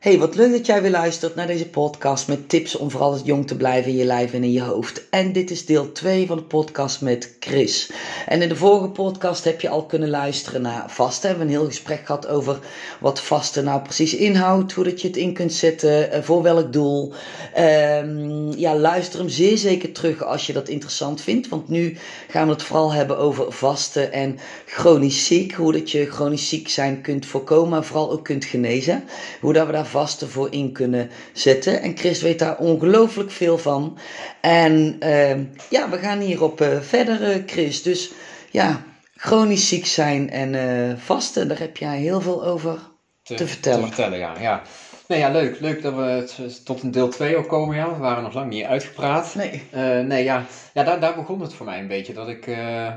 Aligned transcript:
Hey, 0.00 0.18
wat 0.18 0.34
leuk 0.34 0.52
dat 0.52 0.66
jij 0.66 0.82
weer 0.82 0.90
luistert 0.90 1.34
naar 1.34 1.46
deze 1.46 1.68
podcast 1.68 2.28
met 2.28 2.48
tips 2.48 2.76
om 2.76 2.90
vooral 2.90 3.18
jong 3.24 3.46
te 3.46 3.56
blijven 3.56 3.90
in 3.90 3.96
je 3.96 4.04
lijf 4.04 4.32
en 4.32 4.44
in 4.44 4.52
je 4.52 4.62
hoofd. 4.62 5.08
En 5.10 5.32
dit 5.32 5.50
is 5.50 5.66
deel 5.66 5.92
2 5.92 6.26
van 6.26 6.36
de 6.36 6.42
podcast 6.42 7.00
met 7.00 7.36
Chris. 7.40 7.90
En 8.26 8.42
in 8.42 8.48
de 8.48 8.56
vorige 8.56 8.88
podcast 8.88 9.44
heb 9.44 9.60
je 9.60 9.68
al 9.68 9.86
kunnen 9.86 10.08
luisteren 10.08 10.62
naar 10.62 10.90
vasten. 10.90 11.22
We 11.22 11.28
hebben 11.28 11.46
een 11.46 11.60
heel 11.60 11.68
gesprek 11.68 12.06
gehad 12.06 12.26
over 12.26 12.58
wat 13.00 13.20
vasten 13.20 13.64
nou 13.64 13.82
precies 13.82 14.14
inhoudt, 14.14 14.72
hoe 14.72 14.84
dat 14.84 15.00
je 15.00 15.06
het 15.06 15.16
in 15.16 15.32
kunt 15.32 15.52
zetten, 15.52 16.12
eh, 16.12 16.22
voor 16.22 16.42
welk 16.42 16.72
doel. 16.72 17.12
Um, 17.58 18.52
ja, 18.56 18.76
luister 18.76 19.18
hem 19.18 19.28
zeer 19.28 19.58
zeker 19.58 19.92
terug 19.92 20.24
als 20.24 20.46
je 20.46 20.52
dat 20.52 20.68
interessant 20.68 21.20
vindt, 21.20 21.48
want 21.48 21.68
nu 21.68 21.96
gaan 22.28 22.46
we 22.46 22.52
het 22.52 22.62
vooral 22.62 22.92
hebben 22.92 23.18
over 23.18 23.52
vasten 23.52 24.12
en 24.12 24.38
chronisch 24.66 25.26
ziek. 25.26 25.52
Hoe 25.52 25.72
dat 25.72 25.90
je 25.90 26.06
chronisch 26.06 26.48
ziek 26.48 26.68
zijn 26.68 27.00
kunt 27.00 27.26
voorkomen, 27.26 27.70
maar 27.70 27.84
vooral 27.84 28.10
ook 28.10 28.24
kunt 28.24 28.44
genezen. 28.44 29.04
Hoe 29.40 29.52
dat 29.52 29.66
we 29.66 29.72
daar 29.72 29.88
vast 29.90 30.22
ervoor 30.22 30.52
in 30.52 30.72
kunnen 30.72 31.10
zetten. 31.32 31.82
En 31.82 31.96
Chris 31.96 32.22
weet 32.22 32.38
daar 32.38 32.58
ongelooflijk 32.58 33.30
veel 33.30 33.58
van. 33.58 33.98
En 34.40 34.96
uh, 35.02 35.36
ja, 35.70 35.90
we 35.90 35.98
gaan 35.98 36.18
hierop 36.18 36.60
uh, 36.60 36.80
verder, 36.80 37.36
uh, 37.36 37.42
Chris. 37.46 37.82
Dus 37.82 38.10
ja, 38.50 38.82
chronisch 39.16 39.68
ziek 39.68 39.86
zijn 39.86 40.30
en 40.30 40.52
uh, 40.54 40.96
vasten, 40.98 41.48
daar 41.48 41.58
heb 41.58 41.76
jij 41.76 41.98
heel 41.98 42.20
veel 42.20 42.44
over 42.44 42.78
te, 43.22 43.34
te 43.34 43.46
vertellen. 43.46 43.80
Te 43.80 43.86
vertellen, 43.86 44.18
ja. 44.18 44.34
ja. 44.40 44.62
Nee, 45.10 45.18
ja, 45.18 45.30
leuk. 45.30 45.60
Leuk 45.60 45.82
dat 45.82 45.94
we 45.94 46.60
tot 46.64 46.82
een 46.82 46.90
deel 46.90 47.08
2 47.08 47.36
ook 47.36 47.48
komen. 47.48 47.76
Ja. 47.76 47.92
We 47.92 47.98
waren 47.98 48.22
nog 48.22 48.34
lang 48.34 48.50
niet 48.50 48.64
uitgepraat. 48.64 49.34
Nee. 49.34 49.62
Uh, 49.74 50.00
nee, 50.00 50.24
ja, 50.24 50.44
ja 50.72 50.82
daar, 50.84 51.00
daar 51.00 51.14
begon 51.14 51.40
het 51.40 51.54
voor 51.54 51.66
mij 51.66 51.78
een 51.78 51.88
beetje. 51.88 52.12
Dat 52.12 52.28
ik 52.28 52.46
uh, 52.46 52.92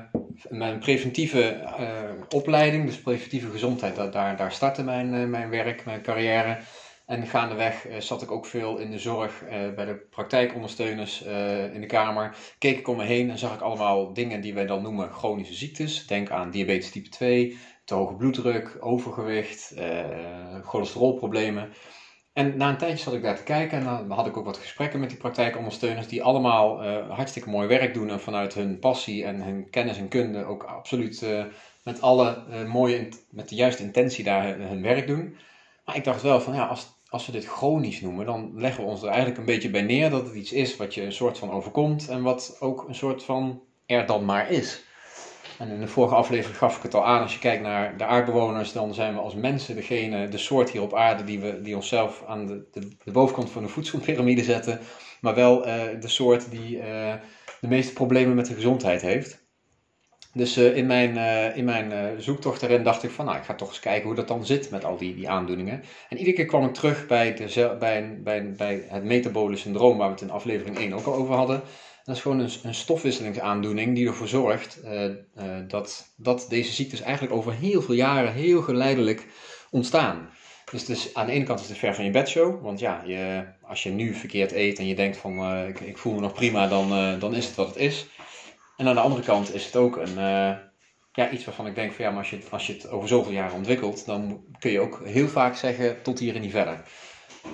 mijn 0.50 0.80
preventieve 0.80 1.60
uh, 1.80 1.88
opleiding, 2.30 2.86
dus 2.86 3.02
preventieve 3.02 3.50
gezondheid, 3.50 3.96
dat, 3.96 4.14
daar, 4.14 4.38
daar 4.38 4.52
startte 4.52 4.84
mijn, 4.84 5.30
mijn 5.30 5.50
werk, 5.50 5.86
mijn 5.86 6.02
carrière. 6.02 6.58
En 7.06 7.28
gaandeweg 7.28 7.88
uh, 7.88 8.00
zat 8.00 8.22
ik 8.22 8.32
ook 8.32 8.46
veel 8.46 8.78
in 8.78 8.92
de 8.92 9.00
zorg, 9.00 9.44
uh, 9.44 9.50
bij 9.50 9.86
de 9.86 9.96
praktijkondersteuners 10.10 11.26
uh, 11.26 11.74
in 11.74 11.82
de 11.82 11.88
kamer. 11.88 12.38
Keek 12.58 12.78
ik 12.78 12.88
om 12.88 12.98
me 12.98 13.04
heen 13.04 13.30
en 13.30 13.38
zag 13.38 13.54
ik 13.54 13.62
allemaal 13.62 14.14
dingen 14.14 14.42
die 14.42 14.54
wij 14.54 14.66
dan 14.66 14.82
noemen 14.82 15.12
chronische 15.12 15.54
ziektes. 15.54 16.08
Denk 16.08 16.32
aan 16.32 16.52
diabetes 16.52 16.92
type 16.92 17.10
2, 17.10 17.58
te 17.86 17.94
hoge 17.94 18.16
bloeddruk, 18.16 18.78
overgewicht, 18.80 19.76
cholesterolproblemen. 20.64 21.74
En 22.34 22.58
na 22.58 22.70
een 22.70 22.78
tijdje 22.78 23.04
zat 23.04 23.14
ik 23.14 23.22
daar 23.22 23.36
te 23.36 23.44
kijken 23.44 23.78
en 23.78 23.84
dan 23.84 24.12
had 24.12 24.28
ik 24.28 24.38
ook 24.38 24.46
wat 24.46 24.58
gesprekken 24.58 25.00
met 25.00 25.10
die 25.10 25.18
praktijkondersteuners 25.18 26.08
die 26.08 26.24
allemaal 26.24 26.84
hartstikke 27.10 27.50
mooi 27.50 27.68
werk 27.68 27.94
doen 27.94 28.10
en 28.10 28.20
vanuit 28.20 28.54
hun 28.54 28.80
passie 28.80 29.26
en 29.26 29.42
hun 29.42 29.70
kennis 29.70 29.98
en 29.98 30.08
kunde 30.08 30.46
ook 30.46 30.64
absoluut 30.64 31.26
met 31.84 32.02
alle 32.02 32.44
mooie, 32.68 33.10
met 33.30 33.50
de 33.50 33.56
juiste 33.56 33.84
intentie 33.84 34.24
daar 34.24 34.58
hun 34.58 34.82
werk 34.82 35.08
doen. 35.08 35.38
Maar 35.86 35.96
ik 35.96 36.04
dacht 36.04 36.22
wel 36.22 36.42
van 36.42 36.54
ja, 36.54 36.66
als, 36.66 36.93
als 37.14 37.26
we 37.26 37.32
dit 37.32 37.46
chronisch 37.46 38.02
noemen, 38.02 38.26
dan 38.26 38.52
leggen 38.56 38.84
we 38.84 38.90
ons 38.90 39.02
er 39.02 39.08
eigenlijk 39.08 39.38
een 39.38 39.46
beetje 39.46 39.70
bij 39.70 39.82
neer 39.82 40.10
dat 40.10 40.26
het 40.26 40.36
iets 40.36 40.52
is 40.52 40.78
wat 40.78 40.94
je 40.94 41.02
een 41.02 41.12
soort 41.12 41.38
van 41.38 41.52
overkomt 41.52 42.08
en 42.08 42.22
wat 42.22 42.58
ook 42.60 42.86
een 42.88 42.96
soort 42.96 43.24
van 43.24 43.62
er 43.86 44.06
dan 44.06 44.26
maar 44.26 44.52
is. 44.52 44.84
En 45.60 45.70
in 45.70 45.80
de 45.80 45.88
vorige 45.88 46.16
aflevering 46.16 46.58
gaf 46.58 46.78
ik 46.78 46.84
het 46.84 46.94
al 46.94 47.06
aan, 47.06 47.22
als 47.22 47.34
je 47.34 47.40
kijkt 47.40 47.64
naar 47.64 47.98
de 47.98 48.06
aardbewoners, 48.06 48.72
dan 48.72 48.94
zijn 48.94 49.14
we 49.14 49.20
als 49.20 49.36
mensen 49.36 49.76
degene, 49.76 50.28
de 50.30 50.38
soort 50.38 50.70
hier 50.70 50.82
op 50.82 50.94
aarde 50.94 51.24
die, 51.24 51.40
we, 51.40 51.62
die 51.62 51.76
onszelf 51.76 52.24
aan 52.28 52.46
de, 52.46 52.68
de, 53.04 53.12
bovenkant 53.12 53.50
van 53.50 53.64
de 53.64 53.70
voedselpyramide 53.70 54.44
zetten, 54.44 54.80
maar 55.22 55.36
wel 55.36 55.68
uh, 55.68 55.84
de 56.00 56.08
soort 56.08 56.52
die 56.52 56.78
uh, 56.78 57.14
de 57.62 57.68
meeste 57.68 57.94
problemen 57.94 58.36
met 58.36 58.46
de 58.46 58.54
gezondheid 58.54 59.02
heeft. 59.02 59.43
Dus 60.34 60.58
uh, 60.58 60.76
in 60.78 60.86
mijn, 60.86 61.16
uh, 61.16 61.58
in 61.58 61.66
mijn 61.66 61.92
uh, 61.92 62.22
zoektocht 62.22 62.60
daarin 62.60 62.84
dacht 62.84 63.04
ik 63.04 63.12
van, 63.12 63.26
nou, 63.26 63.38
ik 63.38 63.44
ga 63.44 63.56
toch 63.56 63.68
eens 63.68 63.80
kijken 63.80 64.06
hoe 64.06 64.16
dat 64.16 64.28
dan 64.28 64.46
zit 64.46 64.70
met 64.70 64.86
al 64.86 64.98
die, 64.98 65.16
die 65.16 65.30
aandoeningen. 65.30 65.84
En 66.10 66.18
iedere 66.18 66.36
keer 66.36 66.46
kwam 66.46 66.66
ik 66.66 66.74
terug 66.74 67.08
bij, 67.08 67.34
de, 67.34 67.76
bij, 67.80 68.20
bij, 68.24 68.52
bij 68.52 68.86
het 68.88 69.04
metabole 69.04 69.56
syndroom, 69.56 69.98
waar 69.98 70.08
we 70.08 70.14
het 70.14 70.22
in 70.24 70.32
aflevering 70.32 70.78
1 70.78 70.94
ook 70.94 71.06
al 71.06 71.14
over 71.14 71.36
hadden. 71.36 71.62
Dat 72.04 72.16
is 72.16 72.22
gewoon 72.22 72.40
een, 72.40 72.50
een 72.64 72.74
stofwisselingsaandoening 72.74 73.96
die 73.96 74.08
ervoor 74.08 74.28
zorgt 74.28 74.82
dat, 75.68 76.14
dat 76.18 76.46
deze 76.50 76.72
ziektes 76.72 77.02
eigenlijk 77.02 77.34
over 77.34 77.54
heel 77.54 77.82
veel 77.82 77.96
jaren 77.96 78.34
heel 78.34 78.62
geleidelijk 78.62 79.28
ontstaan. 79.72 80.30
Dus, 80.72 80.86
dus 80.86 81.14
aan 81.14 81.26
de 81.26 81.32
ene 81.32 81.46
kant 81.46 81.60
is 81.60 81.70
het 81.70 81.78
ver 81.78 81.96
van 81.96 82.06
je 82.06 82.12
bedshow, 82.12 82.64
want 82.64 82.80
ja, 82.80 83.04
je, 83.06 83.46
als 83.62 83.84
je 83.84 83.90
nu 83.90 84.14
verkeerd 84.14 84.52
eet 84.52 84.80
en 84.80 84.88
je 84.88 84.96
denkt 84.96 85.18
van, 85.18 85.58
ik, 85.68 85.80
ik 85.80 85.98
voel 85.98 86.14
me 86.14 86.20
nog 86.20 86.34
prima, 86.34 86.68
dan, 86.68 87.20
dan 87.20 87.36
is 87.36 87.46
het 87.46 87.56
wat 87.56 87.68
het 87.68 87.78
is. 87.78 88.08
En 88.78 88.88
aan 88.88 88.96
de 88.96 89.02
andere 89.02 89.24
kant 89.24 89.54
is 89.54 89.66
het 89.66 89.76
ook 89.76 89.98
een, 89.98 90.18
uh, 90.18 90.52
ja, 91.12 91.30
iets 91.32 91.46
waarvan 91.46 91.68
ik 91.68 91.76
denk 91.76 91.92
van 91.94 92.06
ja, 92.06 92.12
maar 92.12 92.20
als 92.20 92.30
je, 92.30 92.40
als 92.50 92.68
je 92.68 92.74
het 92.74 92.90
over 92.90 93.08
zoveel 93.08 93.32
jaren 93.32 93.56
ontwikkelt, 93.56 94.06
dan 94.06 94.44
kun 94.60 94.72
je 94.72 94.80
ook 94.80 95.02
heel 95.04 95.28
vaak 95.28 95.56
zeggen 95.56 96.02
tot 96.02 96.20
hier 96.20 96.36
en 96.36 96.42
niet 96.42 96.52
verder. 96.52 96.82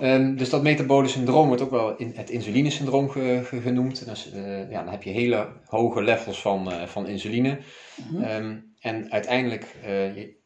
Um, 0.02 0.38
dus 0.38 0.50
dat 0.50 0.64
metabole 0.64 1.08
syndroom 1.08 1.48
wordt 1.48 1.62
ook 1.62 1.72
wel 1.72 1.96
in 1.96 2.12
het 2.16 2.30
insulinesyndroom 2.30 3.10
ge, 3.10 3.42
ge, 3.46 3.62
genoemd. 3.62 4.06
Dus, 4.06 4.34
uh, 4.34 4.72
ja, 4.72 4.84
dan 4.84 4.92
heb 4.92 5.04
je 5.04 5.10
hele 5.10 5.48
hoge 5.66 6.02
levels 6.02 6.42
van, 6.42 6.74
uh, 6.74 6.84
van 6.84 7.08
insuline. 7.08 7.60
Mm 7.96 8.06
-hmm. 8.10 8.24
um, 8.24 8.74
en 8.80 9.12
uiteindelijk, 9.12 9.76
je, 9.84 10.38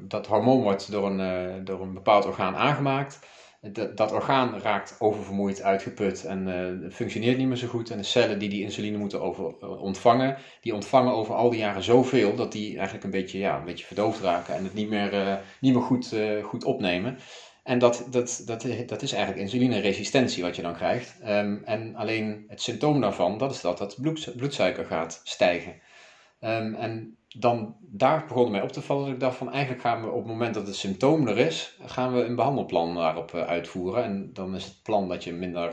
dat 0.00 0.26
hormoon 0.26 0.62
wordt 0.62 0.90
door 0.90 1.10
een, 1.10 1.64
door 1.64 1.80
een 1.80 1.94
bepaald 1.94 2.26
orgaan 2.26 2.56
aangemaakt 2.56 3.18
dat, 3.94 4.12
orgaan 4.12 4.60
raakt 4.60 4.96
oververmoeid, 4.98 5.62
uitgeput 5.62 6.24
en 6.24 6.46
uh, 6.48 6.90
functioneert 6.92 7.38
niet 7.38 7.46
meer 7.46 7.56
zo 7.56 7.68
goed. 7.68 7.90
En 7.90 7.96
de 7.96 8.02
cellen 8.02 8.38
die 8.38 8.48
die 8.48 8.62
insuline 8.62 8.98
moeten 8.98 9.18
uh, 9.18 9.82
ontvangen, 9.82 10.36
die 10.60 10.74
ontvangen 10.74 11.12
over 11.12 11.34
al 11.34 11.50
die 11.50 11.58
jaren 11.58 11.82
zoveel 11.82 12.34
dat 12.34 12.52
die 12.52 12.74
eigenlijk 12.74 13.04
een 13.04 13.10
beetje, 13.10 13.38
ja, 13.38 13.58
een 13.58 13.64
beetje 13.64 13.86
verdoofd 13.86 14.20
raken 14.20 14.54
en 14.54 14.64
het 14.64 14.74
niet 14.74 14.88
meer, 14.88 15.14
uh, 15.14 15.34
niet 15.60 15.74
meer 15.74 15.82
goed, 15.82 16.14
goed 16.42 16.64
opnemen. 16.64 17.18
En 17.62 17.78
dat, 17.78 18.06
dat, 18.10 18.42
dat, 18.46 18.66
dat 18.86 19.02
is 19.02 19.12
eigenlijk 19.12 19.42
insulineresistentie 19.42 20.42
wat 20.42 20.56
je 20.56 20.62
dan 20.62 20.74
krijgt. 20.74 21.16
Um, 21.26 21.62
en 21.64 21.94
alleen 21.94 22.44
het 22.48 22.62
symptoom 22.62 23.00
daarvan, 23.00 23.38
dat 23.38 23.50
is 23.50 23.60
dat 23.60 23.78
dat 23.78 23.96
bloed, 24.00 24.32
bloedsuiker 24.36 24.84
gaat 24.84 25.20
stijgen. 25.24 25.74
Um, 26.44 26.74
en 26.74 27.16
dan 27.28 27.76
daar 27.80 28.24
begon 28.28 28.50
mij 28.50 28.62
op 28.62 28.72
te 28.72 28.82
vallen 28.82 29.04
dat 29.04 29.12
ik 29.14 29.20
dacht 29.20 29.36
van 29.36 29.52
eigenlijk 29.52 29.82
gaan 29.82 30.02
we 30.02 30.10
op 30.10 30.18
het 30.18 30.26
moment 30.26 30.54
dat 30.54 30.66
het 30.66 30.76
symptoom 30.76 31.28
er 31.28 31.38
is, 31.38 31.78
gaan 31.84 32.14
we 32.14 32.24
een 32.24 32.34
behandelplan 32.34 32.94
daarop 32.94 33.32
uh, 33.34 33.42
uitvoeren. 33.42 34.04
En 34.04 34.30
dan 34.32 34.54
is 34.54 34.64
het 34.64 34.82
plan 34.82 35.08
dat 35.08 35.24
je 35.24 35.32
minder, 35.32 35.70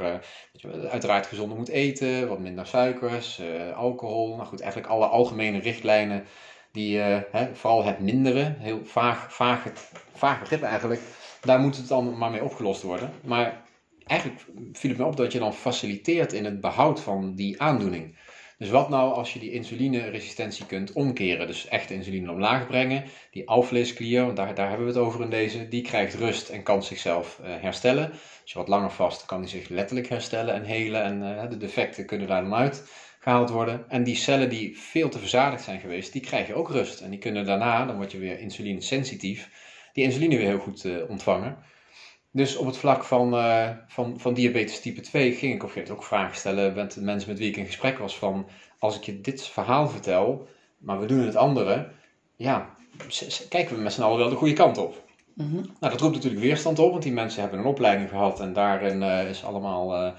dat 0.52 0.62
je 0.62 0.90
uiteraard 0.90 1.28
gezonder 1.28 1.58
moet 1.58 1.68
eten, 1.70 2.28
wat 2.28 2.40
minder 2.40 2.66
suikers, 2.66 3.40
uh, 3.40 3.78
alcohol. 3.78 4.36
Nou 4.36 4.48
goed, 4.48 4.62
eigenlijk 4.62 4.92
alle 4.92 5.06
algemene 5.06 5.60
richtlijnen 5.60 6.24
die, 6.72 6.98
hè, 6.98 7.56
vooral 7.56 7.84
het 7.84 8.00
mindere, 8.00 8.56
heel 8.58 8.80
vaag, 8.84 9.34
vaag, 9.34 9.64
vaag 10.14 10.40
begrip 10.40 10.62
eigenlijk, 10.62 11.02
daar 11.42 11.60
moet 11.60 11.78
het 11.78 11.88
dan 11.88 12.18
maar 12.18 12.32
mee 12.32 12.44
opgelost 12.44 12.82
worden. 12.82 13.12
Maar 13.24 13.62
eigenlijk 14.06 14.46
viel 14.74 14.90
het 14.90 15.00
me 15.00 15.06
op 15.06 15.18
dat 15.18 15.32
je 15.32 15.40
dan 15.40 15.54
faciliteert 15.54 16.34
in 16.34 16.46
het 16.46 16.62
behoud 16.62 17.00
van 17.00 17.36
die 17.36 17.62
aandoening. 17.62 18.18
Dus 18.60 18.70
wat 18.70 18.90
nou 18.90 19.14
als 19.14 19.34
je 19.34 19.40
die 19.40 19.52
insulineresistentie 19.52 20.66
kunt 20.66 20.92
omkeren? 20.92 21.48
Dus 21.48 21.68
echt 21.68 21.90
insuline 21.90 22.32
omlaag 22.32 22.68
brengen. 22.68 23.04
Die 23.32 23.48
alvleesklier, 23.48 24.26
want 24.26 24.36
daar, 24.36 24.56
daar 24.56 24.70
hebben 24.70 24.88
we 24.88 24.94
het 24.94 25.02
over 25.02 25.22
in 25.22 25.30
deze, 25.30 25.68
die 25.68 25.82
krijgt 25.82 26.14
rust 26.14 26.50
en 26.50 26.64
kan 26.64 26.84
zichzelf 26.84 27.40
uh, 27.42 27.48
herstellen. 27.62 28.12
Als 28.42 28.52
je 28.52 28.58
wat 28.58 28.68
langer 28.68 28.92
vast, 28.92 29.26
kan 29.26 29.42
die 29.42 29.50
zich 29.50 29.70
letterlijk 29.70 30.10
herstellen 30.10 30.54
en 30.54 30.64
helen. 30.64 31.04
En 31.04 31.22
uh, 31.22 31.50
de 31.50 31.58
defecten 31.58 32.06
kunnen 32.06 32.28
daar 32.28 32.50
dan 32.50 32.72
gehaald 33.20 33.50
worden. 33.50 33.90
En 33.90 34.04
die 34.04 34.16
cellen 34.16 34.50
die 34.50 34.78
veel 34.78 35.10
te 35.10 35.20
verzadigd 35.20 35.64
zijn 35.64 35.80
geweest, 35.80 36.14
die 36.14 36.22
krijgen 36.22 36.56
ook 36.56 36.70
rust. 36.70 37.00
En 37.00 37.10
die 37.10 37.20
kunnen 37.20 37.46
daarna, 37.46 37.86
dan 37.86 37.96
word 37.96 38.12
je 38.12 38.18
weer 38.18 38.40
insulinesensitief, 38.40 39.50
die 39.94 40.04
insuline 40.04 40.38
weer 40.38 40.48
heel 40.48 40.60
goed 40.60 40.84
uh, 40.84 41.10
ontvangen. 41.10 41.58
Dus 42.32 42.56
op 42.56 42.66
het 42.66 42.78
vlak 42.78 43.04
van, 43.04 43.34
uh, 43.34 43.70
van, 43.88 44.20
van 44.20 44.34
diabetes 44.34 44.82
type 44.82 45.02
2 45.02 45.32
ging 45.34 45.54
ik 45.54 45.64
op 45.64 45.68
een 45.68 45.74
gegeven 45.74 45.80
moment 45.80 45.92
ook 45.92 46.04
vragen 46.04 46.38
stellen 46.38 46.74
met 46.74 46.94
de 46.94 47.02
mensen 47.02 47.30
met 47.30 47.40
wie 47.40 47.50
ik 47.50 47.58
in 47.58 47.66
gesprek 47.66 47.98
was 47.98 48.18
van 48.18 48.48
als 48.80 48.96
ik 48.96 49.04
je 49.04 49.22
dit 49.22 49.48
verhaal 49.48 49.88
vertel, 49.88 50.48
maar 50.78 51.00
we 51.00 51.06
doen 51.06 51.20
het 51.20 51.36
andere, 51.36 51.90
ja, 52.36 52.76
kijken 53.50 53.76
we 53.76 53.82
met 53.82 53.94
z'n 53.94 54.02
allen 54.02 54.18
wel 54.18 54.30
de 54.30 54.36
goede 54.36 54.54
kant 54.54 54.78
op. 54.78 55.04
Mm 55.34 55.50
-hmm. 55.50 55.62
Nou, 55.80 55.92
dat 55.94 56.02
roept 56.02 56.16
natuurlijk 56.16 56.42
weerstand 56.42 56.80
op, 56.80 56.92
want 56.92 57.04
die 57.04 57.12
mensen 57.12 57.42
hebben 57.42 57.60
een 57.60 57.66
opleiding 57.66 58.10
gehad 58.10 58.40
en 58.40 58.54
daarin 58.54 59.02
uh, 59.02 59.30
is 59.30 59.44
allemaal, 59.44 59.96
uh, 59.96 60.12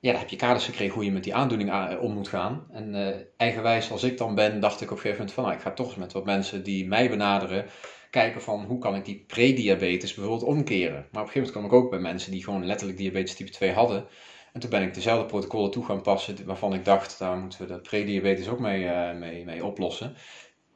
ja, 0.00 0.10
daar 0.10 0.20
heb 0.20 0.28
je 0.28 0.36
kaders 0.36 0.64
gekregen 0.64 0.94
hoe 0.94 1.04
je 1.04 1.12
met 1.12 1.24
die 1.24 1.34
aandoening 1.34 1.98
om 1.98 2.12
moet 2.12 2.28
gaan. 2.28 2.66
En 2.72 3.16
eigenwijs 3.36 3.90
als 3.90 4.02
ik 4.02 4.18
dan 4.18 4.34
ben, 4.34 4.60
dacht 4.60 4.80
ik 4.80 4.90
op 4.90 4.96
een 4.96 5.02
gegeven 5.02 5.18
moment 5.18 5.32
van, 5.34 5.44
nou, 5.44 5.56
ik 5.56 5.62
ga 5.62 5.70
toch 5.70 5.96
met 5.96 6.12
wat 6.12 6.24
mensen 6.24 6.62
die 6.62 6.86
mij 6.86 7.10
benaderen, 7.10 7.64
kijken 8.20 8.42
van 8.42 8.64
hoe 8.64 8.78
kan 8.78 8.94
ik 8.94 9.04
die 9.04 9.24
prediabetes 9.26 10.14
bijvoorbeeld 10.14 10.48
omkeren. 10.48 11.06
Maar 11.12 11.22
op 11.22 11.28
een 11.28 11.32
gegeven 11.32 11.42
moment 11.42 11.52
kwam 11.52 11.64
ik 11.64 11.72
ook 11.72 11.90
bij 11.90 11.98
mensen 11.98 12.30
die 12.30 12.44
gewoon 12.44 12.66
letterlijk 12.66 12.98
diabetes 12.98 13.34
type 13.34 13.50
2 13.50 13.72
hadden. 13.72 14.06
En 14.52 14.60
toen 14.60 14.70
ben 14.70 14.82
ik 14.82 14.94
dezelfde 14.94 15.26
protocollen 15.26 15.70
toe 15.70 15.84
gaan 15.84 16.02
passen 16.02 16.46
waarvan 16.46 16.74
ik 16.74 16.84
dacht, 16.84 17.18
daar 17.18 17.36
moeten 17.36 17.60
we 17.60 17.66
de 17.66 17.80
prediabetes 17.80 18.48
ook 18.48 18.58
mee, 18.58 18.82
uh, 18.84 19.12
mee, 19.12 19.44
mee 19.44 19.64
oplossen. 19.64 20.14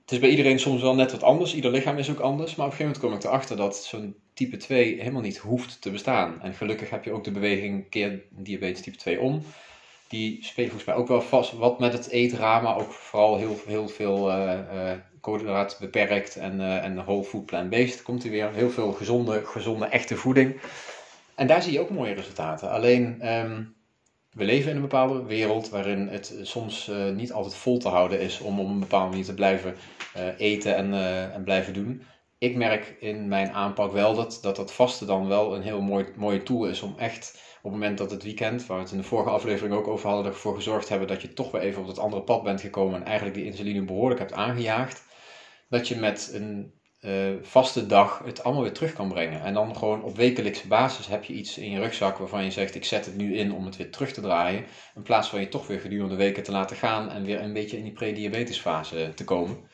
Het 0.01 0.13
is 0.13 0.19
bij 0.19 0.31
iedereen 0.31 0.59
soms 0.59 0.83
wel 0.83 0.95
net 0.95 1.13
wat 1.13 1.23
anders, 1.23 1.55
ieder 1.55 1.71
lichaam 1.71 1.99
is 1.99 2.11
ook 2.11 2.21
anders. 2.21 2.55
Maar 2.55 2.67
op 2.67 2.73
een 2.73 2.79
gegeven 2.79 3.01
moment 3.03 3.23
kom 3.23 3.31
ik 3.31 3.35
erachter 3.35 3.57
dat 3.57 3.85
zo'n 3.85 4.15
type 4.35 4.57
2 4.57 4.99
helemaal 4.99 5.23
niet 5.23 5.39
hoeft 5.39 5.83
te 5.83 5.91
bestaan. 5.91 6.43
En 6.43 6.55
gelukkig 6.55 6.91
heb 6.91 7.05
je 7.05 7.13
ook 7.13 7.25
de 7.25 7.31
beweging 7.31 7.89
keer 7.89 8.23
diabetes 8.31 8.83
type 8.83 8.97
2 8.97 9.21
om. 9.21 9.43
Die 10.11 10.45
speelt 10.45 10.69
volgens 10.69 10.89
mij 10.89 10.95
ook 10.95 11.09
wel 11.09 11.23
vast 11.23 11.53
wat 11.53 11.79
met 11.79 11.93
het 11.93 12.09
eetraam, 12.09 12.63
maar 12.63 12.77
ook 12.77 12.93
vooral 12.93 13.37
heel, 13.37 13.61
heel 13.67 13.89
veel 13.89 14.31
uh, 14.31 15.65
beperkt 15.81 16.37
en, 16.37 16.61
uh, 16.61 16.85
en 16.85 16.95
whole 16.95 17.25
food 17.25 17.47
plant 17.47 17.71
based 17.71 18.03
komt 18.03 18.25
er 18.25 18.31
weer. 18.31 18.53
Heel 18.53 18.71
veel 18.71 18.93
gezonde, 18.93 19.45
gezonde 19.45 19.87
echte 19.87 20.17
voeding. 20.17 20.61
En 21.35 21.47
daar 21.47 21.63
zie 21.63 21.73
je 21.73 21.81
ook 21.81 21.91
mooie 21.91 22.15
resultaten. 22.15 22.71
Alleen, 22.71 23.21
ehm, 23.21 23.63
we 24.33 24.45
leven 24.45 24.71
in 24.71 24.77
een 24.77 24.83
bepaalde 24.83 25.25
wereld 25.25 25.69
waarin 25.69 26.09
het 26.09 26.35
soms 26.43 26.91
niet 27.15 27.33
altijd 27.33 27.55
vol 27.55 27.79
te 27.79 27.89
houden 27.89 28.21
is 28.21 28.41
om 28.41 28.61
op 28.61 28.67
een 28.67 28.81
bepaalde 28.81 29.11
manier 29.11 29.25
te 29.25 29.35
blijven 29.35 29.77
eten 30.39 30.77
en, 30.77 30.95
en 31.33 31.45
blijven 31.45 31.73
doen. 31.73 32.03
Ik 32.39 32.57
merk 32.57 32.97
in 33.01 33.29
mijn 33.29 33.53
aanpak 33.53 33.93
wel 33.93 34.15
dat 34.15 34.39
dat, 34.43 34.57
dat 34.57 34.73
vaste 34.73 35.05
dan 35.05 35.29
wel 35.29 35.55
een 35.55 35.63
heel 35.63 35.81
mooi, 35.81 36.07
mooie 36.17 36.43
tool 36.43 36.67
is 36.67 36.83
om 36.83 36.95
echt 36.99 37.39
op 37.63 37.71
het 37.71 37.81
moment 37.81 37.99
dat 37.99 38.11
het 38.11 38.23
weekend, 38.23 38.67
waar 38.67 38.77
we 38.77 38.83
het 38.83 38.93
in 38.93 38.99
de 38.99 39.05
vorige 39.05 39.31
aflevering 39.31 39.75
ook 39.75 39.89
over 39.89 40.09
hadden, 40.09 40.33
ervoor 40.33 40.55
gezorgd 40.55 40.89
hebben 40.89 41.09
dat 41.09 41.23
je 41.23 41.33
toch 41.33 41.51
weer 41.51 41.61
even 41.61 41.81
op 41.81 41.87
dat 41.87 41.99
andere 41.99 42.23
pad 42.23 42.43
bent 42.43 42.61
gekomen 42.61 43.01
en 43.01 43.07
eigenlijk 43.07 43.37
die 43.37 43.45
insuline 43.45 43.85
behoorlijk 43.85 44.21
hebt 44.21 44.33
aangejaagd, 44.33 45.05
dat 45.69 45.89
je 45.89 45.97
met 45.97 46.31
een 46.33 46.73
uh, 47.01 47.37
vaste 47.43 47.87
dag 47.87 48.23
het 48.25 48.45
allemaal 48.45 48.63
weer 48.63 48.73
terug 48.73 48.93
kan 48.93 49.09
brengen. 49.09 49.43
En 49.43 49.55
dan 49.55 49.77
gewoon 49.77 50.03
op 50.03 50.17
wekelijkse 50.17 50.69
basis 50.69 51.07
heb 51.07 51.25
je 51.25 51.33
iets 51.33 51.59
in 51.59 51.71
je 51.71 51.79
rugzak 51.79 52.19
waarvan 52.19 52.45
je 52.45 52.51
zegt: 52.51 52.75
ik 52.75 52.85
zet 52.85 53.05
het 53.07 53.17
nu 53.17 53.37
in 53.37 53.53
om 53.53 53.65
het 53.65 53.77
weer 53.77 53.91
terug 53.91 54.13
te 54.13 54.21
draaien. 54.21 54.65
In 54.95 55.03
plaats 55.03 55.29
van 55.29 55.41
je 55.41 55.49
toch 55.49 55.67
weer 55.67 55.81
gedurende 55.81 56.17
weken 56.17 56.43
te 56.43 56.53
laten 56.53 56.77
gaan 56.77 57.11
en 57.11 57.25
weer 57.25 57.41
een 57.41 57.53
beetje 57.53 57.77
in 57.77 57.85
die 57.85 57.93
prediabetesfase 57.93 59.13
te 59.15 59.25
komen. 59.25 59.69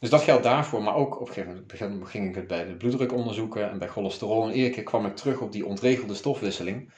Dus 0.00 0.10
dat 0.10 0.22
geldt 0.22 0.42
daarvoor, 0.42 0.82
maar 0.82 0.94
ook 0.94 1.20
op 1.20 1.28
een 1.28 1.34
gegeven 1.34 1.90
moment 1.90 2.08
ging 2.10 2.28
ik 2.28 2.34
het 2.34 2.46
bij 2.46 2.64
de 2.64 2.76
bloeddruk 2.76 3.12
onderzoeken 3.12 3.70
en 3.70 3.78
bij 3.78 3.88
cholesterol. 3.88 4.44
En 4.44 4.54
iedere 4.54 4.74
keer 4.74 4.82
kwam 4.82 5.06
ik 5.06 5.16
terug 5.16 5.40
op 5.40 5.52
die 5.52 5.66
ontregelde 5.66 6.14
stofwisseling. 6.14 6.92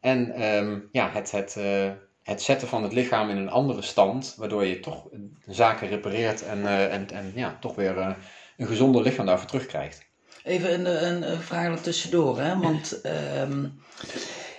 En 0.00 0.44
um, 0.44 0.88
ja, 0.92 1.10
het, 1.10 1.30
het, 1.30 1.54
uh, 1.58 1.90
het 2.22 2.42
zetten 2.42 2.68
van 2.68 2.82
het 2.82 2.92
lichaam 2.92 3.30
in 3.30 3.36
een 3.36 3.50
andere 3.50 3.82
stand, 3.82 4.34
waardoor 4.36 4.64
je 4.64 4.80
toch 4.80 5.08
zaken 5.46 5.88
repareert 5.88 6.42
en, 6.42 6.58
uh, 6.58 6.92
en, 6.92 7.10
en 7.10 7.32
ja, 7.34 7.56
toch 7.60 7.74
weer 7.74 7.96
uh, 7.96 8.10
een 8.56 8.66
gezonder 8.66 9.02
lichaam 9.02 9.26
daarvoor 9.26 9.48
terugkrijgt. 9.48 10.04
Even 10.42 10.86
een, 10.86 11.32
een, 11.32 11.40
vraag 11.40 11.66
er 11.66 11.80
tussendoor, 11.80 12.40
hè? 12.40 12.58
want 12.58 13.00
um, 13.40 13.80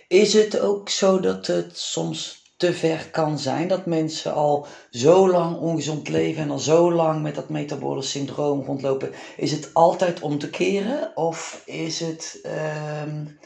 is 0.08 0.34
het 0.34 0.60
ook 0.60 0.90
zo 0.90 1.20
dat 1.20 1.48
het 1.48 1.78
soms 1.78 2.46
te 2.58 2.74
ver 2.74 3.10
kan 3.12 3.40
zijn. 3.40 3.68
Dat 3.68 3.86
mensen 3.86 4.34
al 4.34 4.68
zo 4.92 5.30
lang 5.30 5.58
ongezond 5.58 6.10
leven 6.10 6.44
en 6.44 6.52
al 6.52 6.60
zo 6.60 6.92
lang 6.92 7.22
met 7.22 7.36
dat 7.36 7.50
metabole 7.50 8.02
syndroom 8.02 8.64
rondlopen. 8.64 9.12
Is 9.38 9.52
het 9.52 9.70
altijd 9.74 10.20
om 10.20 10.40
te 10.40 10.50
keren? 10.50 11.12
Of 11.16 11.62
is 11.66 12.00
het 12.00 12.40
um, 13.06 13.40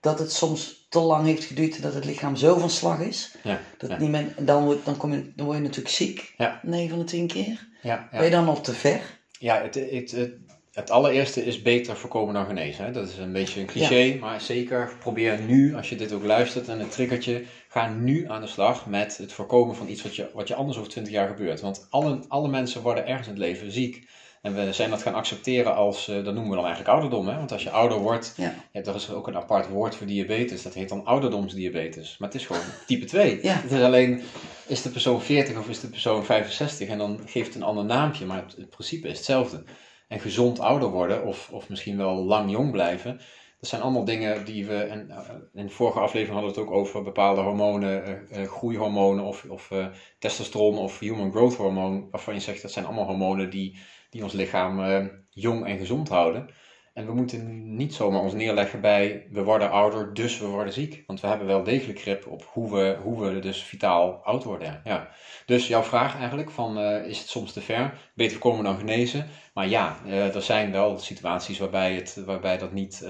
dat 0.00 0.18
het 0.18 0.32
soms 0.32 0.83
te 0.94 1.06
lang 1.06 1.26
heeft 1.26 1.44
geduurd 1.44 1.82
dat 1.82 1.94
het 1.94 2.04
lichaam 2.04 2.36
zo 2.36 2.58
van 2.58 2.70
slag 2.70 3.00
is? 3.00 3.34
Ja, 3.42 3.60
dat 3.78 3.90
ja. 3.90 3.98
niet 3.98 4.46
dan, 4.46 4.78
dan, 4.84 4.96
kom 4.96 5.12
je, 5.12 5.32
dan 5.36 5.46
word 5.46 5.58
je 5.58 5.64
natuurlijk 5.64 5.94
ziek. 5.94 6.34
Ja. 6.36 6.60
9 6.62 6.88
van 6.88 6.98
de 6.98 7.04
10 7.04 7.26
keer. 7.26 7.68
Ja. 7.82 8.08
Ben 8.10 8.24
je 8.24 8.30
dan 8.30 8.48
al 8.48 8.60
te 8.60 8.72
ver? 8.72 9.00
Ja, 9.38 9.62
het, 9.62 9.74
het, 9.74 10.10
het, 10.10 10.32
het 10.72 10.90
allereerste 10.90 11.44
is 11.44 11.62
beter 11.62 11.96
voorkomen 11.96 12.34
dan 12.34 12.46
genezen. 12.46 12.84
Hè? 12.84 12.90
Dat 12.92 13.08
is 13.08 13.18
een 13.18 13.32
beetje 13.32 13.60
een 13.60 13.66
cliché, 13.66 14.18
maar 14.20 14.40
zeker 14.40 14.92
probeer 14.98 15.40
nu, 15.40 15.74
als 15.74 15.88
je 15.88 15.96
dit 15.96 16.12
ook 16.12 16.24
luistert 16.24 16.68
en 16.68 16.78
het 16.78 16.90
triggertje, 16.90 17.44
ga 17.68 17.88
nu 17.88 18.28
aan 18.28 18.40
de 18.40 18.46
slag 18.46 18.86
met 18.86 19.16
het 19.16 19.32
voorkomen 19.32 19.76
van 19.76 19.88
iets 19.88 20.02
wat 20.02 20.16
je, 20.16 20.30
wat 20.34 20.48
je 20.48 20.54
anders 20.54 20.78
over 20.78 20.90
20 20.90 21.12
jaar 21.12 21.28
gebeurt. 21.28 21.60
Want 21.60 21.86
alle, 21.90 22.24
alle 22.28 22.48
mensen 22.48 22.82
worden 22.82 23.06
ergens 23.06 23.26
in 23.26 23.32
het 23.32 23.42
leven 23.42 23.72
ziek. 23.72 24.08
En 24.44 24.54
we 24.54 24.72
zijn 24.72 24.90
dat 24.90 25.02
gaan 25.02 25.14
accepteren 25.14 25.74
als, 25.74 26.08
uh, 26.08 26.14
dat 26.14 26.34
noemen 26.34 26.50
we 26.50 26.56
dan 26.56 26.64
eigenlijk 26.64 26.94
ouderdom. 26.94 27.28
Hè? 27.28 27.36
Want 27.36 27.52
als 27.52 27.62
je 27.62 27.70
ouder 27.70 27.98
wordt, 27.98 28.34
Ja. 28.36 28.54
ja, 28.72 28.80
er 28.80 28.94
is 28.94 29.10
ook 29.10 29.26
een 29.26 29.36
apart 29.36 29.68
woord 29.68 29.94
voor 29.94 30.06
diabetes. 30.06 30.62
Dat 30.62 30.74
heet 30.74 30.88
dan 30.88 31.04
ouderdomsdiabetes. 31.04 32.16
Maar 32.18 32.28
het 32.28 32.40
is 32.40 32.46
gewoon 32.46 32.62
type 32.86 33.04
2. 33.04 33.38
Ja. 33.42 33.54
Het 33.54 33.72
is 33.72 33.82
alleen, 33.82 34.22
is 34.66 34.82
de 34.82 34.90
persoon 34.90 35.22
40 35.22 35.58
of 35.58 35.68
is 35.68 35.80
de 35.80 35.88
persoon 35.88 36.24
65? 36.24 36.88
En 36.88 36.98
dan 36.98 37.20
geeft 37.26 37.46
het 37.46 37.56
een 37.56 37.62
ander 37.62 37.84
naampje, 37.84 38.26
maar 38.26 38.42
het, 38.42 38.56
het 38.56 38.70
principe 38.70 39.08
is 39.08 39.16
hetzelfde. 39.16 39.62
En 40.08 40.20
gezond 40.20 40.60
ouder 40.60 40.88
worden, 40.88 41.24
of, 41.26 41.48
of 41.52 41.68
misschien 41.68 41.96
wel 41.96 42.14
lang 42.14 42.50
jong 42.50 42.70
blijven, 42.70 43.20
dat 43.60 43.68
zijn 43.68 43.82
allemaal 43.82 44.04
dingen 44.04 44.44
die 44.44 44.66
we, 44.66 44.76
en 44.76 45.06
uh, 45.10 45.18
in 45.54 45.66
de 45.66 45.72
vorige 45.72 46.00
aflevering 46.00 46.34
hadden 46.38 46.54
we 46.54 46.60
het 46.60 46.68
ook 46.68 46.76
over 46.76 47.02
bepaalde 47.02 47.40
hormonen, 47.40 48.26
uh, 48.32 48.46
groeihormonen 48.46 49.24
of, 49.24 49.44
of 49.48 49.70
testosteron 50.18 50.78
of 50.78 50.98
human 50.98 51.30
growth 51.30 51.54
hormoon, 51.54 52.08
waarvan 52.10 52.34
je 52.34 52.40
zegt 52.40 52.62
dat 52.62 52.72
zijn 52.72 52.84
allemaal 52.84 53.06
hormonen 53.06 53.50
die, 53.50 53.78
die 54.14 54.22
ons 54.22 54.32
lichaam 54.32 55.10
jong 55.30 55.66
en 55.66 55.78
gezond 55.78 56.08
houden. 56.08 56.48
En 56.92 57.06
we 57.06 57.14
moeten 57.14 57.74
niet 57.76 57.94
zomaar 57.94 58.20
ons 58.20 58.32
neerleggen 58.32 58.80
bij 58.80 59.26
we 59.30 59.42
worden 59.42 59.70
ouder, 59.70 60.14
dus 60.14 60.38
we 60.38 60.46
worden 60.46 60.72
ziek. 60.72 61.04
Want 61.06 61.20
we 61.20 61.26
hebben 61.26 61.46
wel 61.46 61.62
degelijk 61.62 62.00
grip 62.00 62.26
op 62.26 62.48
hoe 62.52 62.72
we, 62.72 62.98
hoe 63.02 63.24
we 63.24 63.38
dus 63.38 63.62
vitaal 63.62 64.12
oud 64.12 64.44
worden. 64.44 64.80
Ja. 64.84 65.08
Dus 65.46 65.66
jouw 65.66 65.82
vraag 65.82 66.18
eigenlijk 66.18 66.50
van 66.50 66.78
is 66.78 67.18
het 67.18 67.28
soms 67.28 67.52
te 67.52 67.60
ver? 67.60 67.98
Beter 68.14 68.32
voorkomen 68.32 68.64
dan 68.64 68.78
genezen. 68.78 69.26
Maar 69.54 69.68
ja, 69.68 69.96
er 70.06 70.42
zijn 70.42 70.72
wel 70.72 70.98
situaties 70.98 71.58
waarbij, 71.58 71.94
het, 71.94 72.22
waarbij 72.24 72.58
dat 72.58 72.72
niet 72.72 73.06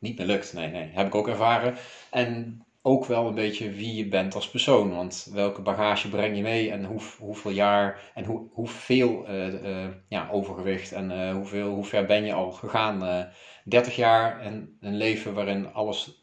niet 0.00 0.18
meer 0.18 0.26
lukt. 0.26 0.52
Nee, 0.52 0.68
nee, 0.68 0.90
heb 0.92 1.06
ik 1.06 1.14
ook 1.14 1.28
ervaren. 1.28 1.74
En 2.10 2.60
ook 2.82 3.04
wel 3.04 3.26
een 3.26 3.34
beetje 3.34 3.70
wie 3.70 3.94
je 3.94 4.08
bent 4.08 4.34
als 4.34 4.50
persoon. 4.50 4.94
Want 4.94 5.28
welke 5.32 5.62
bagage 5.62 6.08
breng 6.08 6.36
je 6.36 6.42
mee 6.42 6.70
en 6.70 6.84
hoe, 6.84 7.00
hoeveel 7.18 7.50
jaar 7.50 8.10
en 8.14 8.24
hoe, 8.24 8.48
hoeveel 8.52 9.28
uh, 9.28 9.62
uh, 9.62 9.88
ja, 10.08 10.28
overgewicht 10.30 10.92
en 10.92 11.10
uh, 11.10 11.32
hoeveel, 11.32 11.68
hoe 11.68 11.84
ver 11.84 12.04
ben 12.04 12.24
je 12.24 12.32
al 12.32 12.52
gegaan. 12.52 13.28
30 13.64 13.96
jaar 13.96 14.40
en 14.40 14.76
een 14.80 14.96
leven 14.96 15.34
waarin 15.34 15.72
alles 15.72 16.20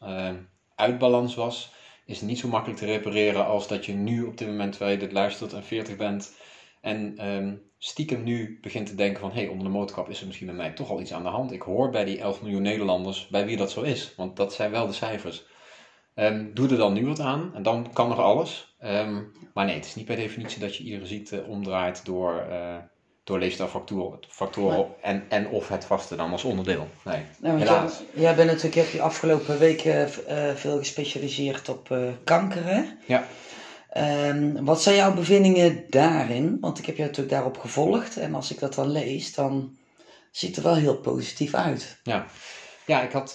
uit 0.74 0.98
balans 0.98 1.34
was, 1.34 1.72
is 2.06 2.20
niet 2.20 2.38
zo 2.38 2.48
makkelijk 2.48 2.78
te 2.78 2.86
repareren 2.86 3.46
als 3.46 3.68
dat 3.68 3.86
je 3.86 3.92
nu 3.92 4.22
op 4.24 4.38
dit 4.38 4.48
moment, 4.48 4.72
terwijl 4.72 4.92
je 4.92 4.98
dit 4.98 5.12
luistert 5.12 5.52
en 5.52 5.64
40 5.64 5.96
bent. 5.96 6.36
En 6.80 7.28
um, 7.28 7.62
stiekem 7.78 8.22
nu 8.22 8.58
begint 8.60 8.86
te 8.86 8.94
denken 8.94 9.20
van... 9.20 9.30
hé, 9.30 9.40
hey, 9.40 9.48
onder 9.48 9.64
de 9.64 9.72
motorkap 9.72 10.08
is 10.08 10.20
er 10.20 10.26
misschien 10.26 10.46
bij 10.46 10.56
mij 10.56 10.70
toch 10.70 10.90
al 10.90 11.00
iets 11.00 11.12
aan 11.12 11.22
de 11.22 11.28
hand. 11.28 11.52
Ik 11.52 11.62
hoor 11.62 11.90
bij 11.90 12.04
die 12.04 12.20
11 12.20 12.42
miljoen 12.42 12.62
Nederlanders 12.62 13.28
bij 13.28 13.46
wie 13.46 13.56
dat 13.56 13.70
zo 13.70 13.82
is. 13.82 14.14
Want 14.16 14.36
dat 14.36 14.52
zijn 14.52 14.70
wel 14.70 14.86
de 14.86 14.92
cijfers. 14.92 15.46
Um, 16.20 16.50
doe 16.54 16.68
er 16.68 16.76
dan 16.76 16.92
nu 16.92 17.06
wat 17.06 17.20
aan 17.20 17.50
en 17.54 17.62
dan 17.62 17.92
kan 17.92 18.10
er 18.10 18.22
alles. 18.22 18.76
Um, 18.84 19.32
maar 19.54 19.64
nee, 19.64 19.74
het 19.74 19.84
is 19.84 19.94
niet 19.94 20.04
per 20.04 20.16
definitie 20.16 20.60
dat 20.60 20.76
je 20.76 20.84
iedere 20.84 21.06
ziekte 21.06 21.44
omdraait 21.48 22.04
door, 22.04 22.46
uh, 22.50 22.76
door 23.24 23.38
leefstijlfactoren 23.38 24.18
factoren, 24.28 24.86
en, 25.02 25.24
en 25.28 25.48
of 25.48 25.68
het 25.68 25.84
vaste 25.84 26.16
dan 26.16 26.32
als 26.32 26.44
onderdeel. 26.44 26.88
Nee, 27.04 27.22
nou, 27.40 27.58
helaas. 27.58 27.98
Jij, 28.12 28.22
jij 28.22 28.34
bent 28.34 28.46
natuurlijk, 28.46 28.74
je 28.74 28.80
hebt 28.80 28.92
je 28.92 29.00
afgelopen 29.00 29.58
weken 29.58 30.10
uh, 30.28 30.54
veel 30.54 30.78
gespecialiseerd 30.78 31.68
op 31.68 31.88
uh, 31.90 32.08
kanker, 32.24 32.64
hè? 32.64 32.82
Ja. 33.06 33.26
Um, 34.28 34.64
wat 34.64 34.82
zijn 34.82 34.96
jouw 34.96 35.14
bevindingen 35.14 35.84
daarin? 35.88 36.56
Want 36.60 36.78
ik 36.78 36.86
heb 36.86 36.96
je 36.96 37.02
natuurlijk 37.02 37.30
daarop 37.30 37.58
gevolgd. 37.58 38.16
En 38.16 38.34
als 38.34 38.50
ik 38.50 38.58
dat 38.58 38.74
dan 38.74 38.90
lees, 38.90 39.34
dan 39.34 39.76
ziet 40.30 40.56
het 40.56 40.64
er 40.64 40.70
wel 40.70 40.80
heel 40.80 40.96
positief 40.96 41.54
uit. 41.54 42.00
Ja, 42.02 42.26
ja 42.86 43.02
ik 43.02 43.12
had. 43.12 43.34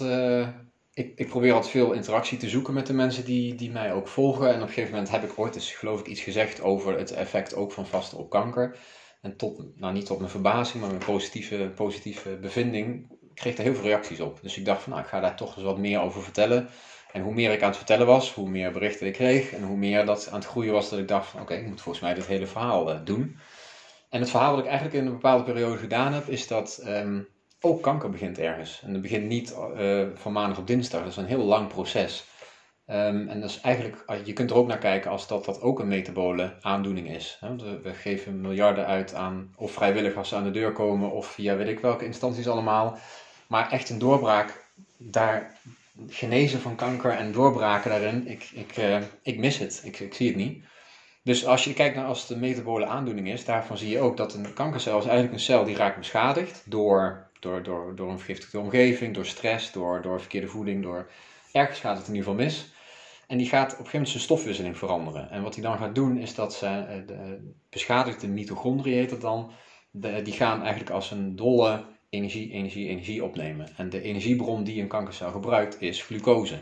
Ik, 0.94 1.12
ik 1.16 1.28
probeer 1.28 1.54
altijd 1.54 1.72
veel 1.72 1.92
interactie 1.92 2.38
te 2.38 2.50
zoeken 2.50 2.74
met 2.74 2.88
de 2.88 2.94
mensen 2.94 3.26
die, 3.26 3.56
die 3.56 3.72
mij 3.72 3.94
ook 3.94 4.08
volgen. 4.08 4.48
En 4.48 4.56
op 4.56 4.62
een 4.62 4.68
gegeven 4.68 4.92
moment 4.92 5.12
heb 5.12 5.24
ik 5.24 5.40
ooit 5.40 5.56
eens, 5.56 5.72
geloof 5.72 6.00
ik, 6.00 6.08
iets 6.08 6.22
gezegd 6.22 6.62
over 6.62 6.98
het 6.98 7.12
effect 7.12 7.56
ook 7.56 7.72
van 7.72 7.88
vasten 7.88 8.18
op 8.18 8.30
kanker. 8.30 8.78
En 9.22 9.38
tot, 9.38 9.80
nou 9.80 9.94
niet 9.94 10.06
tot 10.06 10.18
mijn 10.18 10.30
verbazing, 10.30 10.82
maar 10.82 10.92
mijn 10.92 11.06
positieve, 11.06 11.72
positieve 11.76 12.38
bevinding, 12.38 13.08
kreeg 13.34 13.58
er 13.58 13.64
heel 13.64 13.76
veel 13.76 13.84
reacties 13.84 14.20
op. 14.20 14.40
Dus 14.42 14.58
ik 14.58 14.66
dacht 14.66 14.82
van, 14.82 14.92
nou, 14.92 15.04
ik 15.04 15.10
ga 15.10 15.20
daar 15.20 15.36
toch 15.36 15.56
eens 15.56 15.66
wat 15.66 15.78
meer 15.78 16.02
over 16.02 16.24
vertellen. 16.24 16.70
En 17.12 17.22
hoe 17.22 17.34
meer 17.34 17.52
ik 17.52 17.62
aan 17.62 17.68
het 17.68 17.78
vertellen 17.78 18.06
was, 18.06 18.34
hoe 18.34 18.50
meer 18.50 18.72
berichten 18.72 19.08
ik 19.08 19.14
kreeg. 19.14 19.52
En 19.52 19.64
hoe 19.64 19.78
meer 19.78 20.06
dat 20.06 20.28
aan 20.28 20.40
het 20.40 20.48
groeien 20.48 20.74
was, 20.74 20.90
dat 20.90 21.00
ik 21.00 21.08
dacht 21.08 21.30
van 21.30 21.42
oké, 21.42 21.54
ik 21.54 21.68
moet 21.68 21.82
volgens 21.82 22.04
mij 22.04 22.14
dit 22.14 22.26
hele 22.26 22.48
verhaal 22.48 22.92
uh, 22.92 23.00
doen. 23.04 23.38
En 24.10 24.20
het 24.20 24.30
verhaal 24.30 24.52
wat 24.52 24.64
ik 24.64 24.70
eigenlijk 24.70 24.96
in 24.96 25.06
een 25.06 25.12
bepaalde 25.12 25.44
periode 25.44 25.78
gedaan 25.78 26.14
heb, 26.14 26.28
is 26.28 26.48
dat 26.48 26.84
um, 26.88 27.28
ook 27.66 27.82
kanker 27.82 28.10
begint 28.10 28.40
ergens. 28.40 28.82
En 28.86 28.94
dat 28.94 29.02
begint 29.02 29.28
niet 29.28 29.56
uh, 29.78 30.08
van 30.14 30.32
maandag 30.32 30.58
op 30.58 30.68
dinsdag, 30.68 31.02
dat 31.02 31.10
is 31.10 31.18
een 31.18 31.26
heel 31.26 31.44
lang 31.44 31.68
proces. 31.68 32.26
Um, 32.88 33.28
en 33.28 33.42
dat 33.42 33.50
is 33.50 33.62
eigenlijk, 33.62 34.22
je 34.24 34.34
kunt 34.34 34.50
er 34.50 34.56
ook 34.56 34.68
naar 34.68 34.78
kijken 34.78 35.12
als 35.12 35.28
dat, 35.28 35.46
dat 35.46 35.62
ook 35.62 35.80
een 35.80 35.88
metabole 35.88 36.54
aandoening 36.62 37.10
is. 37.10 37.40
We, 37.84 37.94
geven 37.94 38.42
miljarden 38.42 38.86
uit 38.86 39.14
aan, 39.14 39.54
of 39.56 39.72
vrijwillig 39.72 40.16
als 40.16 40.30
ze 40.30 40.36
aan 40.36 40.44
de 40.44 40.52
deur 40.52 40.72
komen, 40.72 41.12
of 41.12 41.28
via 41.28 41.56
weet 41.56 41.68
ik 41.68 41.80
welke 41.80 42.06
instanties 42.06 42.48
allemaal. 42.48 42.98
Maar 43.48 43.72
echt 43.72 43.90
een 43.90 44.00
doorbraak, 44.00 44.66
daar, 44.98 45.58
genezen 46.08 46.60
van 46.60 46.76
kanker 46.76 47.12
en 47.12 47.32
doorbraken 47.32 47.90
daarin, 47.90 48.28
ik, 48.28 48.50
ik, 48.54 48.78
uh, 48.78 48.98
ik 49.22 49.38
mis 49.38 49.58
het. 49.58 49.82
Ik, 49.86 50.00
ik 50.00 50.14
zie 50.14 50.28
het 50.28 50.38
niet. 50.38 50.64
Dus 51.24 51.46
als 51.46 51.64
je 51.64 51.74
kijkt 51.74 51.96
naar 51.96 52.06
als 52.06 52.22
het 52.22 52.30
een 52.30 52.40
metabole 52.40 52.86
aandoening 52.86 53.28
is, 53.28 53.46
daarvan 53.46 53.78
zie 53.78 53.90
je 53.90 54.00
ook 54.00 54.18
dat 54.18 54.34
een 54.34 54.54
kankercel 54.54 54.98
is 54.98 55.06
eigenlijk 55.06 55.34
een 55.34 55.40
cel 55.40 55.64
die 55.64 55.76
raakt 55.76 55.98
beschadigd 55.98 56.64
door, 56.66 57.32
door, 57.44 57.64
door, 57.64 57.96
door 57.96 58.10
een 58.10 58.18
vergiftigde 58.18 58.60
omgeving, 58.60 59.14
door 59.14 59.26
stress, 59.26 59.72
door, 59.72 60.02
door 60.02 60.20
verkeerde 60.20 60.48
voeding, 60.48 60.84
door 60.84 61.10
ergens 61.52 61.80
gaat 61.80 61.98
het 61.98 62.08
in 62.08 62.16
ieder 62.16 62.30
geval 62.30 62.46
mis. 62.46 62.74
En 63.28 63.38
die 63.38 63.48
gaat 63.48 63.64
op 63.64 63.70
een 63.70 63.76
gegeven 63.76 63.92
moment 63.92 64.10
zijn 64.10 64.24
stofwisseling 64.24 64.78
veranderen. 64.78 65.30
En 65.30 65.44
wat 65.44 65.54
hij 65.54 65.64
dan 65.64 65.78
gaat 65.78 65.96
doen 65.96 66.18
is 66.18 66.36
dat 66.36 66.54
ze, 66.54 67.04
de 67.06 67.52
beschadigde 67.70 68.28
mitochondriën 68.28 68.98
heet 68.98 69.12
het 69.12 69.22
dan, 69.22 69.52
die 70.24 70.34
gaan 70.34 70.62
eigenlijk 70.62 70.90
als 70.90 71.12
een 71.12 71.36
dolle 71.36 71.86
energie, 72.10 72.52
energie, 72.52 72.88
energie 72.88 73.24
opnemen. 73.24 73.68
En 73.78 73.90
de 73.90 74.02
energiebron 74.02 74.64
die 74.64 74.82
een 74.82 74.88
kankercel 74.88 75.32
gebruikt 75.32 75.82
is 75.82 76.04
glucose. 76.04 76.58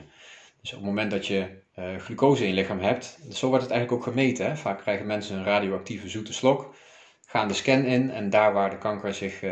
Dus 0.62 0.72
op 0.72 0.78
het 0.78 0.88
moment 0.88 1.12
dat 1.12 1.28
je 1.28 1.48
uh, 1.80 1.96
glucose 1.96 2.44
in 2.44 2.50
je 2.50 2.56
lichaam 2.56 2.80
hebt, 2.80 3.20
zo 3.32 3.48
wordt 3.48 3.64
het 3.64 3.72
eigenlijk 3.72 4.02
ook 4.02 4.14
gemeten. 4.14 4.46
Hè? 4.46 4.56
Vaak 4.56 4.80
krijgen 4.80 5.06
mensen 5.06 5.38
een 5.38 5.44
radioactieve 5.44 6.10
zoete 6.10 6.34
slok. 6.34 6.76
Gaan 7.32 7.48
de 7.48 7.54
scan 7.54 7.84
in 7.84 8.12
en 8.12 8.30
daar 8.30 8.54
waar 8.54 8.70
de 8.70 8.78
kanker 8.78 9.14
zich, 9.14 9.42
uh, 9.42 9.52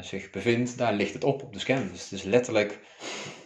zich 0.00 0.30
bevindt, 0.30 0.78
daar 0.78 0.92
ligt 0.92 1.14
het 1.14 1.24
op 1.24 1.42
op 1.42 1.52
de 1.52 1.58
scan. 1.58 1.88
Dus 1.92 2.02
het 2.02 2.12
is 2.12 2.22
letterlijk 2.22 2.80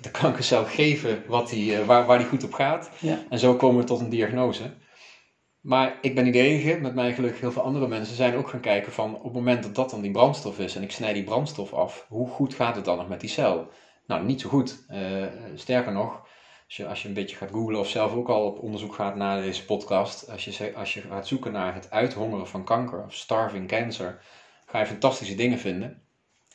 de 0.00 0.11
kankercel 0.11 0.65
geven 0.65 1.23
wat 1.27 1.49
die, 1.49 1.79
waar, 1.79 2.07
waar 2.07 2.19
die 2.19 2.27
goed 2.27 2.45
op 2.45 2.53
gaat. 2.53 2.91
Ja. 2.99 3.19
En 3.29 3.39
zo 3.39 3.55
komen 3.55 3.81
we 3.81 3.87
tot 3.87 4.00
een 4.00 4.09
diagnose. 4.09 4.62
Maar 5.61 5.99
ik 6.00 6.15
ben 6.15 6.25
niet 6.25 6.33
de 6.33 6.41
enige, 6.41 6.79
met 6.81 6.95
mij 6.95 7.15
gelukkig 7.15 7.41
heel 7.41 7.53
veel 7.53 7.62
andere 7.62 7.89
mensen 7.89 8.17
zijn 8.17 8.35
ook 8.35 8.49
gaan 8.49 8.61
kijken 8.61 8.93
van 8.93 9.15
op 9.15 9.25
het 9.25 9.33
moment 9.33 9.62
dat 9.62 9.75
dat 9.75 9.91
dan 9.91 10.00
die 10.00 10.11
brandstof 10.11 10.59
is 10.59 10.77
en 10.77 10.83
ik 10.83 10.93
snij 10.93 11.12
die 11.12 11.25
brandstof 11.25 11.73
af, 11.73 12.07
hoe 12.09 12.29
goed 12.29 12.55
gaat 12.55 12.77
het 12.77 12.85
dan 12.85 12.97
nog 12.97 13.09
met 13.09 13.21
die 13.21 13.31
cel? 13.31 13.69
Nou, 14.07 14.25
niet 14.25 14.41
zo 14.41 14.49
goed. 14.49 14.85
Sterker 15.55 15.93
nog, 15.93 16.29
als 16.71 16.79
je, 16.79 16.87
als 16.87 17.03
je 17.03 17.09
een 17.09 17.15
beetje 17.15 17.37
gaat 17.37 17.50
googlen 17.50 17.79
of 17.79 17.89
zelf 17.89 18.12
ook 18.12 18.29
al 18.29 18.47
op 18.47 18.59
onderzoek 18.59 18.95
gaat 18.95 19.17
naar 19.17 19.43
deze 19.43 19.65
podcast, 19.65 20.31
als 20.31 20.45
je, 20.45 20.75
als 20.75 20.95
je 20.95 21.00
gaat 21.00 21.27
zoeken 21.27 21.53
naar 21.53 21.75
het 21.75 21.91
uithongeren 21.91 22.49
van 22.49 22.65
kanker 22.65 23.05
of 23.05 23.15
starving 23.15 23.69
cancer, 23.69 24.23
ga 24.67 24.79
je 24.79 24.87
fantastische 24.87 25.35
dingen 25.35 25.59
vinden. 25.59 26.03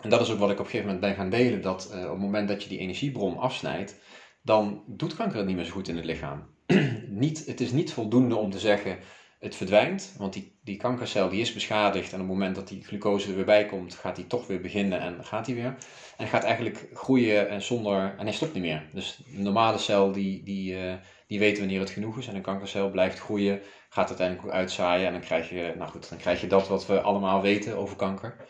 En 0.01 0.09
dat 0.09 0.21
is 0.21 0.31
ook 0.31 0.39
wat 0.39 0.49
ik 0.49 0.59
op 0.59 0.65
een 0.65 0.71
gegeven 0.71 0.85
moment 0.85 1.05
ben 1.05 1.15
gaan 1.15 1.29
delen, 1.29 1.61
dat 1.61 1.91
uh, 1.93 2.03
op 2.03 2.09
het 2.09 2.19
moment 2.19 2.47
dat 2.47 2.63
je 2.63 2.69
die 2.69 2.79
energiebron 2.79 3.37
afsnijdt, 3.37 3.95
dan 4.41 4.83
doet 4.87 5.15
kanker 5.15 5.37
het 5.37 5.45
niet 5.45 5.55
meer 5.55 5.65
zo 5.65 5.71
goed 5.71 5.87
in 5.87 5.95
het 5.95 6.05
lichaam. 6.05 6.47
niet, 7.07 7.45
het 7.45 7.61
is 7.61 7.71
niet 7.71 7.93
voldoende 7.93 8.35
om 8.35 8.51
te 8.51 8.59
zeggen 8.59 8.97
het 9.39 9.55
verdwijnt, 9.55 10.15
want 10.17 10.33
die, 10.33 10.57
die 10.63 10.77
kankercel 10.77 11.29
die 11.29 11.41
is 11.41 11.53
beschadigd 11.53 12.13
en 12.13 12.21
op 12.21 12.27
het 12.27 12.37
moment 12.37 12.55
dat 12.55 12.67
die 12.67 12.83
glucose 12.83 13.29
er 13.29 13.35
weer 13.35 13.45
bij 13.45 13.65
komt, 13.65 13.95
gaat 13.95 14.15
die 14.15 14.27
toch 14.27 14.47
weer 14.47 14.61
beginnen 14.61 14.99
en 14.99 15.25
gaat 15.25 15.45
die 15.45 15.55
weer. 15.55 15.75
En 16.17 16.27
gaat 16.27 16.43
eigenlijk 16.43 16.89
groeien 16.93 17.49
en 17.49 17.61
zonder, 17.61 18.15
en 18.17 18.25
hij 18.25 18.33
stopt 18.33 18.53
niet 18.53 18.63
meer. 18.63 18.89
Dus 18.93 19.23
een 19.35 19.43
normale 19.43 19.77
cel 19.77 20.11
die, 20.11 20.43
die, 20.43 20.73
uh, 20.73 20.93
die 21.27 21.39
weet 21.39 21.59
wanneer 21.59 21.79
het 21.79 21.89
genoeg 21.89 22.17
is 22.17 22.27
en 22.27 22.35
een 22.35 22.41
kankercel 22.41 22.89
blijft 22.89 23.19
groeien, 23.19 23.61
gaat 23.89 24.07
uiteindelijk 24.07 24.53
uitzaaien 24.53 25.05
en 25.07 25.11
dan 25.11 25.21
krijg 25.21 25.49
je, 25.49 25.73
nou 25.77 25.91
goed, 25.91 26.09
dan 26.09 26.17
krijg 26.17 26.41
je 26.41 26.47
dat 26.47 26.67
wat 26.67 26.85
we 26.85 27.01
allemaal 27.01 27.41
weten 27.41 27.77
over 27.77 27.95
kanker. 27.95 28.47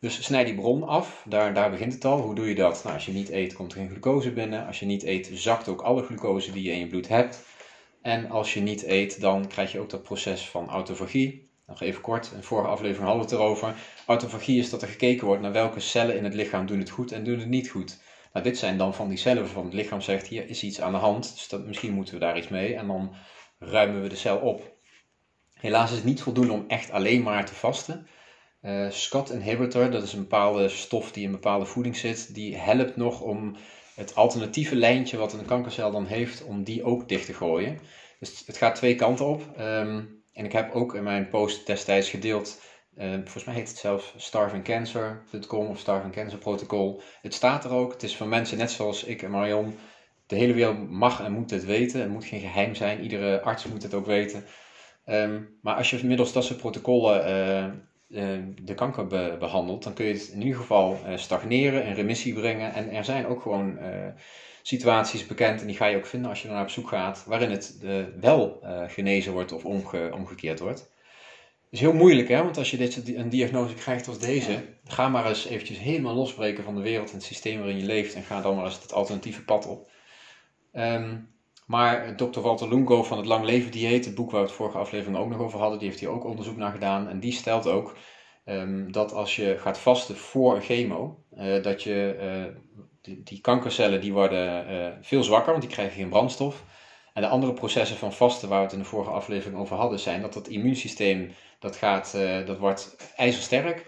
Dus 0.00 0.24
snij 0.24 0.44
die 0.44 0.54
bron 0.54 0.82
af, 0.82 1.24
daar, 1.28 1.54
daar 1.54 1.70
begint 1.70 1.92
het 1.92 2.04
al. 2.04 2.20
Hoe 2.20 2.34
doe 2.34 2.48
je 2.48 2.54
dat? 2.54 2.80
Nou, 2.82 2.94
als 2.94 3.06
je 3.06 3.12
niet 3.12 3.30
eet, 3.30 3.52
komt 3.52 3.72
er 3.72 3.78
geen 3.78 3.88
glucose 3.88 4.32
binnen. 4.32 4.66
Als 4.66 4.78
je 4.78 4.86
niet 4.86 5.02
eet, 5.02 5.30
zakt 5.32 5.68
ook 5.68 5.80
alle 5.80 6.02
glucose 6.02 6.52
die 6.52 6.62
je 6.62 6.72
in 6.72 6.78
je 6.78 6.86
bloed 6.86 7.08
hebt. 7.08 7.44
En 8.06 8.30
als 8.30 8.54
je 8.54 8.60
niet 8.60 8.84
eet, 8.84 9.20
dan 9.20 9.46
krijg 9.46 9.72
je 9.72 9.78
ook 9.78 9.90
dat 9.90 10.02
proces 10.02 10.48
van 10.48 10.68
autofagie. 10.68 11.50
Nog 11.66 11.80
even 11.80 12.00
kort, 12.00 12.30
in 12.32 12.36
de 12.36 12.42
vorige 12.42 12.68
aflevering 12.68 13.04
hadden 13.04 13.26
we 13.26 13.30
het 13.30 13.40
erover. 13.40 13.74
Autofagie 14.06 14.58
is 14.58 14.70
dat 14.70 14.82
er 14.82 14.88
gekeken 14.88 15.26
wordt 15.26 15.42
naar 15.42 15.52
welke 15.52 15.80
cellen 15.80 16.16
in 16.16 16.24
het 16.24 16.34
lichaam 16.34 16.66
doen 16.66 16.78
het 16.78 16.90
goed 16.90 17.12
en 17.12 17.24
doen 17.24 17.38
het 17.38 17.48
niet 17.48 17.68
goed. 17.68 18.00
Nou, 18.32 18.44
dit 18.44 18.58
zijn 18.58 18.78
dan 18.78 18.94
van 18.94 19.08
die 19.08 19.18
cellen 19.18 19.42
waarvan 19.42 19.64
het 19.64 19.74
lichaam 19.74 20.00
zegt, 20.00 20.26
hier 20.26 20.48
is 20.48 20.62
iets 20.62 20.80
aan 20.80 20.92
de 20.92 20.98
hand, 20.98 21.34
dus 21.34 21.48
dat, 21.48 21.66
misschien 21.66 21.92
moeten 21.92 22.14
we 22.14 22.20
daar 22.20 22.38
iets 22.38 22.48
mee. 22.48 22.74
En 22.74 22.86
dan 22.86 23.14
ruimen 23.58 24.02
we 24.02 24.08
de 24.08 24.16
cel 24.16 24.38
op. 24.38 24.76
Helaas 25.54 25.90
is 25.90 25.96
het 25.96 26.06
niet 26.06 26.22
voldoende 26.22 26.52
om 26.52 26.64
echt 26.68 26.90
alleen 26.90 27.22
maar 27.22 27.46
te 27.46 27.54
vasten. 27.54 28.06
Uh, 28.62 28.90
Scott 28.90 29.30
inhibitor, 29.30 29.90
dat 29.90 30.02
is 30.02 30.12
een 30.12 30.20
bepaalde 30.20 30.68
stof 30.68 31.12
die 31.12 31.24
in 31.24 31.30
bepaalde 31.30 31.64
voeding 31.64 31.96
zit, 31.96 32.34
die 32.34 32.56
helpt 32.56 32.96
nog 32.96 33.20
om 33.20 33.56
het 33.96 34.14
alternatieve 34.14 34.76
lijntje 34.76 35.16
wat 35.16 35.32
een 35.32 35.44
kankercel 35.44 35.90
dan 35.90 36.06
heeft, 36.06 36.44
om 36.44 36.64
die 36.64 36.84
ook 36.84 37.08
dicht 37.08 37.26
te 37.26 37.34
gooien. 37.34 37.78
Dus 38.18 38.42
het 38.46 38.56
gaat 38.56 38.74
twee 38.74 38.94
kanten 38.94 39.26
op. 39.26 39.42
Ehm, 39.56 40.02
en 40.32 40.44
ik 40.44 40.52
heb 40.52 40.74
ook 40.74 40.94
in 40.94 41.02
mijn 41.02 41.28
post 41.28 41.66
destijds 41.66 42.10
gedeeld, 42.10 42.60
uh, 42.98 43.12
volgens 43.12 43.44
mij 43.44 43.54
heet 43.54 43.68
het 43.68 43.78
zelfs 43.78 44.14
starvingcancer.com 44.16 45.66
of 45.66 45.78
Starving 45.78 46.12
Cancer 46.12 46.38
Protocol. 46.38 47.02
Het 47.22 47.34
staat 47.34 47.64
er 47.64 47.70
ook. 47.70 47.92
Het 47.92 48.02
is 48.02 48.16
voor 48.16 48.26
mensen 48.26 48.58
net 48.58 48.70
zoals 48.70 49.04
ik 49.04 49.22
en 49.22 49.30
Marion. 49.30 49.78
De 50.26 50.36
hele 50.36 50.52
wereld 50.52 50.90
mag 50.90 51.22
en 51.22 51.32
moet 51.32 51.50
het 51.50 51.64
weten. 51.64 52.00
Het 52.00 52.10
moet 52.10 52.24
geen 52.24 52.40
geheim 52.40 52.74
zijn. 52.74 53.02
Iedere 53.02 53.40
arts 53.40 53.66
moet 53.66 53.82
het 53.82 53.94
ook 53.94 54.06
weten. 54.06 54.44
Ehm, 55.04 55.42
maar 55.62 55.74
als 55.74 55.90
je 55.90 56.06
middels 56.06 56.32
dat 56.32 56.44
soort 56.44 56.58
protocollen 56.58 57.28
uh, 57.28 57.72
de 58.62 58.74
kanker 58.74 59.06
be 59.06 59.36
behandelt, 59.38 59.82
dan 59.82 59.94
kun 59.94 60.06
je 60.06 60.12
het 60.12 60.28
in 60.28 60.42
ieder 60.42 60.60
geval 60.60 60.98
uh, 61.06 61.16
stagneren 61.16 61.84
en 61.84 61.94
remissie 61.94 62.34
brengen. 62.34 62.72
En 62.72 62.90
er 62.90 63.04
zijn 63.04 63.26
ook 63.26 63.42
gewoon 63.42 63.78
uh, 63.78 64.06
situaties 64.62 65.26
bekend, 65.26 65.60
en 65.60 65.66
die 65.66 65.76
ga 65.76 65.86
je 65.86 65.96
ook 65.96 66.06
vinden 66.06 66.30
als 66.30 66.42
je 66.42 66.48
naar 66.48 66.62
op 66.62 66.70
zoek 66.70 66.88
gaat, 66.88 67.24
waarin 67.26 67.50
het 67.50 67.78
wel 68.20 68.62
genezen 68.86 69.32
wordt 69.32 69.52
of 69.52 69.64
omge 69.64 70.10
omgekeerd 70.14 70.58
wordt. 70.58 70.78
Het 71.66 71.74
is 71.74 71.80
heel 71.80 71.92
moeilijk, 71.92 72.28
hè? 72.28 72.42
want 72.42 72.56
als 72.56 72.70
je 72.70 72.76
dit, 72.76 73.16
een 73.16 73.28
diagnose 73.28 73.74
krijgt 73.74 74.08
als 74.08 74.18
deze, 74.18 74.64
ga 74.84 75.08
maar 75.08 75.26
eens 75.28 75.46
eventjes 75.46 75.78
helemaal 75.78 76.14
losbreken 76.14 76.64
van 76.64 76.74
de 76.74 76.80
wereld 76.80 77.08
en 77.08 77.16
het 77.16 77.24
systeem 77.24 77.58
waarin 77.58 77.78
je 77.78 77.84
leeft 77.84 78.14
en 78.14 78.22
ga 78.22 78.40
dan 78.40 78.56
maar 78.56 78.64
eens 78.64 78.82
het 78.82 78.92
alternatieve 78.92 79.44
pad 79.44 79.66
op. 79.66 79.90
Um, 80.72 81.35
maar 81.66 82.16
Dr. 82.16 82.40
Walter 82.40 82.68
Lungo 82.68 83.02
van 83.02 83.16
het 83.16 83.26
Lang 83.26 83.44
Leven 83.44 83.70
Dieet, 83.70 84.04
het 84.04 84.14
boek 84.14 84.30
waar 84.30 84.40
we 84.40 84.46
het 84.46 84.56
vorige 84.56 84.78
aflevering 84.78 85.18
ook 85.18 85.28
nog 85.28 85.40
over 85.40 85.58
hadden, 85.58 85.78
die 85.78 85.88
heeft 85.88 86.00
hier 86.00 86.08
ook 86.08 86.24
onderzoek 86.24 86.56
naar 86.56 86.72
gedaan. 86.72 87.08
En 87.08 87.20
die 87.20 87.32
stelt 87.32 87.66
ook 87.66 87.96
um, 88.44 88.92
dat 88.92 89.12
als 89.12 89.36
je 89.36 89.58
gaat 89.58 89.78
vasten 89.78 90.16
voor 90.16 90.54
een 90.54 90.62
chemo, 90.62 91.22
uh, 91.38 91.62
dat 91.62 91.82
je 91.82 92.16
uh, 92.20 92.56
die, 93.00 93.22
die, 93.22 93.40
kankercellen 93.40 94.00
die 94.00 94.12
worden 94.12 94.98
veel 95.04 95.22
zwakker, 95.22 95.50
want 95.50 95.62
die 95.62 95.72
krijgen 95.72 95.96
geen 95.96 96.08
brandstof. 96.08 96.64
En 97.12 97.22
de 97.22 97.28
andere 97.28 97.52
processen 97.52 97.96
van 97.96 98.12
vasten 98.12 98.48
waar 98.48 98.58
we 98.58 98.64
het 98.64 98.72
in 98.72 98.78
de 98.78 98.84
vorige 98.84 99.10
aflevering 99.10 99.60
over 99.60 99.76
hadden, 99.76 99.98
zijn 99.98 100.20
dat 100.20 100.34
het 100.34 100.48
immuunsysteem 100.48 101.32
dat 101.58 101.76
gaat, 101.76 102.12
dat 102.46 102.58
wordt 102.58 103.12
ijzersterk. 103.16 103.86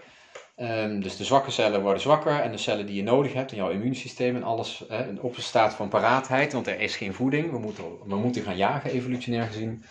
Um, 0.61 1.01
dus 1.01 1.17
de 1.17 1.23
zwakke 1.23 1.51
cellen 1.51 1.81
worden 1.81 2.01
zwakker 2.01 2.39
en 2.39 2.51
de 2.51 2.57
cellen 2.57 2.85
die 2.85 2.95
je 2.95 3.03
nodig 3.03 3.33
hebt 3.33 3.51
in 3.51 3.57
jouw 3.57 3.69
immuunsysteem 3.69 4.35
en 4.35 4.43
alles 4.43 4.85
op 5.19 5.35
een 5.35 5.43
staat 5.43 5.73
van 5.73 5.89
paraatheid, 5.89 6.53
want 6.53 6.67
er 6.67 6.79
is 6.79 6.95
geen 6.95 7.13
voeding. 7.13 7.51
We 7.51 7.57
moeten, 7.57 7.83
we 8.05 8.15
moeten 8.15 8.41
gaan 8.43 8.57
jagen, 8.57 8.91
evolutionair 8.91 9.45
gezien. 9.45 9.83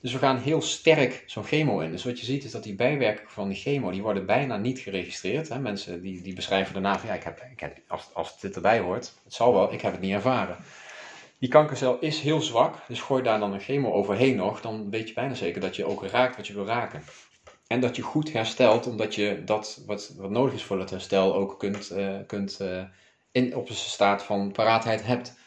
Dus 0.00 0.12
we 0.12 0.18
gaan 0.18 0.38
heel 0.38 0.62
sterk 0.62 1.22
zo'n 1.26 1.44
chemo 1.44 1.80
in. 1.80 1.90
Dus 1.90 2.04
wat 2.04 2.20
je 2.20 2.24
ziet 2.24 2.44
is 2.44 2.50
dat 2.50 2.62
die 2.62 2.74
bijwerkingen 2.74 3.30
van 3.30 3.48
die 3.48 3.56
chemo, 3.56 3.90
die 3.90 4.02
worden 4.02 4.26
bijna 4.26 4.56
niet 4.56 4.78
geregistreerd. 4.78 5.48
Hè. 5.48 5.58
Mensen 5.58 6.02
die, 6.02 6.22
die 6.22 6.34
beschrijven 6.34 6.72
daarna 6.72 6.98
van 6.98 7.08
ja, 7.08 7.14
ik 7.14 7.22
heb, 7.22 7.42
ik 7.52 7.60
heb, 7.60 7.78
als, 7.86 8.08
als 8.12 8.40
dit 8.40 8.54
erbij 8.54 8.78
hoort, 8.78 9.12
het 9.24 9.34
zal 9.34 9.52
wel, 9.52 9.72
ik 9.72 9.80
heb 9.80 9.92
het 9.92 10.00
niet 10.00 10.12
ervaren. 10.12 10.56
Die 11.38 11.48
kankercel 11.48 11.98
is 12.00 12.20
heel 12.20 12.40
zwak, 12.40 12.74
dus 12.88 13.00
gooi 13.00 13.22
daar 13.22 13.38
dan 13.38 13.52
een 13.52 13.60
chemo 13.60 13.92
overheen 13.92 14.36
nog, 14.36 14.60
dan 14.60 14.90
weet 14.90 15.08
je 15.08 15.14
bijna 15.14 15.34
zeker 15.34 15.60
dat 15.60 15.76
je 15.76 15.84
ook 15.84 16.04
raakt 16.04 16.36
wat 16.36 16.46
je 16.46 16.54
wil 16.54 16.66
raken. 16.66 17.02
En 17.68 17.80
dat 17.80 17.96
je 17.96 18.02
goed 18.02 18.32
herstelt, 18.32 18.86
omdat 18.86 19.14
je 19.14 19.42
dat 19.44 19.82
wat, 19.86 20.14
wat 20.16 20.30
nodig 20.30 20.54
is 20.54 20.62
voor 20.62 20.78
het 20.78 20.90
herstel 20.90 21.34
ook 21.34 21.58
kunt, 21.58 21.90
uh, 21.92 22.16
kunt 22.26 22.58
uh, 22.62 22.82
in, 23.32 23.56
op 23.56 23.68
een 23.68 23.74
staat 23.74 24.22
van 24.22 24.52
paraatheid 24.52 25.04
hebt. 25.04 25.38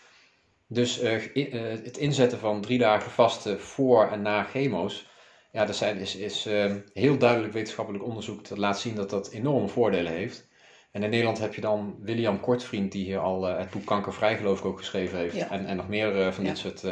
Dus 0.67 1.01
uh, 1.01 1.35
in, 1.35 1.57
het 1.83 1.97
inzetten 1.97 2.39
van 2.39 2.61
drie 2.61 2.77
dagen 2.77 3.11
vasten 3.11 3.59
voor 3.59 4.07
en 4.07 4.21
na 4.21 4.43
chemo's, 4.43 5.09
ja, 5.51 5.65
dat 5.65 5.75
zijn, 5.75 5.97
is, 5.97 6.15
is 6.15 6.47
heel 6.93 7.17
duidelijk 7.17 7.53
wetenschappelijk 7.53 8.03
onderzoek 8.03 8.47
dat 8.47 8.57
laat 8.57 8.79
zien 8.79 8.95
dat 8.95 9.09
dat 9.09 9.31
enorme 9.31 9.67
voordelen 9.67 10.11
heeft. 10.11 10.47
En 10.91 11.03
in 11.03 11.09
Nederland 11.09 11.39
heb 11.39 11.53
je 11.53 11.61
dan 11.61 11.95
William 11.99 12.39
Kortvriend, 12.39 12.91
die 12.91 13.05
hier 13.05 13.19
al 13.19 13.43
het 13.43 13.69
boek 13.69 13.85
Kankervrij 13.85 14.37
geloof 14.37 14.59
ik 14.59 14.65
ook 14.65 14.77
geschreven 14.77 15.17
heeft. 15.17 15.35
Ja. 15.35 15.49
En, 15.49 15.65
en 15.65 15.75
nog 15.75 15.87
meer 15.87 16.33
van 16.33 16.43
ja. 16.43 16.49
dit 16.49 16.59
soort 16.59 16.83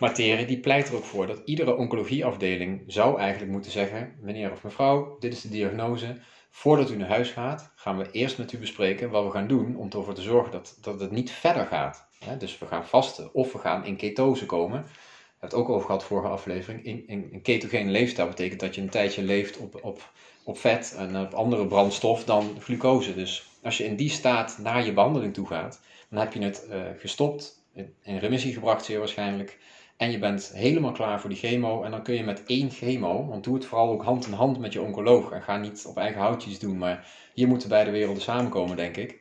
materie, 0.00 0.46
die 0.46 0.60
pleit 0.60 0.88
er 0.88 0.94
ook 0.94 1.04
voor 1.04 1.26
dat 1.26 1.42
iedere 1.44 1.76
oncologieafdeling 1.76 2.82
zou 2.86 3.18
eigenlijk 3.20 3.52
moeten 3.52 3.70
zeggen, 3.70 4.14
meneer 4.20 4.52
of 4.52 4.62
mevrouw, 4.62 5.16
dit 5.18 5.32
is 5.32 5.40
de 5.40 5.48
diagnose. 5.48 6.16
Voordat 6.50 6.90
u 6.90 6.96
naar 6.96 7.08
huis 7.08 7.30
gaat, 7.30 7.72
gaan 7.74 7.98
we 7.98 8.10
eerst 8.10 8.38
met 8.38 8.52
u 8.52 8.58
bespreken 8.58 9.10
wat 9.10 9.24
we 9.24 9.30
gaan 9.30 9.46
doen 9.46 9.76
om 9.76 9.90
ervoor 9.90 10.14
te 10.14 10.22
zorgen 10.22 10.52
dat, 10.52 10.78
dat 10.80 11.00
het 11.00 11.10
niet 11.10 11.30
verder 11.30 11.66
gaat. 11.66 12.08
dus 12.38 12.58
we 12.58 12.66
gaan 12.66 12.86
vasten 12.86 13.34
of 13.34 13.52
we 13.52 13.58
gaan 13.58 13.84
in 13.84 13.96
ketose 13.96 14.46
komen. 14.46 14.82
We 14.82 15.44
hebben 15.44 15.58
het 15.58 15.68
ook 15.68 15.68
over 15.68 15.86
gehad 15.86 16.04
vorige 16.04 16.28
aflevering. 16.28 16.84
In, 16.84 17.08
in, 17.08 17.28
een 17.32 17.42
ketogene 17.42 17.90
leefstijl 17.90 18.28
betekent 18.28 18.60
dat 18.60 18.74
je 18.74 18.80
een 18.80 18.88
tijdje 18.88 19.22
leeft 19.22 19.56
op, 19.56 19.84
op, 19.84 20.10
op 20.42 20.58
vet 20.58 20.94
en 20.98 21.20
op 21.20 21.34
andere 21.34 21.66
brandstof 21.66 22.24
dan 22.24 22.56
glucose. 22.60 23.14
Dus 23.14 23.46
als 23.62 23.78
je 23.78 23.84
in 23.84 23.96
die 23.96 24.10
staat 24.10 24.58
naar 24.58 24.84
je 24.84 24.92
behandeling 24.92 25.34
toe 25.34 25.46
gaat, 25.46 25.80
dan 26.10 26.20
heb 26.20 26.32
je 26.32 26.42
het 26.42 26.66
uh, 26.70 26.82
gestopt, 26.98 27.62
in 28.02 28.18
remissie 28.18 28.52
gebracht 28.52 28.84
zeer 28.84 28.98
waarschijnlijk. 28.98 29.58
En 29.98 30.10
je 30.10 30.18
bent 30.18 30.50
helemaal 30.54 30.92
klaar 30.92 31.20
voor 31.20 31.30
die 31.30 31.38
chemo. 31.38 31.82
En 31.82 31.90
dan 31.90 32.02
kun 32.02 32.14
je 32.14 32.24
met 32.24 32.44
één 32.46 32.70
chemo, 32.70 33.26
want 33.26 33.44
doe 33.44 33.54
het 33.54 33.64
vooral 33.64 33.90
ook 33.90 34.02
hand 34.02 34.26
in 34.26 34.32
hand 34.32 34.58
met 34.58 34.72
je 34.72 34.82
oncoloog. 34.82 35.30
En 35.30 35.42
ga 35.42 35.56
niet 35.56 35.84
op 35.88 35.96
eigen 35.96 36.20
houtjes 36.20 36.58
doen, 36.58 36.78
maar 36.78 37.06
hier 37.34 37.48
moeten 37.48 37.68
beide 37.68 37.90
werelden 37.90 38.22
samenkomen, 38.22 38.76
denk 38.76 38.96
ik. 38.96 39.20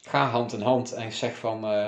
Ga 0.00 0.26
hand 0.26 0.52
in 0.52 0.60
hand 0.60 0.92
en 0.92 1.12
zeg 1.12 1.36
van, 1.36 1.64
uh, 1.64 1.86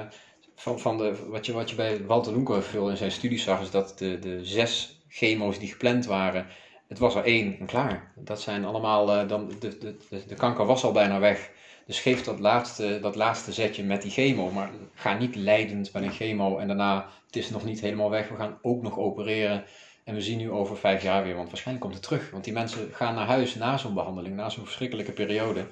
van, 0.54 0.78
van 0.78 0.98
de, 0.98 1.26
wat, 1.28 1.46
je, 1.46 1.52
wat 1.52 1.70
je 1.70 1.76
bij 1.76 2.06
Walter 2.06 2.32
Loenko 2.32 2.60
veel 2.60 2.90
in 2.90 2.96
zijn 2.96 3.10
studies 3.10 3.44
zag, 3.44 3.60
is 3.60 3.70
dat 3.70 3.98
de, 3.98 4.18
de 4.18 4.44
zes 4.44 5.00
chemo's 5.08 5.58
die 5.58 5.68
gepland 5.68 6.06
waren, 6.06 6.46
het 6.88 6.98
was 6.98 7.14
er 7.14 7.24
één 7.24 7.58
en 7.58 7.66
klaar. 7.66 8.12
Dat 8.14 8.40
zijn 8.40 8.64
allemaal, 8.64 9.22
uh, 9.22 9.28
dan, 9.28 9.48
de, 9.48 9.78
de, 9.78 9.96
de, 10.10 10.26
de 10.26 10.34
kanker 10.34 10.66
was 10.66 10.84
al 10.84 10.92
bijna 10.92 11.18
weg. 11.18 11.50
Dus 11.86 12.00
geef 12.00 12.22
dat 12.22 12.38
laatste, 12.38 12.98
dat 13.00 13.16
laatste 13.16 13.52
zetje 13.52 13.84
met 13.84 14.02
die 14.02 14.10
chemo. 14.10 14.50
Maar 14.50 14.70
ga 14.94 15.18
niet 15.18 15.34
leidend 15.34 15.92
met 15.92 16.02
een 16.02 16.12
chemo 16.12 16.58
en 16.58 16.66
daarna, 16.66 17.06
het 17.26 17.36
is 17.36 17.50
nog 17.50 17.64
niet 17.64 17.80
helemaal 17.80 18.10
weg. 18.10 18.28
We 18.28 18.36
gaan 18.36 18.58
ook 18.62 18.82
nog 18.82 18.98
opereren. 18.98 19.64
En 20.04 20.14
we 20.14 20.20
zien 20.20 20.38
nu 20.38 20.50
over 20.50 20.76
vijf 20.76 21.02
jaar 21.02 21.24
weer, 21.24 21.34
want 21.34 21.48
waarschijnlijk 21.48 21.86
komt 21.86 21.98
het 21.98 22.06
terug. 22.08 22.30
Want 22.30 22.44
die 22.44 22.52
mensen 22.52 22.88
gaan 22.92 23.14
naar 23.14 23.26
huis 23.26 23.54
na 23.54 23.76
zo'n 23.76 23.94
behandeling, 23.94 24.36
na 24.36 24.48
zo'n 24.48 24.64
verschrikkelijke 24.64 25.12
periode. 25.12 25.66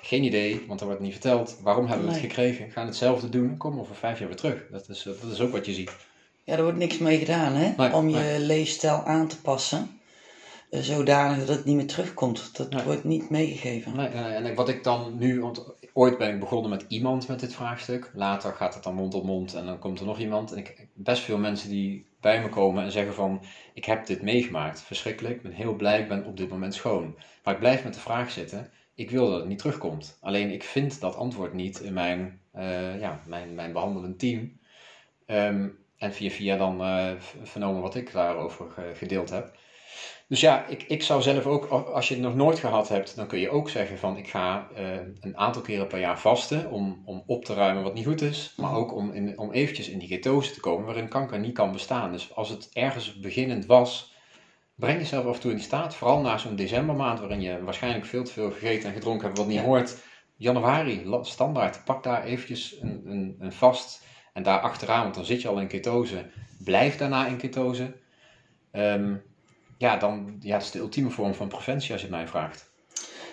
Geen 0.00 0.24
idee, 0.24 0.64
want 0.68 0.80
er 0.80 0.86
wordt 0.86 1.00
niet 1.00 1.12
verteld. 1.12 1.58
Waarom 1.62 1.86
hebben 1.86 2.06
we 2.06 2.12
het 2.12 2.20
gekregen? 2.20 2.70
Gaan 2.70 2.86
hetzelfde 2.86 3.28
doen, 3.28 3.56
komen 3.56 3.80
over 3.80 3.94
vijf 3.94 4.18
jaar 4.18 4.28
weer 4.28 4.36
terug. 4.36 4.66
Dat 4.70 4.88
is, 4.88 5.02
dat 5.02 5.32
is 5.32 5.40
ook 5.40 5.52
wat 5.52 5.66
je 5.66 5.72
ziet. 5.72 5.96
Ja, 6.44 6.56
er 6.56 6.62
wordt 6.62 6.78
niks 6.78 6.98
mee 6.98 7.18
gedaan, 7.18 7.52
hè? 7.52 7.72
Nee, 7.76 7.92
Om 7.92 8.08
je 8.08 8.16
nee. 8.16 8.38
leefstijl 8.38 9.02
aan 9.04 9.28
te 9.28 9.40
passen. 9.40 9.93
Eh, 10.70 10.80
zodanig 10.80 11.38
dat 11.38 11.56
het 11.56 11.64
niet 11.64 11.76
meer 11.76 11.86
terugkomt. 11.86 12.56
Dat 12.56 12.84
wordt 12.84 13.04
niet 13.04 13.30
meegegeven. 13.30 13.96
Nee, 13.96 14.08
en 14.08 14.54
wat 14.54 14.68
ik 14.68 14.84
dan 14.84 15.18
nu, 15.18 15.40
want 15.40 15.74
ooit 15.92 16.18
ben 16.18 16.34
ik 16.34 16.40
begonnen 16.40 16.70
met 16.70 16.84
iemand 16.88 17.28
met 17.28 17.40
dit 17.40 17.54
vraagstuk. 17.54 18.10
Later 18.14 18.52
gaat 18.52 18.74
het 18.74 18.82
dan 18.82 18.94
mond 18.94 19.14
op 19.14 19.24
mond 19.24 19.54
en 19.54 19.66
dan 19.66 19.78
komt 19.78 20.00
er 20.00 20.06
nog 20.06 20.18
iemand. 20.18 20.52
En 20.52 20.58
ik 20.58 20.88
best 20.94 21.22
veel 21.22 21.38
mensen 21.38 21.68
die 21.68 22.06
bij 22.20 22.42
me 22.42 22.48
komen 22.48 22.84
en 22.84 22.92
zeggen 22.92 23.14
van, 23.14 23.42
ik 23.74 23.84
heb 23.84 24.06
dit 24.06 24.22
meegemaakt, 24.22 24.82
verschrikkelijk, 24.82 25.34
ik 25.34 25.42
ben 25.42 25.52
heel 25.52 25.74
blij, 25.74 26.00
ik 26.00 26.08
ben 26.08 26.24
op 26.24 26.36
dit 26.36 26.48
moment 26.48 26.74
schoon. 26.74 27.16
Maar 27.42 27.54
ik 27.54 27.60
blijf 27.60 27.84
met 27.84 27.94
de 27.94 28.00
vraag 28.00 28.30
zitten, 28.30 28.70
ik 28.94 29.10
wil 29.10 29.30
dat 29.30 29.38
het 29.38 29.48
niet 29.48 29.58
terugkomt. 29.58 30.18
Alleen 30.20 30.50
ik 30.50 30.62
vind 30.62 31.00
dat 31.00 31.16
antwoord 31.16 31.52
niet 31.52 31.80
in 31.80 31.92
mijn, 31.92 32.40
uh, 32.54 33.00
ja, 33.00 33.22
mijn, 33.26 33.54
mijn 33.54 33.72
behandelend 33.72 34.18
team. 34.18 34.58
Ehm, 35.26 35.68
en 35.96 36.12
via 36.12 36.30
via 36.30 36.56
dan 36.56 36.80
uh, 36.80 37.10
vernomen 37.42 37.82
wat 37.82 37.94
ik 37.94 38.12
daarover 38.12 38.66
gedeeld 38.94 39.30
heb. 39.30 39.56
Dus 40.28 40.40
ja, 40.40 40.66
ik, 40.66 40.82
ik 40.82 41.02
zou 41.02 41.22
zelf 41.22 41.46
ook, 41.46 41.66
als 41.66 42.08
je 42.08 42.14
het 42.14 42.22
nog 42.22 42.34
nooit 42.34 42.58
gehad 42.58 42.88
hebt, 42.88 43.16
dan 43.16 43.26
kun 43.26 43.38
je 43.38 43.50
ook 43.50 43.68
zeggen 43.68 43.98
van 43.98 44.16
ik 44.16 44.28
ga 44.28 44.68
uh, 44.78 44.90
een 45.20 45.36
aantal 45.36 45.62
keren 45.62 45.86
per 45.86 45.98
jaar 45.98 46.20
vasten 46.20 46.70
om, 46.70 47.02
om 47.04 47.22
op 47.26 47.44
te 47.44 47.54
ruimen 47.54 47.82
wat 47.82 47.94
niet 47.94 48.06
goed 48.06 48.22
is. 48.22 48.54
Maar 48.56 48.74
ook 48.74 48.94
om, 48.94 49.12
in, 49.12 49.38
om 49.38 49.52
eventjes 49.52 49.88
in 49.88 49.98
die 49.98 50.08
ketose 50.08 50.52
te 50.52 50.60
komen 50.60 50.86
waarin 50.86 51.08
kanker 51.08 51.38
niet 51.38 51.54
kan 51.54 51.72
bestaan. 51.72 52.12
Dus 52.12 52.34
als 52.34 52.48
het 52.48 52.70
ergens 52.72 53.20
beginnend 53.20 53.66
was, 53.66 54.14
breng 54.74 54.98
jezelf 54.98 55.26
af 55.26 55.34
en 55.34 55.40
toe 55.40 55.50
in 55.50 55.56
die 55.56 55.66
staat. 55.66 55.94
Vooral 55.94 56.20
na 56.20 56.38
zo'n 56.38 56.56
decembermaand 56.56 57.18
waarin 57.18 57.40
je 57.40 57.62
waarschijnlijk 57.64 58.06
veel 58.06 58.24
te 58.24 58.32
veel 58.32 58.50
gegeten 58.50 58.88
en 58.88 58.94
gedronken 58.94 59.26
hebt 59.26 59.38
wat 59.38 59.46
niet 59.46 59.60
hoort. 59.60 59.96
Januari, 60.36 61.18
standaard, 61.22 61.84
pak 61.84 62.02
daar 62.02 62.24
eventjes 62.24 62.76
een, 62.80 63.02
een, 63.04 63.36
een 63.38 63.52
vast 63.52 64.04
en 64.32 64.42
daar 64.42 64.60
achteraan, 64.60 65.02
want 65.02 65.14
dan 65.14 65.24
zit 65.24 65.42
je 65.42 65.48
al 65.48 65.60
in 65.60 65.66
ketose. 65.66 66.26
Blijf 66.64 66.96
daarna 66.96 67.26
in 67.26 67.36
ketose. 67.36 67.94
Um, 68.72 69.22
ja, 69.84 69.96
dan 69.96 70.36
ja, 70.40 70.52
dat 70.52 70.62
is 70.62 70.70
de 70.70 70.78
ultieme 70.78 71.10
vorm 71.10 71.34
van 71.34 71.48
preventie 71.48 71.92
als 71.92 72.00
je 72.00 72.06
het 72.06 72.16
mij 72.16 72.28
vraagt. 72.28 72.72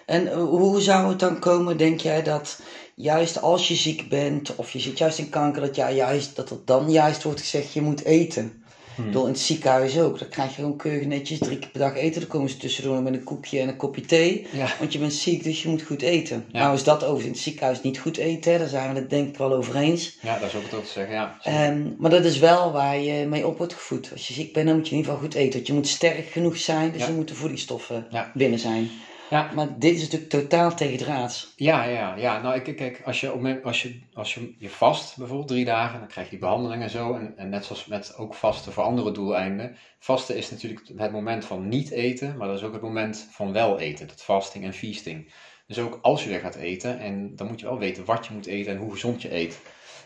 En 0.05 0.27
eh, 0.27 0.33
hoe 0.33 0.81
zou 0.81 1.09
het 1.09 1.19
dan 1.19 1.39
komen, 1.39 1.77
denk 1.77 1.99
jij, 1.99 2.23
dat 2.23 2.61
juist 2.95 3.41
als 3.41 3.67
je 3.67 3.75
ziek 3.75 4.09
bent 4.09 4.55
of 4.55 4.71
je 4.71 4.79
zit 4.79 4.97
juist 4.97 5.17
in 5.17 5.29
kanker, 5.29 5.61
dat, 5.61 5.75
ja, 5.75 5.91
juist, 5.91 6.35
dat 6.35 6.49
er 6.49 6.57
dan 6.65 6.91
juist 6.91 7.23
wordt 7.23 7.39
gezegd 7.39 7.73
je 7.73 7.81
moet 7.81 8.03
eten? 8.03 8.60
Hmm. 8.95 9.11
Door 9.11 9.25
in 9.25 9.31
het 9.31 9.39
ziekenhuis 9.39 9.99
ook. 9.99 10.19
Dan 10.19 10.27
krijg 10.29 10.49
je 10.49 10.55
gewoon 10.55 10.75
keurig 10.75 11.07
netjes 11.07 11.39
drie 11.39 11.59
keer 11.59 11.69
per 11.69 11.79
dag 11.79 11.95
eten. 11.95 12.21
Dan 12.21 12.29
komen 12.29 12.49
ze 12.49 12.57
tussendoor 12.57 13.01
met 13.01 13.13
een 13.13 13.23
koekje 13.23 13.59
en 13.59 13.67
een 13.67 13.75
kopje 13.75 14.01
thee. 14.01 14.47
Want 14.79 14.93
je 14.93 14.99
bent 14.99 15.13
ziek, 15.13 15.43
dus 15.43 15.63
je 15.63 15.69
moet 15.69 15.81
goed 15.81 16.01
eten. 16.01 16.45
Nou 16.51 16.73
is 16.73 16.83
dat 16.83 17.03
over 17.03 17.25
in 17.25 17.31
het 17.31 17.39
ziekenhuis 17.39 17.81
niet 17.81 17.99
goed 17.99 18.17
eten. 18.17 18.59
Daar 18.59 18.67
zijn 18.67 18.93
we 18.93 18.99
het 18.99 19.09
denk 19.09 19.27
ik 19.27 19.37
wel 19.37 19.53
over 19.53 19.75
eens. 19.75 20.17
Ja, 20.21 20.39
dat 20.39 20.47
is 20.47 20.55
ook 20.55 20.63
het 20.63 20.73
ook 20.73 20.85
te 20.85 20.91
zeggen, 20.91 21.13
ja. 21.13 21.37
Um, 21.69 21.95
maar 21.97 22.11
dat 22.11 22.25
is 22.25 22.39
wel 22.39 22.71
waar 22.71 22.99
je 22.99 23.25
mee 23.25 23.47
op 23.47 23.57
wordt 23.57 23.73
gevoed. 23.73 24.09
Als 24.11 24.27
je 24.27 24.33
ziek 24.33 24.53
bent, 24.53 24.67
dan 24.67 24.75
moet 24.75 24.85
je 24.85 24.91
in 24.91 24.97
ieder 24.97 25.13
geval 25.13 25.27
goed 25.27 25.37
eten. 25.37 25.53
Want 25.53 25.67
je 25.67 25.73
moet 25.73 25.87
sterk 25.87 26.27
genoeg 26.27 26.57
zijn, 26.57 26.91
dus 26.91 27.01
er 27.01 27.13
moeten 27.13 27.35
voedingsstoffen 27.35 28.07
binnen 28.33 28.59
zijn. 28.59 28.89
Ja. 29.31 29.51
Maar 29.55 29.79
dit 29.79 29.95
is 29.95 30.01
natuurlijk 30.01 30.29
totaal 30.29 30.75
tegendraads. 30.75 31.53
Ja, 31.55 31.83
ja, 31.83 32.15
ja. 32.15 32.41
Nou, 32.41 32.55
ik, 32.55 32.75
kijk, 32.75 33.01
als 33.05 33.19
je, 33.19 33.33
op, 33.33 33.59
als, 33.63 33.81
je, 33.81 33.99
als 34.13 34.33
je 34.33 34.55
je 34.57 34.69
vast, 34.69 35.17
bijvoorbeeld 35.17 35.47
drie 35.47 35.65
dagen, 35.65 35.99
dan 35.99 36.07
krijg 36.07 36.25
je 36.25 36.31
die 36.31 36.39
behandeling 36.39 36.83
en 36.83 36.89
zo. 36.89 37.13
En, 37.13 37.37
en 37.37 37.49
net 37.49 37.65
zoals 37.65 37.85
met 37.85 38.17
ook 38.17 38.33
vasten 38.33 38.71
voor 38.71 38.83
andere 38.83 39.11
doeleinden. 39.11 39.75
Vasten 39.99 40.35
is 40.35 40.51
natuurlijk 40.51 40.81
het 40.97 41.11
moment 41.11 41.45
van 41.45 41.67
niet 41.67 41.91
eten, 41.91 42.37
maar 42.37 42.47
dat 42.47 42.57
is 42.57 42.63
ook 42.63 42.73
het 42.73 42.81
moment 42.81 43.27
van 43.31 43.53
wel 43.53 43.79
eten. 43.79 44.07
Dat 44.07 44.21
fasting 44.21 44.63
en 44.63 44.73
feasting. 44.73 45.33
Dus 45.67 45.79
ook 45.79 45.99
als 46.01 46.23
je 46.23 46.29
weer 46.29 46.39
gaat 46.39 46.55
eten, 46.55 46.99
en 46.99 47.35
dan 47.35 47.47
moet 47.47 47.59
je 47.59 47.65
wel 47.65 47.79
weten 47.79 48.05
wat 48.05 48.25
je 48.25 48.33
moet 48.33 48.45
eten 48.45 48.71
en 48.71 48.77
hoe 48.79 48.91
gezond 48.91 49.21
je 49.21 49.35
eet. 49.35 49.59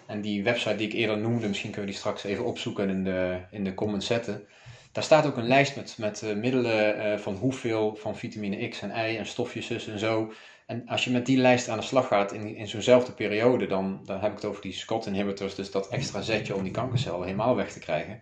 En 0.05 0.21
die 0.21 0.43
website 0.43 0.75
die 0.75 0.87
ik 0.87 0.93
eerder 0.93 1.17
noemde, 1.17 1.47
misschien 1.47 1.71
kunnen 1.71 1.89
we 1.89 1.91
die 1.91 2.01
straks 2.01 2.23
even 2.23 2.45
opzoeken 2.45 2.89
en 2.89 2.95
in 2.95 3.03
de, 3.03 3.39
in 3.51 3.63
de 3.63 3.73
comments 3.73 4.05
zetten. 4.05 4.47
Daar 4.95 5.03
staat 5.03 5.25
ook 5.25 5.37
een 5.37 5.47
lijst 5.47 5.75
met, 5.75 5.95
met 5.97 6.21
uh, 6.23 6.35
middelen 6.35 6.97
uh, 6.97 7.17
van 7.17 7.35
hoeveel 7.35 7.95
van 7.95 8.17
vitamine 8.17 8.67
X 8.67 8.81
en 8.81 8.89
Y 8.89 9.17
en 9.17 9.25
stofjes 9.25 9.87
en 9.87 9.99
zo. 9.99 10.33
En 10.65 10.87
als 10.87 11.03
je 11.03 11.11
met 11.11 11.25
die 11.25 11.37
lijst 11.37 11.69
aan 11.69 11.77
de 11.77 11.83
slag 11.83 12.07
gaat 12.07 12.33
in, 12.33 12.55
in 12.55 12.67
zo'nzelfde 12.67 13.11
periode, 13.11 13.67
dan, 13.67 14.01
dan 14.05 14.19
heb 14.19 14.29
ik 14.29 14.35
het 14.35 14.45
over 14.45 14.61
die 14.61 14.73
SCOT 14.73 15.05
inhibitors, 15.05 15.55
dus 15.55 15.71
dat 15.71 15.87
extra 15.87 16.21
zetje 16.21 16.55
om 16.55 16.63
die 16.63 16.71
kankercellen 16.71 17.23
helemaal 17.23 17.55
weg 17.55 17.71
te 17.71 17.79
krijgen. 17.79 18.21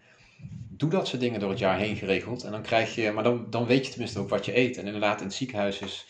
Doe 0.69 0.89
dat 0.89 1.07
soort 1.07 1.21
dingen 1.21 1.39
door 1.39 1.49
het 1.49 1.59
jaar 1.59 1.77
heen 1.77 1.95
geregeld. 1.95 2.43
En 2.43 2.51
dan 2.51 2.62
krijg 2.62 2.95
je, 2.95 3.12
maar 3.12 3.23
dan, 3.23 3.45
dan 3.49 3.65
weet 3.65 3.86
je 3.86 3.91
tenminste 3.91 4.19
ook 4.19 4.29
wat 4.29 4.45
je 4.45 4.57
eet. 4.57 4.77
En 4.77 4.86
inderdaad, 4.86 5.19
in 5.19 5.25
het 5.25 5.36
ziekenhuis 5.36 5.79
is 5.79 6.07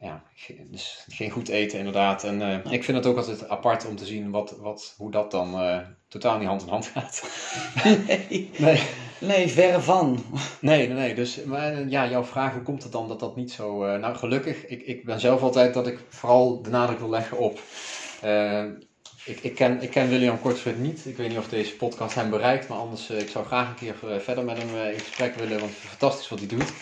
ja, 0.00 0.22
dus 0.70 1.04
geen 1.08 1.30
goed 1.30 1.48
eten 1.48 1.78
inderdaad. 1.78 2.24
En 2.24 2.40
uh, 2.40 2.72
ik 2.72 2.84
vind 2.84 2.96
het 2.96 3.06
ook 3.06 3.16
altijd 3.16 3.48
apart 3.48 3.86
om 3.86 3.96
te 3.96 4.06
zien 4.06 4.30
wat, 4.30 4.56
wat, 4.58 4.94
hoe 4.96 5.10
dat 5.10 5.30
dan 5.30 5.62
uh, 5.62 5.78
totaal 6.08 6.38
niet 6.38 6.48
hand 6.48 6.62
in 6.62 6.68
hand 6.68 6.86
gaat. 6.86 7.28
nee. 8.06 8.50
nee. 8.58 8.82
Nee, 9.20 9.48
verre 9.48 9.80
van. 9.80 10.24
Nee, 10.60 10.86
nee, 10.86 10.96
nee. 10.96 11.14
Dus 11.14 11.44
maar, 11.44 11.88
ja, 11.88 12.08
jouw 12.08 12.24
vraag, 12.24 12.52
hoe 12.52 12.62
komt 12.62 12.82
het 12.82 12.92
dan 12.92 13.08
dat 13.08 13.20
dat 13.20 13.36
niet 13.36 13.52
zo... 13.52 13.86
Uh, 13.86 13.98
nou, 13.98 14.16
gelukkig, 14.16 14.66
ik, 14.66 14.82
ik 14.82 15.04
ben 15.04 15.20
zelf 15.20 15.42
altijd 15.42 15.74
dat 15.74 15.86
ik 15.86 15.98
vooral 16.08 16.62
de 16.62 16.70
nadruk 16.70 16.98
wil 16.98 17.10
leggen 17.10 17.38
op... 17.38 17.60
ik, 19.24 19.40
ik, 19.40 19.54
ken, 19.54 19.82
ik 19.82 19.90
ken 19.90 20.08
William 20.08 20.40
Kortfried 20.40 20.78
niet. 20.78 21.06
Ik 21.06 21.16
weet 21.16 21.28
niet 21.28 21.38
of 21.38 21.48
deze 21.48 21.76
podcast 21.76 22.14
hem 22.14 22.30
bereikt, 22.30 22.68
maar 22.68 22.78
anders, 22.78 23.10
ik 23.10 23.28
zou 23.28 23.46
graag 23.46 23.68
een 23.68 23.74
keer 23.74 24.20
verder 24.20 24.44
met 24.44 24.58
hem 24.58 24.92
in 24.92 24.98
gesprek 24.98 25.34
willen, 25.34 25.58
want 25.58 25.70
het 25.70 25.82
is 25.82 25.88
fantastisch 25.88 26.28
wat 26.28 26.38
hij 26.38 26.48
doet. 26.48 26.72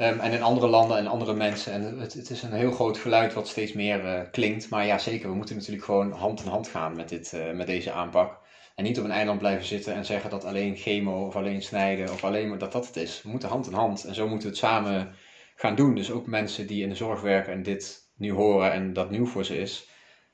Um, 0.00 0.20
en 0.20 0.32
in 0.32 0.42
andere 0.42 0.66
landen 0.66 0.98
en 0.98 1.06
andere 1.06 1.34
mensen. 1.34 1.72
En 1.72 1.98
het, 1.98 2.12
het 2.12 2.30
is 2.30 2.42
een 2.42 2.52
heel 2.52 2.70
groot 2.70 2.98
geluid 2.98 3.34
wat 3.34 3.48
steeds 3.48 3.72
meer 3.72 4.04
uh, 4.04 4.20
klinkt. 4.30 4.68
Maar 4.70 4.86
ja, 4.86 4.98
zeker, 4.98 5.28
we 5.28 5.34
moeten 5.34 5.56
natuurlijk 5.56 5.84
gewoon 5.84 6.12
hand 6.12 6.40
in 6.42 6.50
hand 6.50 6.68
gaan 6.68 6.96
met, 6.96 7.08
dit, 7.08 7.32
uh, 7.34 7.50
met 7.52 7.66
deze 7.66 7.92
aanpak. 7.92 8.38
En 8.74 8.84
niet 8.84 8.98
op 8.98 9.04
een 9.04 9.10
eiland 9.10 9.38
blijven 9.38 9.66
zitten 9.66 9.94
en 9.94 10.04
zeggen 10.04 10.30
dat 10.30 10.44
alleen 10.44 10.76
chemo 10.76 11.26
of 11.26 11.36
alleen 11.36 11.62
snijden 11.62 12.10
of 12.10 12.24
alleen 12.24 12.48
maar 12.48 12.58
dat 12.58 12.72
dat 12.72 12.86
het 12.86 12.96
is. 12.96 13.22
We 13.22 13.28
moeten 13.28 13.48
hand 13.48 13.66
in 13.66 13.72
hand 13.72 14.04
en 14.04 14.14
zo 14.14 14.28
moeten 14.28 14.48
we 14.48 14.54
het 14.54 14.64
samen 14.64 15.14
gaan 15.54 15.74
doen. 15.74 15.94
Dus 15.94 16.10
ook 16.10 16.26
mensen 16.26 16.66
die 16.66 16.82
in 16.82 16.88
de 16.88 16.94
zorg 16.94 17.20
werken 17.20 17.52
en 17.52 17.62
dit 17.62 18.10
nu 18.16 18.32
horen 18.32 18.72
en 18.72 18.92
dat 18.92 19.10
nieuw 19.10 19.26
voor 19.26 19.44
ze 19.44 19.58
is, 19.58 19.88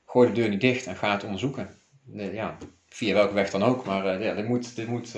gooi 0.05 0.27
de 0.27 0.33
deur 0.33 0.49
niet 0.49 0.61
dicht 0.61 0.87
en 0.87 0.95
ga 0.95 1.11
het 1.11 1.23
onderzoeken. 1.23 1.69
Ja, 2.13 2.57
via 2.85 3.13
welke 3.13 3.33
weg 3.33 3.49
dan 3.49 3.63
ook, 3.63 3.85
maar 3.85 4.05
uh, 4.05 4.25
ja, 4.25 4.33
dit 4.33 4.47
moet, 4.47 4.75
dit 4.75 4.87
moet 4.87 5.15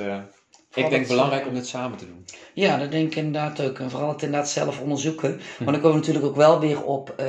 ik 0.74 0.90
denk 0.90 1.08
belangrijk 1.08 1.48
om 1.48 1.54
dit 1.54 1.68
samen 1.68 1.98
te 1.98 2.06
doen. 2.06 2.26
Ja, 2.54 2.78
dat 2.78 2.92
denk 2.92 3.08
ik 3.08 3.16
inderdaad 3.16 3.62
ook. 3.62 3.80
En 3.80 3.90
vooral 3.90 4.10
het 4.10 4.22
inderdaad 4.22 4.50
zelf 4.50 4.82
onderzoeken. 4.82 5.40
Maar 5.60 5.72
dan 5.74 5.82
komen 5.82 5.92
we 5.92 5.98
natuurlijk 5.98 6.26
ook 6.26 6.36
wel 6.36 6.60
weer 6.60 6.84
op 6.84 7.16
uh, 7.20 7.28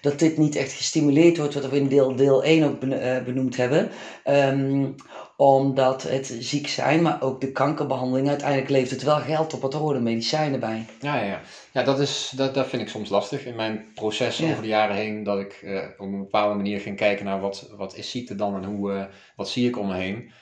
dat 0.00 0.18
dit 0.18 0.38
niet 0.38 0.56
echt 0.56 0.72
gestimuleerd 0.72 1.36
wordt, 1.36 1.54
wat 1.54 1.68
we 1.68 1.76
in 1.76 1.88
deel, 1.88 2.16
deel 2.16 2.44
1 2.44 2.64
ook 2.64 2.82
eh, 2.82 3.22
benoemd 3.24 3.56
hebben. 3.56 3.88
Um, 4.26 4.94
omdat 5.36 6.02
het 6.02 6.36
ziek 6.38 6.68
zijn, 6.68 7.02
maar 7.02 7.22
ook 7.22 7.40
de 7.40 7.52
kankerbehandeling, 7.52 8.28
uiteindelijk 8.28 8.70
levert 8.70 8.90
het 8.90 9.02
wel 9.02 9.18
geld 9.18 9.54
op, 9.54 9.60
wat 9.60 9.74
er 9.74 9.80
horen 9.80 10.02
medicijnen 10.02 10.60
bij. 10.60 10.86
Ja, 11.00 11.22
ja, 11.22 11.40
ja. 11.72 11.82
dat, 11.82 12.00
is, 12.00 12.32
dat, 12.36 12.54
dat 12.54 12.66
vind 12.66 12.82
ik 12.82 12.88
soms 12.88 13.08
lastig 13.08 13.44
in 13.44 13.56
mijn 13.56 13.86
proces 13.94 14.42
over 14.42 14.62
de 14.62 14.68
jaren 14.68 14.96
heen, 14.96 15.22
dat 15.22 15.38
ik 15.38 15.60
uh, 15.62 15.82
op 15.98 16.06
een 16.06 16.18
bepaalde 16.18 16.54
manier 16.54 16.80
ging 16.80 16.96
kijken 16.96 17.24
naar 17.24 17.40
wat, 17.40 17.70
wat 17.76 17.96
is 17.96 18.10
ziekte 18.10 18.34
dan 18.34 18.54
en 18.54 18.64
hoe, 18.64 19.08
wat 19.36 19.48
zie 19.48 19.68
ik 19.68 19.78
om 19.78 19.86
me 19.86 19.94
heen 19.94 20.32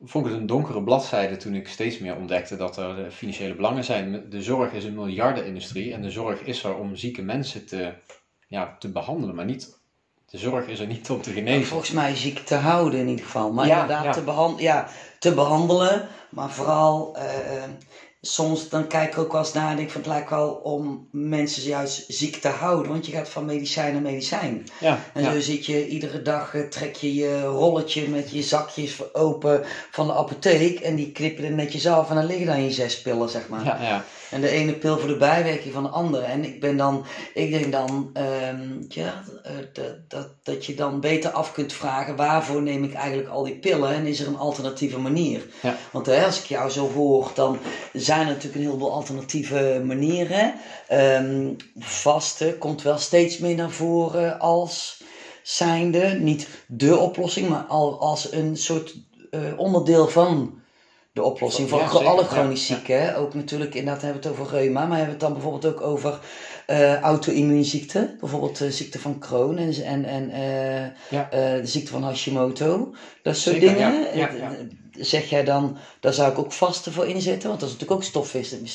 vond 0.00 0.26
ik 0.26 0.32
het 0.32 0.40
een 0.40 0.46
donkere 0.46 0.82
bladzijde 0.82 1.36
toen 1.36 1.54
ik 1.54 1.68
steeds 1.68 1.98
meer 1.98 2.16
ontdekte 2.16 2.56
dat 2.56 2.76
er 2.76 3.10
financiële 3.10 3.54
belangen 3.54 3.84
zijn. 3.84 4.30
De 4.30 4.42
zorg 4.42 4.72
is 4.72 4.84
een 4.84 4.94
miljardenindustrie 4.94 5.92
en 5.92 6.02
de 6.02 6.10
zorg 6.10 6.40
is 6.40 6.64
er 6.64 6.76
om 6.76 6.96
zieke 6.96 7.22
mensen 7.22 7.66
te, 7.66 7.92
ja, 8.48 8.76
te 8.78 8.88
behandelen, 8.88 9.34
maar 9.34 9.44
niet. 9.44 9.82
De 10.30 10.38
zorg 10.38 10.66
is 10.66 10.80
er 10.80 10.86
niet 10.86 11.10
om 11.10 11.22
te 11.22 11.30
genezen. 11.30 11.66
volgens 11.66 11.90
mij 11.90 12.16
ziek 12.16 12.38
te 12.38 12.54
houden 12.54 13.00
in 13.00 13.08
ieder 13.08 13.24
geval. 13.24 13.52
Maar 13.52 13.66
ja, 13.66 13.82
inderdaad 13.82 14.12
Te, 14.12 14.22
behand 14.22 14.60
ja, 14.60 14.88
te 15.18 15.34
behandelen, 15.34 16.08
maar 16.30 16.50
vooral 16.50 17.16
uh, 17.16 17.22
soms 18.26 18.68
dan 18.68 18.86
kijk 18.86 19.12
ik 19.12 19.18
ook 19.18 19.32
wel 19.32 19.40
eens 19.40 19.52
naar 19.52 19.70
en 19.70 19.78
ik 19.78 19.90
vind 19.90 20.04
het 20.04 20.14
lijkt 20.14 20.30
wel 20.30 20.50
om 20.50 21.08
mensen 21.10 21.62
juist 21.62 22.04
ziek 22.08 22.36
te 22.36 22.48
houden. 22.48 22.92
Want 22.92 23.06
je 23.06 23.12
gaat 23.12 23.28
van 23.28 23.44
medicijn 23.44 23.92
naar 23.92 24.02
medicijn. 24.02 24.66
Ja, 24.80 24.98
en 25.12 25.24
zo 25.24 25.40
zit 25.40 25.66
je 25.66 25.88
iedere 25.88 26.22
dag, 26.22 26.54
eh, 26.54 26.62
trek 26.62 26.96
je 26.96 27.14
je 27.14 27.42
rolletje 27.42 28.08
met 28.08 28.30
je 28.30 28.42
zakjes 28.42 29.14
open 29.14 29.64
van 29.90 30.06
de 30.06 30.14
apotheek. 30.14 30.80
En 30.80 30.94
die 30.94 31.12
knip 31.12 31.38
je 31.38 31.44
er 31.44 31.52
netjes 31.52 31.86
af 31.86 32.08
en 32.08 32.14
dan 32.14 32.26
liggen 32.26 32.46
dan 32.46 32.64
je 32.64 32.70
zes 32.70 33.02
pillen, 33.02 33.28
zeg 33.28 33.48
maar. 33.48 33.64
Ja, 33.64 33.82
ja. 33.82 34.04
En 34.30 34.40
de 34.40 34.48
ene 34.48 34.72
pil 34.72 34.98
voor 34.98 35.08
de 35.08 35.16
bijwerking 35.16 35.74
van 35.74 35.82
de 35.82 35.88
andere. 35.88 36.24
En 36.24 36.44
ik 36.44 36.60
ben 36.60 36.76
dan, 36.76 37.04
ik 37.34 37.50
denk 37.50 37.72
dan, 37.72 38.10
um, 38.50 38.84
ja, 38.88 39.24
eh, 39.42 39.52
dat, 39.72 39.94
dat, 40.08 40.28
dat 40.42 40.66
je 40.66 40.74
dan 40.74 41.00
beter 41.00 41.30
af 41.30 41.52
kunt 41.52 41.72
vragen 41.72 42.16
waarvoor 42.16 42.62
neem 42.62 42.84
ik 42.84 42.94
eigenlijk 42.94 43.28
al 43.28 43.44
die 43.44 43.58
pillen 43.58 43.94
en 43.94 44.06
is 44.06 44.20
er 44.20 44.26
een 44.26 44.36
alternatieve 44.36 44.98
manier. 44.98 45.46
Ja. 45.62 45.76
Want 45.92 46.06
hè, 46.06 46.24
als 46.24 46.38
ik 46.38 46.44
jou 46.44 46.70
zo 46.70 46.92
hoor, 46.92 47.30
dan 47.34 47.58
zijn 47.92 48.20
er 48.20 48.26
natuurlijk 48.26 48.54
een 48.54 48.60
heleboel 48.60 48.92
alternatieve 48.92 49.82
manieren. 49.84 50.54
Um, 50.92 51.56
vasten 51.78 52.58
komt 52.58 52.82
wel 52.82 52.98
steeds 52.98 53.38
meer 53.38 53.54
naar 53.54 53.70
voren 53.70 54.38
als 54.38 55.02
zijnde, 55.42 56.18
niet 56.20 56.48
de 56.66 56.96
oplossing, 56.96 57.48
maar 57.48 57.64
al 57.68 58.00
als 58.00 58.32
een 58.32 58.56
soort 58.56 58.94
uh, 59.30 59.58
onderdeel 59.58 60.08
van 60.08 60.62
de 61.14 61.22
oplossing 61.22 61.68
voor 61.68 61.80
alle 61.80 62.24
chronisch 62.24 62.66
zieken. 62.66 63.16
Ook 63.16 63.34
natuurlijk, 63.34 63.74
inderdaad 63.74 64.02
hebben 64.02 64.22
we 64.22 64.28
het 64.28 64.38
over 64.38 64.56
reuma, 64.56 64.86
maar 64.86 64.98
hebben 64.98 65.04
we 65.06 65.10
het 65.10 65.20
dan 65.20 65.32
bijvoorbeeld 65.32 65.74
ook 65.74 65.80
over 65.80 66.18
uh, 66.66 67.00
auto-immuunziekten, 67.00 68.16
bijvoorbeeld 68.20 68.58
de 68.58 68.70
ziekte 68.72 68.98
van 68.98 69.18
Crohn 69.18 69.56
en, 69.56 70.04
en, 70.04 70.04
en 70.04 70.92
ja. 71.10 71.28
de 71.30 71.66
ziekte 71.66 71.92
van 71.92 72.02
Hashimoto. 72.02 72.94
Dat 73.22 73.36
soort 73.36 73.56
Zeker, 73.56 73.74
dingen. 73.74 74.83
Zeg 74.98 75.30
jij 75.30 75.44
dan, 75.44 75.76
daar 76.00 76.12
zou 76.12 76.32
ik 76.32 76.38
ook 76.38 76.52
vasten 76.52 76.92
voor 76.92 77.06
inzetten? 77.06 77.48
Want 77.48 77.60
dat 77.60 77.68
is 77.68 77.74
natuurlijk 77.74 78.00
ook 78.00 78.08
stofwisseling. 78.08 78.68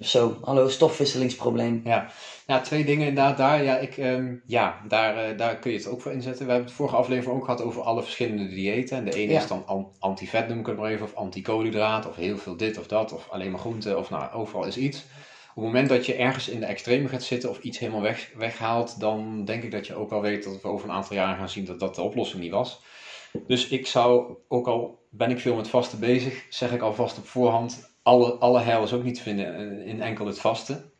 Zo, 0.00 0.36
hallo, 0.42 0.68
stofwisselingsprobleem. 0.68 1.80
Ja, 1.84 2.10
ja 2.46 2.60
twee 2.60 2.84
dingen 2.84 3.06
inderdaad 3.06 3.36
daar. 3.36 3.64
Ja, 3.64 3.78
ik, 3.78 3.96
ehm, 3.96 4.34
ja 4.46 4.80
daar, 4.88 5.36
daar 5.36 5.56
kun 5.56 5.70
je 5.70 5.76
het 5.76 5.86
ook 5.86 6.00
voor 6.00 6.12
inzetten. 6.12 6.44
We 6.44 6.50
hebben 6.50 6.68
het 6.68 6.78
vorige 6.78 6.96
aflevering 6.96 7.36
ook 7.36 7.44
gehad 7.44 7.62
over 7.62 7.82
alle 7.82 8.02
verschillende 8.02 8.48
diëten. 8.48 8.96
En 8.96 9.04
de 9.04 9.16
ene 9.16 9.32
is 9.32 9.46
dan 9.46 9.90
anti-vet, 9.98 10.48
noem 10.48 10.58
ik 10.58 10.66
het 10.66 10.76
maar 10.76 10.90
even, 10.90 11.06
of 11.06 11.14
anti-koolhydraat, 11.14 12.08
of 12.08 12.16
heel 12.16 12.38
veel 12.38 12.56
dit 12.56 12.78
of 12.78 12.86
dat, 12.86 13.12
of 13.12 13.28
alleen 13.28 13.50
maar 13.50 13.60
groente, 13.60 13.98
of 13.98 14.10
nou, 14.10 14.32
overal 14.32 14.64
is 14.64 14.76
iets. 14.76 15.04
Op 15.56 15.62
het 15.62 15.72
moment 15.72 15.88
dat 15.88 16.06
je 16.06 16.14
ergens 16.14 16.48
in 16.48 16.60
de 16.60 16.66
extreme 16.66 17.08
gaat 17.08 17.22
zitten 17.22 17.50
of 17.50 17.58
iets 17.58 17.78
helemaal 17.78 18.00
weg, 18.00 18.30
weghaalt, 18.34 19.00
dan 19.00 19.44
denk 19.44 19.62
ik 19.62 19.70
dat 19.70 19.86
je 19.86 19.94
ook 19.94 20.12
al 20.12 20.20
weet 20.20 20.44
dat 20.44 20.62
we 20.62 20.68
over 20.68 20.88
een 20.88 20.94
aantal 20.94 21.16
jaren 21.16 21.36
gaan 21.36 21.48
zien 21.48 21.64
dat 21.64 21.80
dat 21.80 21.94
de 21.94 22.02
oplossing 22.02 22.42
niet 22.42 22.50
was. 22.50 22.80
Dus 23.46 23.68
ik 23.68 23.86
zou, 23.86 24.36
ook 24.48 24.66
al 24.66 25.06
ben 25.10 25.30
ik 25.30 25.40
veel 25.40 25.54
met 25.54 25.68
vasten 25.68 26.00
bezig, 26.00 26.46
zeg 26.50 26.72
ik 26.72 26.80
alvast 26.80 27.18
op 27.18 27.26
voorhand, 27.26 27.94
alle, 28.02 28.32
alle 28.32 28.60
heil 28.60 28.82
is 28.82 28.92
ook 28.92 29.02
niet 29.04 29.14
te 29.14 29.22
vinden 29.22 29.82
in 29.82 30.02
enkel 30.02 30.26
het 30.26 30.40
vasten. 30.40 30.90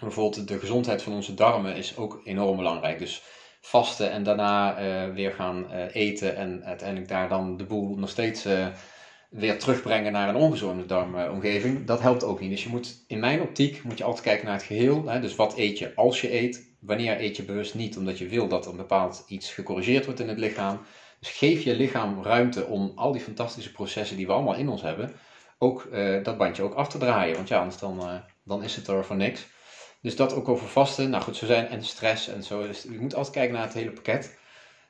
Bijvoorbeeld 0.00 0.48
de 0.48 0.58
gezondheid 0.58 1.02
van 1.02 1.12
onze 1.12 1.34
darmen 1.34 1.76
is 1.76 1.96
ook 1.96 2.20
enorm 2.24 2.56
belangrijk. 2.56 2.98
Dus 2.98 3.22
vasten 3.60 4.10
en 4.10 4.22
daarna 4.22 4.80
uh, 4.80 5.14
weer 5.14 5.32
gaan 5.32 5.66
uh, 5.70 5.94
eten 5.94 6.36
en 6.36 6.64
uiteindelijk 6.64 7.08
daar 7.08 7.28
dan 7.28 7.56
de 7.56 7.64
boel 7.64 7.96
nog 7.96 8.10
steeds 8.10 8.46
uh, 8.46 8.66
weer 9.30 9.58
terugbrengen 9.58 10.12
naar 10.12 10.28
een 10.28 10.36
ongezonde 10.36 10.86
darmomgeving, 10.86 11.86
dat 11.86 12.00
helpt 12.00 12.24
ook 12.24 12.40
niet. 12.40 12.50
Dus 12.50 12.62
je 12.62 12.68
moet, 12.68 13.04
in 13.06 13.18
mijn 13.20 13.40
optiek, 13.40 13.82
moet 13.82 13.98
je 13.98 14.04
altijd 14.04 14.24
kijken 14.24 14.44
naar 14.44 14.54
het 14.54 14.64
geheel. 14.64 15.08
Hè? 15.08 15.20
Dus 15.20 15.36
wat 15.36 15.56
eet 15.56 15.78
je 15.78 15.94
als 15.94 16.20
je 16.20 16.34
eet? 16.34 16.74
Wanneer 16.80 17.20
eet 17.20 17.36
je 17.36 17.42
bewust 17.42 17.74
niet 17.74 17.96
omdat 17.96 18.18
je 18.18 18.28
wil 18.28 18.48
dat 18.48 18.66
een 18.66 18.76
bepaald 18.76 19.24
iets 19.28 19.52
gecorrigeerd 19.52 20.04
wordt 20.04 20.20
in 20.20 20.28
het 20.28 20.38
lichaam? 20.38 20.80
Dus 21.24 21.32
geef 21.32 21.62
je 21.62 21.76
lichaam 21.76 22.22
ruimte 22.22 22.66
om 22.66 22.92
al 22.94 23.12
die 23.12 23.20
fantastische 23.20 23.72
processen 23.72 24.16
die 24.16 24.26
we 24.26 24.32
allemaal 24.32 24.54
in 24.54 24.68
ons 24.68 24.82
hebben, 24.82 25.12
ook 25.58 25.88
dat 26.22 26.38
bandje 26.38 26.62
ook 26.62 26.74
af 26.74 26.88
te 26.88 26.98
draaien. 26.98 27.36
Want 27.36 27.48
ja, 27.48 27.58
anders 27.58 27.78
dan, 27.78 28.22
dan 28.42 28.62
is 28.62 28.76
het 28.76 28.88
er 28.88 29.04
voor 29.04 29.16
niks. 29.16 29.46
Dus 30.00 30.16
dat 30.16 30.34
ook 30.34 30.48
over 30.48 30.68
vasten. 30.68 31.10
Nou 31.10 31.22
goed, 31.22 31.36
zo 31.36 31.46
zijn 31.46 31.66
en 31.66 31.84
stress 31.84 32.28
en 32.28 32.42
zo. 32.42 32.66
Dus 32.66 32.82
je 32.82 33.00
moet 33.00 33.14
altijd 33.14 33.34
kijken 33.34 33.54
naar 33.54 33.64
het 33.64 33.72
hele 33.72 33.90
pakket. 33.90 34.38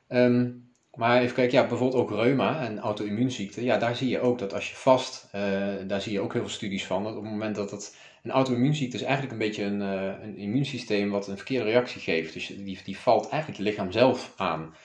Um, 0.09 0.69
maar 0.93 1.21
even 1.21 1.35
kijken, 1.35 1.57
ja, 1.57 1.67
bijvoorbeeld 1.67 2.01
ook 2.01 2.09
reuma 2.11 2.59
en 2.59 2.79
auto-immuunziekten. 2.79 3.63
Ja, 3.63 3.77
daar 3.77 3.95
zie 3.95 4.09
je 4.09 4.19
ook 4.19 4.39
dat 4.39 4.53
als 4.53 4.69
je 4.69 4.75
vast, 4.75 5.27
uh, 5.35 5.41
daar 5.87 6.01
zie 6.01 6.11
je 6.11 6.19
ook 6.19 6.33
heel 6.33 6.41
veel 6.41 6.51
studies 6.51 6.85
van. 6.85 7.03
Dat 7.03 7.15
op 7.15 7.21
het 7.21 7.31
moment 7.31 7.55
dat 7.55 7.71
het, 7.71 7.97
een 8.23 8.31
auto-immuunziekte 8.31 8.95
is 8.95 9.03
eigenlijk 9.03 9.31
een 9.31 9.47
beetje 9.47 9.63
een, 9.63 9.79
een 9.79 10.37
immuunsysteem 10.37 11.09
wat 11.09 11.27
een 11.27 11.37
verkeerde 11.37 11.65
reactie 11.65 12.01
geeft. 12.01 12.33
Dus 12.33 12.47
die, 12.47 12.79
die 12.83 12.97
valt 12.97 13.29
eigenlijk 13.29 13.57
het 13.57 13.67
lichaam 13.67 13.91
zelf 13.91 14.33
aan. 14.35 14.75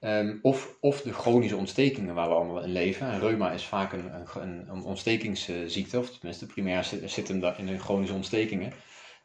Um, 0.00 0.38
of, 0.42 0.76
of 0.80 1.02
de 1.02 1.12
chronische 1.12 1.56
ontstekingen 1.56 2.14
waar 2.14 2.28
we 2.28 2.34
allemaal 2.34 2.62
in 2.62 2.72
leven. 2.72 3.10
En 3.10 3.20
reuma 3.20 3.52
is 3.52 3.64
vaak 3.64 3.92
een, 3.92 4.10
een, 4.68 4.84
ontstekingsziekte, 4.84 5.98
of 5.98 6.10
tenminste 6.10 6.46
primair 6.46 6.84
zit, 6.84 7.10
zit 7.10 7.28
hem 7.28 7.44
in 7.56 7.66
de 7.66 7.78
chronische 7.78 8.14
ontstekingen 8.14 8.72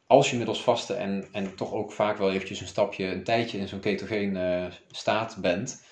als 0.08 0.30
je 0.30 0.38
middels 0.38 0.64
vasten 0.64 0.98
en, 0.98 1.28
en 1.32 1.56
toch 1.56 1.74
ook 1.74 1.92
vaak 1.92 2.18
wel 2.18 2.32
eventjes 2.32 2.62
een 2.62 2.68
stapje, 2.68 3.06
een 3.06 3.24
tijdje 3.24 3.58
in 3.58 3.68
zo'n 3.68 3.80
ketogeen 3.80 4.36
uh, 4.36 4.66
staat 4.92 5.38
bent, 5.42 5.84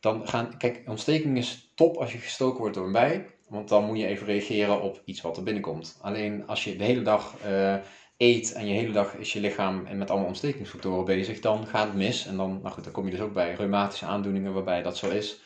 dan 0.00 0.28
gaan, 0.28 0.56
kijk, 0.58 0.82
ontsteking 0.86 1.36
is 1.36 1.70
top 1.74 1.96
als 1.96 2.12
je 2.12 2.18
gestoken 2.18 2.58
wordt 2.58 2.74
door 2.74 2.86
een 2.86 2.92
bij, 2.92 3.26
want 3.48 3.68
dan 3.68 3.84
moet 3.84 3.98
je 3.98 4.06
even 4.06 4.26
reageren 4.26 4.82
op 4.82 5.02
iets 5.04 5.20
wat 5.20 5.36
er 5.36 5.42
binnenkomt. 5.42 5.98
Alleen 6.00 6.46
als 6.46 6.64
je 6.64 6.76
de 6.76 6.84
hele 6.84 7.02
dag 7.02 7.34
uh, 7.46 7.76
eet 8.22 8.52
en 8.52 8.66
je 8.66 8.74
hele 8.74 8.92
dag 8.92 9.16
is 9.16 9.32
je 9.32 9.40
lichaam 9.40 9.86
met 9.96 10.10
allemaal 10.10 10.28
ontstekingsfactoren 10.28 11.04
bezig, 11.04 11.40
dan 11.40 11.66
gaat 11.66 11.86
het 11.86 11.96
mis. 11.96 12.26
En 12.26 12.36
dan, 12.36 12.60
nou 12.62 12.74
goed, 12.74 12.84
dan 12.84 12.92
kom 12.92 13.04
je 13.04 13.10
dus 13.10 13.20
ook 13.20 13.32
bij 13.32 13.54
reumatische 13.54 14.06
aandoeningen 14.06 14.52
waarbij 14.52 14.82
dat 14.82 14.96
zo 14.96 15.10
is. 15.10 15.40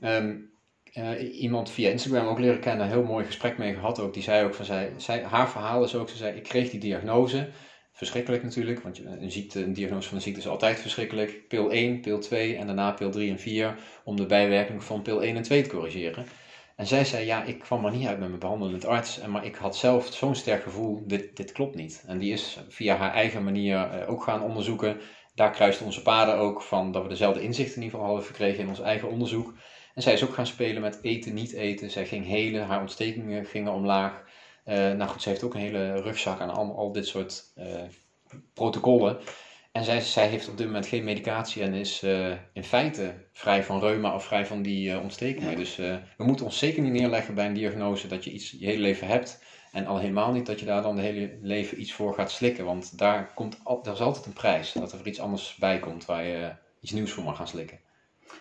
Um, 0.00 0.54
uh, 0.94 1.40
iemand 1.40 1.70
via 1.70 1.90
Instagram 1.90 2.26
ook 2.26 2.38
leren 2.38 2.60
kennen, 2.60 2.86
een 2.86 2.92
heel 2.92 3.02
mooi 3.02 3.24
gesprek 3.24 3.58
mee 3.58 3.74
gehad 3.74 4.00
ook. 4.00 4.14
Die 4.14 4.22
zei 4.22 4.44
ook 4.44 4.54
van, 4.54 4.64
zij, 4.64 4.92
zij, 4.96 5.22
haar 5.22 5.50
verhaal 5.50 5.84
is 5.84 5.94
ook, 5.94 6.08
ze 6.08 6.16
zei, 6.16 6.36
ik 6.36 6.42
kreeg 6.42 6.70
die 6.70 6.80
diagnose. 6.80 7.48
Verschrikkelijk 7.92 8.42
natuurlijk, 8.42 8.80
want 8.80 8.98
een, 9.04 9.30
ziekte, 9.30 9.62
een 9.62 9.72
diagnose 9.72 10.08
van 10.08 10.16
een 10.16 10.22
ziekte 10.22 10.40
is 10.40 10.48
altijd 10.48 10.78
verschrikkelijk. 10.78 11.48
Pil 11.48 11.70
1, 11.70 12.00
pil 12.00 12.18
2 12.18 12.56
en 12.56 12.66
daarna 12.66 12.92
pil 12.92 13.10
3 13.10 13.30
en 13.30 13.38
4 13.38 13.78
om 14.04 14.16
de 14.16 14.26
bijwerking 14.26 14.84
van 14.84 15.02
pil 15.02 15.22
1 15.22 15.36
en 15.36 15.42
2 15.42 15.62
te 15.62 15.68
corrigeren. 15.68 16.26
En 16.76 16.86
zij 16.86 17.04
zei, 17.04 17.26
ja, 17.26 17.42
ik 17.42 17.58
kwam 17.58 17.84
er 17.84 17.92
niet 17.92 18.06
uit 18.06 18.18
met 18.18 18.28
mijn 18.28 18.40
behandelend 18.40 18.86
arts, 18.86 19.26
maar 19.26 19.44
ik 19.44 19.54
had 19.54 19.76
zelf 19.76 20.12
zo'n 20.12 20.34
sterk 20.34 20.62
gevoel, 20.62 21.02
dit, 21.06 21.36
dit 21.36 21.52
klopt 21.52 21.74
niet. 21.74 22.04
En 22.06 22.18
die 22.18 22.32
is 22.32 22.58
via 22.68 22.96
haar 22.96 23.12
eigen 23.12 23.44
manier 23.44 23.76
uh, 23.76 24.10
ook 24.10 24.22
gaan 24.22 24.42
onderzoeken. 24.42 25.00
Daar 25.34 25.50
kruisten 25.50 25.86
onze 25.86 26.02
paden 26.02 26.36
ook 26.36 26.62
van 26.62 26.92
dat 26.92 27.02
we 27.02 27.08
dezelfde 27.08 27.42
inzichten 27.42 27.76
in 27.76 27.82
ieder 27.82 27.98
geval 27.98 28.14
hadden 28.14 28.26
verkregen 28.26 28.62
in 28.62 28.68
ons 28.68 28.80
eigen 28.80 29.08
onderzoek. 29.08 29.54
En 29.94 30.02
zij 30.02 30.12
is 30.12 30.24
ook 30.24 30.34
gaan 30.34 30.46
spelen 30.46 30.82
met 30.82 30.98
eten, 31.02 31.34
niet 31.34 31.52
eten. 31.52 31.90
Zij 31.90 32.06
ging 32.06 32.26
helen, 32.26 32.66
haar 32.66 32.80
ontstekingen 32.80 33.46
gingen 33.46 33.72
omlaag. 33.72 34.24
Uh, 34.64 34.74
nou 34.74 35.10
goed, 35.10 35.22
ze 35.22 35.28
heeft 35.28 35.42
ook 35.42 35.54
een 35.54 35.60
hele 35.60 36.00
rugzak 36.00 36.40
aan 36.40 36.50
al, 36.50 36.76
al 36.76 36.92
dit 36.92 37.06
soort 37.06 37.44
uh, 37.58 37.82
protocollen. 38.54 39.18
En 39.76 39.84
zij, 39.84 40.00
zij 40.00 40.28
heeft 40.28 40.48
op 40.48 40.56
dit 40.56 40.66
moment 40.66 40.86
geen 40.86 41.04
medicatie 41.04 41.62
en 41.62 41.74
is 41.74 42.02
uh, 42.02 42.30
in 42.52 42.64
feite 42.64 43.14
vrij 43.32 43.64
van 43.64 43.80
reuma 43.80 44.14
of 44.14 44.24
vrij 44.24 44.46
van 44.46 44.62
die 44.62 45.00
ontstekingen. 45.00 45.56
Dus 45.56 45.76
we 45.76 46.24
moeten 46.24 46.44
ons 46.44 46.58
zeker 46.58 46.82
niet 46.82 46.92
neerleggen 46.92 47.34
bij 47.34 47.46
een 47.46 47.54
diagnose 47.54 48.06
dat 48.06 48.24
je 48.24 48.30
iets 48.30 48.50
je 48.50 48.66
hele 48.66 48.80
leven 48.80 49.06
hebt. 49.06 49.38
En 49.72 49.86
al 49.86 49.98
helemaal 49.98 50.32
niet 50.32 50.46
dat 50.46 50.60
je 50.60 50.66
daar 50.66 50.82
dan 50.82 50.96
de 50.96 51.02
hele 51.02 51.38
leven 51.42 51.80
iets 51.80 51.92
voor 51.92 52.14
gaat 52.14 52.30
slikken. 52.30 52.64
Want 52.64 52.98
daar, 52.98 53.32
komt, 53.34 53.56
daar 53.82 53.94
is 53.94 54.00
altijd 54.00 54.26
een 54.26 54.32
prijs. 54.32 54.72
Dat 54.72 54.92
er 54.92 55.06
iets 55.06 55.20
anders 55.20 55.56
bij 55.58 55.78
komt 55.78 56.04
waar 56.04 56.24
je 56.24 56.52
iets 56.80 56.92
nieuws 56.92 57.10
voor 57.10 57.24
mag 57.24 57.36
gaan 57.36 57.48
slikken. 57.48 57.78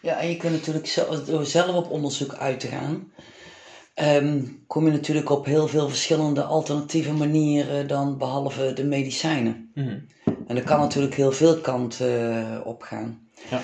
Ja, 0.01 0.19
en 0.19 0.29
je 0.29 0.37
kunt 0.37 0.53
natuurlijk 0.53 0.87
zelf, 0.87 1.25
door 1.25 1.45
zelf 1.45 1.75
op 1.75 1.91
onderzoek 1.91 2.33
uit 2.33 2.59
te 2.59 2.67
gaan, 2.67 3.11
um, 3.95 4.63
kom 4.67 4.85
je 4.85 4.91
natuurlijk 4.91 5.29
op 5.29 5.45
heel 5.45 5.67
veel 5.67 5.89
verschillende 5.89 6.43
alternatieve 6.43 7.13
manieren 7.13 7.87
dan 7.87 8.17
behalve 8.17 8.73
de 8.73 8.85
medicijnen. 8.85 9.71
Mm 9.73 10.05
En 10.47 10.55
dat 10.55 10.63
kan 10.63 10.79
natuurlijk 10.79 11.15
heel 11.15 11.31
veel 11.31 11.57
kanten 11.57 12.33
uh, 12.33 12.67
op 12.67 12.81
gaan. 12.81 13.29
Ja. 13.49 13.61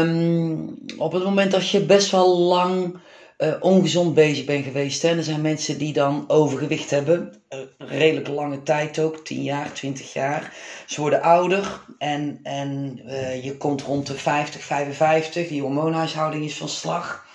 Um, 0.00 0.78
op 0.96 1.12
het 1.12 1.24
moment 1.24 1.50
dat 1.50 1.68
je 1.68 1.80
best 1.80 2.10
wel 2.10 2.38
lang 2.38 2.98
uh, 3.38 3.54
ongezond 3.60 4.14
bezig 4.14 4.44
bent 4.44 4.64
geweest. 4.64 5.02
Hè? 5.02 5.16
Er 5.16 5.24
zijn 5.24 5.40
mensen 5.40 5.78
die 5.78 5.92
dan 5.92 6.24
overgewicht 6.28 6.90
hebben. 6.90 7.42
Uh, 7.50 7.58
redelijk 7.78 8.28
lange 8.28 8.62
tijd 8.62 8.98
ook, 8.98 9.24
10 9.24 9.42
jaar, 9.42 9.72
20 9.72 10.12
jaar. 10.12 10.54
Ze 10.86 11.00
worden 11.00 11.22
ouder 11.22 11.80
en, 11.98 12.40
en 12.42 13.00
uh, 13.06 13.44
je 13.44 13.56
komt 13.56 13.82
rond 13.82 14.06
de 14.06 14.14
50, 14.14 14.62
55. 14.62 15.48
Die 15.48 15.62
hormoonhuishouding 15.62 16.44
is 16.44 16.56
van 16.56 16.68
slag. 16.68 17.26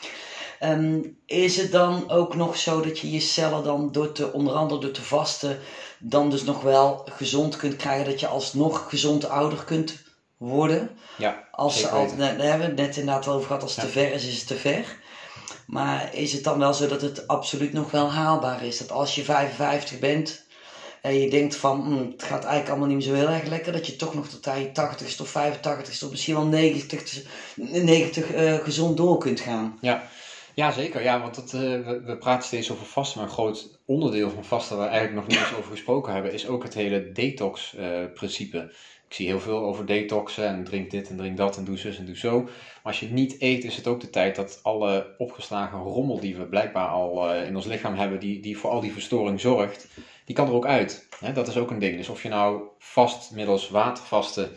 Um, 0.64 1.18
is 1.26 1.58
het 1.58 1.72
dan 1.72 2.10
ook 2.10 2.36
nog 2.36 2.58
zo 2.58 2.82
dat 2.82 3.00
je 3.00 3.12
je 3.12 3.20
cellen 3.20 3.64
dan 3.64 3.92
door 3.92 4.12
te, 4.12 4.34
onder 4.34 4.54
andere 4.54 4.82
door 4.82 4.92
te 4.92 5.02
vasten, 5.02 5.60
dan 6.00 6.30
dus 6.30 6.44
nog 6.44 6.62
wel 6.62 7.08
gezond 7.12 7.56
kunt 7.56 7.76
krijgen, 7.76 8.06
dat 8.06 8.20
je 8.20 8.28
alsnog 8.28 8.90
gezond 8.90 9.30
ouder 9.30 9.64
kunt 9.64 9.96
worden? 10.38 10.90
Ja, 11.18 11.48
als 11.52 11.80
ze 11.80 11.90
altijd, 11.90 12.18
daar 12.18 12.48
hebben 12.48 12.60
we 12.76 12.82
het 12.82 12.88
net 12.88 12.98
inderdaad 12.98 13.28
over 13.28 13.48
gehad, 13.48 13.62
als 13.62 13.76
het 13.76 13.86
ja. 13.86 13.92
te 13.92 14.00
ver 14.00 14.14
is, 14.14 14.28
is 14.28 14.38
het 14.38 14.48
te 14.48 14.56
ver. 14.56 14.98
Maar 15.66 16.16
is 16.16 16.34
het 16.34 16.44
dan 16.44 16.60
wel 16.60 16.74
zo 16.74 16.88
dat 16.88 17.02
het 17.02 17.28
absoluut 17.28 17.74
nog 17.74 17.92
wel 17.92 18.12
haalbaar 18.12 18.64
is? 18.64 18.78
Dat 18.78 18.92
als 18.92 19.16
je 19.16 19.24
55 19.24 20.00
bent 20.00 20.48
en 21.02 21.20
je 21.20 21.30
denkt 21.30 21.56
van 21.56 21.84
hm, 21.84 22.12
het 22.12 22.24
gaat 22.24 22.44
eigenlijk 22.44 22.70
allemaal 22.70 22.96
niet 22.96 23.04
zo 23.04 23.14
heel 23.14 23.30
erg 23.30 23.48
lekker, 23.48 23.72
dat 23.72 23.88
je 23.88 23.96
toch 23.96 24.14
nog 24.14 24.28
tot 24.28 24.48
aan 24.48 24.62
je 24.62 24.70
80ste 24.70 25.22
of 25.22 25.38
85ste 25.38 26.04
of 26.04 26.10
misschien 26.10 26.34
wel 26.34 26.46
90, 26.46 27.24
90 27.56 28.36
uh, 28.36 28.54
gezond 28.54 28.98
door 28.98 29.18
kunt 29.18 29.40
gaan. 29.40 29.78
Ja. 29.82 30.10
Ja, 30.60 30.72
zeker. 30.72 31.04
Ja, 31.04 31.22
want 31.22 31.36
het, 31.36 31.54
uh, 31.54 31.62
we, 32.06 32.18
praten 32.20 32.48
steeds 32.48 32.72
over 32.72 32.86
vasten, 32.86 33.20
maar 33.20 33.28
een 33.28 33.36
groot 33.36 33.80
onderdeel 33.86 34.30
van 34.30 34.46
vasten 34.46 34.78
waar 34.78 34.86
we 34.86 34.92
eigenlijk 34.92 35.22
nog 35.22 35.38
niet 35.38 35.48
eens 35.48 35.58
over 35.58 35.72
gesproken 35.72 36.14
hebben, 36.14 36.34
is 36.34 36.48
ook 36.48 36.64
het 36.64 36.74
hele 36.74 37.12
detox-principe. 37.12 38.58
Uh, 38.58 38.64
ik 39.08 39.14
zie 39.14 39.28
heel 39.28 39.40
veel 39.40 39.60
over 39.60 39.86
detoxen 39.86 40.48
en 40.48 40.64
drink 40.64 40.92
dit 40.92 41.10
en 41.10 41.18
drink 41.18 41.38
dat 41.38 41.58
en 41.58 41.64
doe 41.64 41.78
zus 41.78 41.98
en 41.98 42.06
doe 42.06 42.18
zo. 42.18 42.42
Maar 42.42 42.52
als 42.84 43.00
je 43.00 43.10
niet 43.10 43.42
eet, 43.42 43.64
is 43.64 43.76
het 43.76 43.88
ook 43.88 44.00
de 44.00 44.10
tijd 44.10 44.36
dat 44.36 44.60
alle 44.64 45.16
opgeslagen 45.18 45.80
rommel 45.80 46.20
die 46.20 46.36
we 46.36 46.46
blijkbaar 46.46 46.88
al 46.88 47.36
uh, 47.36 47.46
in 47.46 47.56
ons 47.56 47.66
lichaam 47.66 47.96
hebben, 47.96 48.20
die, 48.20 48.40
die 48.40 48.58
voor 48.58 48.70
al 48.70 48.82
die 48.82 48.94
verstoring 48.94 49.40
zorgt, 49.40 49.88
die 50.26 50.36
kan 50.36 50.48
er 50.48 50.54
ook 50.54 50.66
uit. 50.66 51.08
Hè? 51.20 51.32
Dat 51.34 51.48
is 51.48 51.58
ook 51.58 51.72
een 51.72 51.80
ding. 51.80 51.98
Dus 51.98 52.10
of 52.10 52.24
je 52.24 52.30
nou 52.30 52.62
vast 52.78 53.32
middels 53.32 53.70
watervasten 53.70 54.52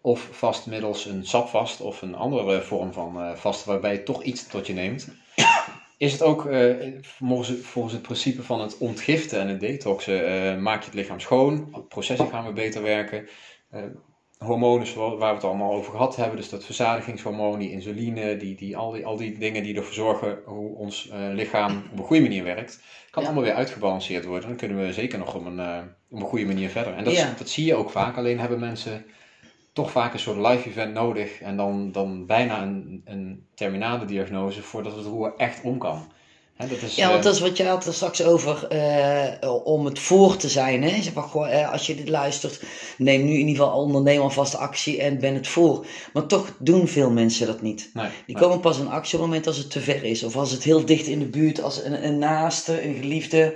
of 0.00 0.28
vast 0.32 0.66
middels 0.66 1.06
een 1.06 1.26
sapvast 1.26 1.80
of 1.80 2.02
een 2.02 2.14
andere 2.14 2.62
vorm 2.62 2.92
van 2.92 3.36
vasten 3.36 3.68
waarbij 3.68 3.92
je 3.92 4.02
toch 4.02 4.22
iets 4.22 4.46
tot 4.46 4.66
je 4.66 4.72
neemt, 4.72 5.08
is 6.04 6.12
het 6.12 6.22
ook 6.22 6.44
uh, 6.44 6.74
volgens, 7.00 7.52
volgens, 7.62 7.94
het 7.94 8.02
principe 8.02 8.42
van 8.42 8.60
het 8.60 8.78
ontgiften 8.78 9.40
en 9.40 9.48
het 9.48 9.60
detoxen, 9.60 10.62
maak 10.62 10.80
je 10.80 10.86
het 10.86 10.94
lichaam 10.94 11.20
schoon, 11.20 11.84
processen 11.88 12.28
gaan 12.28 12.44
weer 12.44 12.52
beter 12.52 12.82
werken. 12.82 13.28
Uh, 13.74 13.82
hormonen 14.38 14.94
waar 14.96 15.28
we 15.28 15.34
het 15.34 15.44
allemaal 15.44 15.72
over 15.72 15.92
gehad 15.92 16.16
hebben. 16.16 16.36
Dus 16.36 16.48
dat 16.48 16.64
verzadigingshormoon, 16.64 17.58
die 17.58 17.70
insuline, 17.70 18.36
die, 18.36 18.56
die, 18.56 18.76
al, 18.76 18.90
die, 18.90 19.06
al 19.06 19.16
die 19.16 19.38
dingen 19.38 19.62
die 19.62 19.76
ervoor 19.76 19.94
zorgen 19.94 20.38
hoe 20.44 20.76
ons 20.76 21.10
lichaam 21.32 21.82
op 21.92 21.98
een 21.98 22.04
goede 22.04 22.22
manier 22.22 22.44
werkt, 22.44 22.80
kan 23.10 23.22
Ja. 23.22 23.28
allemaal 23.28 23.48
weer 23.48 23.58
uitgebalanceerd 23.58 24.24
worden. 24.24 24.48
Dan 24.48 24.56
kunnen 24.56 24.86
we 24.86 24.92
zeker 24.92 25.18
nog 25.18 25.34
op 25.34 25.46
een, 25.46 25.58
eh, 25.58 25.82
op 26.10 26.20
een 26.20 26.26
goede 26.26 26.44
manier 26.44 26.68
verder. 26.68 26.94
En 26.94 27.04
dat, 27.04 27.14
Ja. 27.14 27.34
dat 27.38 27.48
zie 27.48 27.64
je 27.64 27.74
ook 27.74 27.90
vaak, 27.90 28.16
alleen 28.16 28.40
hebben 28.40 28.58
mensen 28.58 29.04
toch 29.74 29.90
vaak 29.90 30.12
een 30.12 30.18
soort 30.18 30.36
live 30.36 30.68
event 30.68 30.92
nodig 30.92 31.40
en 31.40 31.56
dan, 31.56 31.92
dan 31.92 32.26
bijna 32.26 32.62
een, 32.62 33.02
een 33.04 33.46
terminale 33.54 34.04
diagnose 34.04 34.62
voordat 34.62 34.96
het 34.96 35.04
roer 35.04 35.34
echt 35.36 35.62
om 35.62 35.78
kan. 35.78 36.12
Dat 36.58 36.70
is, 36.82 36.94
Ja, 36.94 37.06
want 37.06 37.18
eh, 37.18 37.24
dat 37.24 37.34
is 37.34 37.40
wat 37.40 37.56
je 37.56 37.64
had 37.64 37.86
er 37.86 37.94
straks 37.94 38.22
over 38.22 38.66
eh, 38.68 39.54
om 39.64 39.84
het 39.84 39.98
voor 39.98 40.36
te 40.36 40.48
zijn. 40.48 40.82
Hè? 40.82 41.02
Zeg 41.02 41.12
maar, 41.14 41.24
gewoon, 41.24 41.46
eh, 41.48 41.72
als 41.72 41.86
je 41.86 41.94
dit 41.94 42.08
luistert, 42.08 42.62
neem 42.98 43.24
nu 43.24 43.32
in 43.32 43.46
ieder 43.48 43.64
geval 43.64 43.80
onderneem 43.80 44.20
alvast 44.20 44.56
actie 44.56 45.00
en 45.02 45.18
ben 45.18 45.34
het 45.34 45.48
voor. 45.48 45.86
Maar 46.12 46.26
toch 46.26 46.52
doen 46.58 46.88
veel 46.88 47.10
mensen 47.10 47.46
dat 47.46 47.60
niet. 47.62 47.90
nee, 47.94 48.06
Die 48.26 48.34
nee. 48.34 48.44
komen 48.44 48.60
pas 48.60 48.78
in 48.78 48.88
actie 48.88 49.14
op 49.14 49.20
het 49.20 49.28
moment 49.30 49.46
als 49.46 49.56
het 49.56 49.70
te 49.70 49.80
ver 49.80 50.04
is. 50.04 50.22
Of 50.22 50.36
als 50.36 50.50
het 50.50 50.62
heel 50.62 50.84
dicht 50.84 51.06
in 51.06 51.18
de 51.18 51.26
buurt, 51.26 51.62
als 51.62 51.84
een, 51.84 52.06
een 52.06 52.18
naaste, 52.18 52.84
een 52.84 52.94
geliefde 52.94 53.54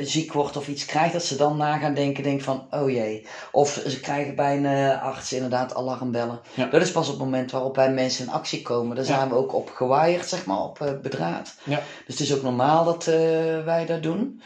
ziek 0.00 0.32
wordt 0.32 0.56
of 0.56 0.68
iets 0.68 0.84
krijgt. 0.84 1.12
Dat 1.12 1.24
ze 1.24 1.36
dan 1.36 1.56
na 1.56 1.78
gaan 1.78 1.94
denken, 1.94 2.22
denken 2.22 2.44
van, 2.44 2.66
oh 2.70 2.90
jee. 2.90 3.26
Of 3.52 3.82
ze 3.86 4.00
krijgen 4.00 4.34
bij 4.34 4.56
een 4.56 4.98
arts 5.00 5.32
inderdaad 5.32 5.74
alarmbellen. 5.74 6.40
Ja. 6.54 6.66
Dat 6.66 6.82
is 6.82 6.92
pas 6.92 7.06
op 7.06 7.14
het 7.14 7.22
moment 7.24 7.50
waarop 7.50 7.76
wij 7.76 7.92
mensen 7.92 8.24
in 8.26 8.32
actie 8.32 8.62
komen. 8.62 8.96
Daar 8.96 9.04
Ja. 9.06 9.16
zijn 9.16 9.28
we 9.28 9.34
ook 9.34 9.54
op 9.54 9.70
gewaaid, 9.74 10.28
zeg 10.28 10.44
maar, 10.46 10.62
op 10.62 10.98
bedraad. 11.02 11.54
Ja. 11.64 11.82
Dus 12.06 12.18
het 12.18 12.20
is 12.28 12.34
ook 12.34 12.42
normaal 12.42 12.84
dat 12.84 13.06
eh, 13.06 13.14
wij 13.64 13.86
dat 13.86 14.02
doen. 14.02 14.40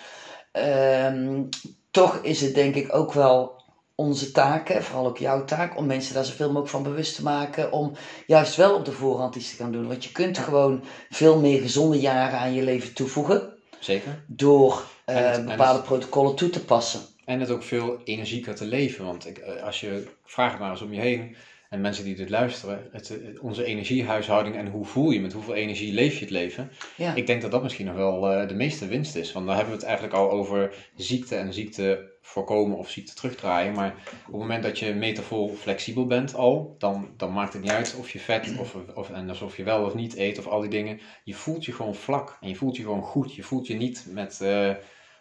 Ehm, 0.52 1.42
toch 1.90 2.18
is 2.22 2.40
het 2.40 2.54
denk 2.54 2.74
ik 2.74 2.94
ook 2.94 3.12
wel 3.12 3.58
onze 3.94 4.30
taak, 4.30 4.68
hè, 4.68 4.82
vooral 4.82 5.06
ook 5.06 5.18
jouw 5.18 5.44
taak, 5.44 5.76
om 5.76 5.86
mensen 5.86 6.14
daar 6.14 6.24
zoveel 6.24 6.46
mogelijk 6.46 6.70
van 6.70 6.82
bewust 6.82 7.14
te 7.14 7.22
maken. 7.22 7.72
Om 7.72 7.92
juist 8.26 8.56
wel 8.56 8.74
op 8.74 8.84
de 8.84 8.92
voorhand 8.92 9.34
iets 9.34 9.50
te 9.50 9.56
gaan 9.62 9.72
doen. 9.72 9.86
Want 9.88 10.04
je 10.04 10.12
kunt 10.12 10.38
gewoon 10.38 10.84
veel 11.10 11.40
meer 11.40 11.60
gezonde 11.60 12.00
jaren 12.00 12.38
aan 12.38 12.52
je 12.54 12.62
leven 12.62 12.94
toevoegen. 12.94 13.52
Zeker. 13.78 14.24
Door 14.26 14.82
eh, 15.04 15.30
het- 15.30 15.46
bepaalde 15.46 15.78
het- 15.78 15.86
protocollen 15.88 16.34
toe 16.34 16.50
te 16.50 16.64
passen. 16.64 17.00
En 17.24 17.40
het 17.40 17.50
ook 17.50 17.62
veel 17.62 17.98
energieker 18.04 18.54
te 18.54 18.64
leven. 18.64 19.04
Want 19.04 19.26
ik, 19.26 19.38
eh, 19.38 19.62
als 19.62 19.80
je 19.80 20.06
vraagt 20.24 20.58
maar 20.58 20.70
eens 20.70 20.82
om 20.82 20.92
je 20.92 21.00
heen. 21.00 21.36
En 21.70 21.80
mensen 21.80 22.04
die 22.04 22.14
dit 22.14 22.30
luisteren. 22.30 22.88
Het, 22.92 23.08
het- 23.08 23.38
onze 23.38 23.64
energiehuishouding 23.64 24.56
en 24.56 24.66
hoe 24.66 24.84
voel 24.84 25.10
je 25.10 25.20
met 25.20 25.32
hoeveel 25.32 25.54
energie 25.54 25.92
leef 25.92 26.14
je 26.14 26.20
het 26.20 26.30
leven. 26.30 26.70
Ja. 26.96 27.14
Ik 27.14 27.26
denk 27.26 27.42
dat 27.42 27.50
dat 27.50 27.62
misschien 27.62 27.86
nog 27.86 27.94
wel 27.94 28.30
eh, 28.32 28.48
de 28.48 28.54
meeste 28.54 28.86
winst 28.86 29.16
is. 29.16 29.32
Want 29.32 29.46
dan 29.46 29.54
hebben 29.54 29.72
we 29.74 29.78
het 29.80 29.88
eigenlijk 29.88 30.18
al 30.18 30.30
over 30.30 30.74
ziekte 30.96 31.36
en 31.36 31.52
ziekte 31.52 32.08
voorkomen 32.22 32.76
of 32.78 32.90
ziekte 32.90 33.14
terugdraaien. 33.14 33.72
Maar 33.74 33.90
op 34.26 34.32
het 34.32 34.40
moment 34.40 34.62
dat 34.62 34.78
je 34.78 34.94
metafool 34.94 35.48
flexibel 35.48 36.06
bent 36.06 36.34
al, 36.34 36.74
dan, 36.78 37.08
dan 37.16 37.32
maakt 37.32 37.52
het 37.52 37.62
niet 37.62 37.70
uit 37.70 37.96
of 37.98 38.10
je 38.10 38.18
vet 38.18 38.58
of, 38.58 38.76
of, 38.94 39.10
en 39.10 39.28
alsof 39.28 39.56
je 39.56 39.62
wel 39.64 39.84
of 39.84 39.94
niet 39.94 40.16
eet 40.16 40.38
of 40.38 40.46
al 40.46 40.60
die 40.60 40.70
dingen. 40.70 41.00
Je 41.24 41.34
voelt 41.34 41.64
je 41.64 41.72
gewoon 41.72 41.94
vlak 41.94 42.38
en 42.40 42.48
je 42.48 42.56
voelt 42.56 42.76
je 42.76 42.82
gewoon 42.82 43.02
goed. 43.02 43.34
Je 43.34 43.42
voelt 43.42 43.66
je 43.66 43.74
niet 43.74 44.06
met 44.08 44.40
eh, 44.40 44.70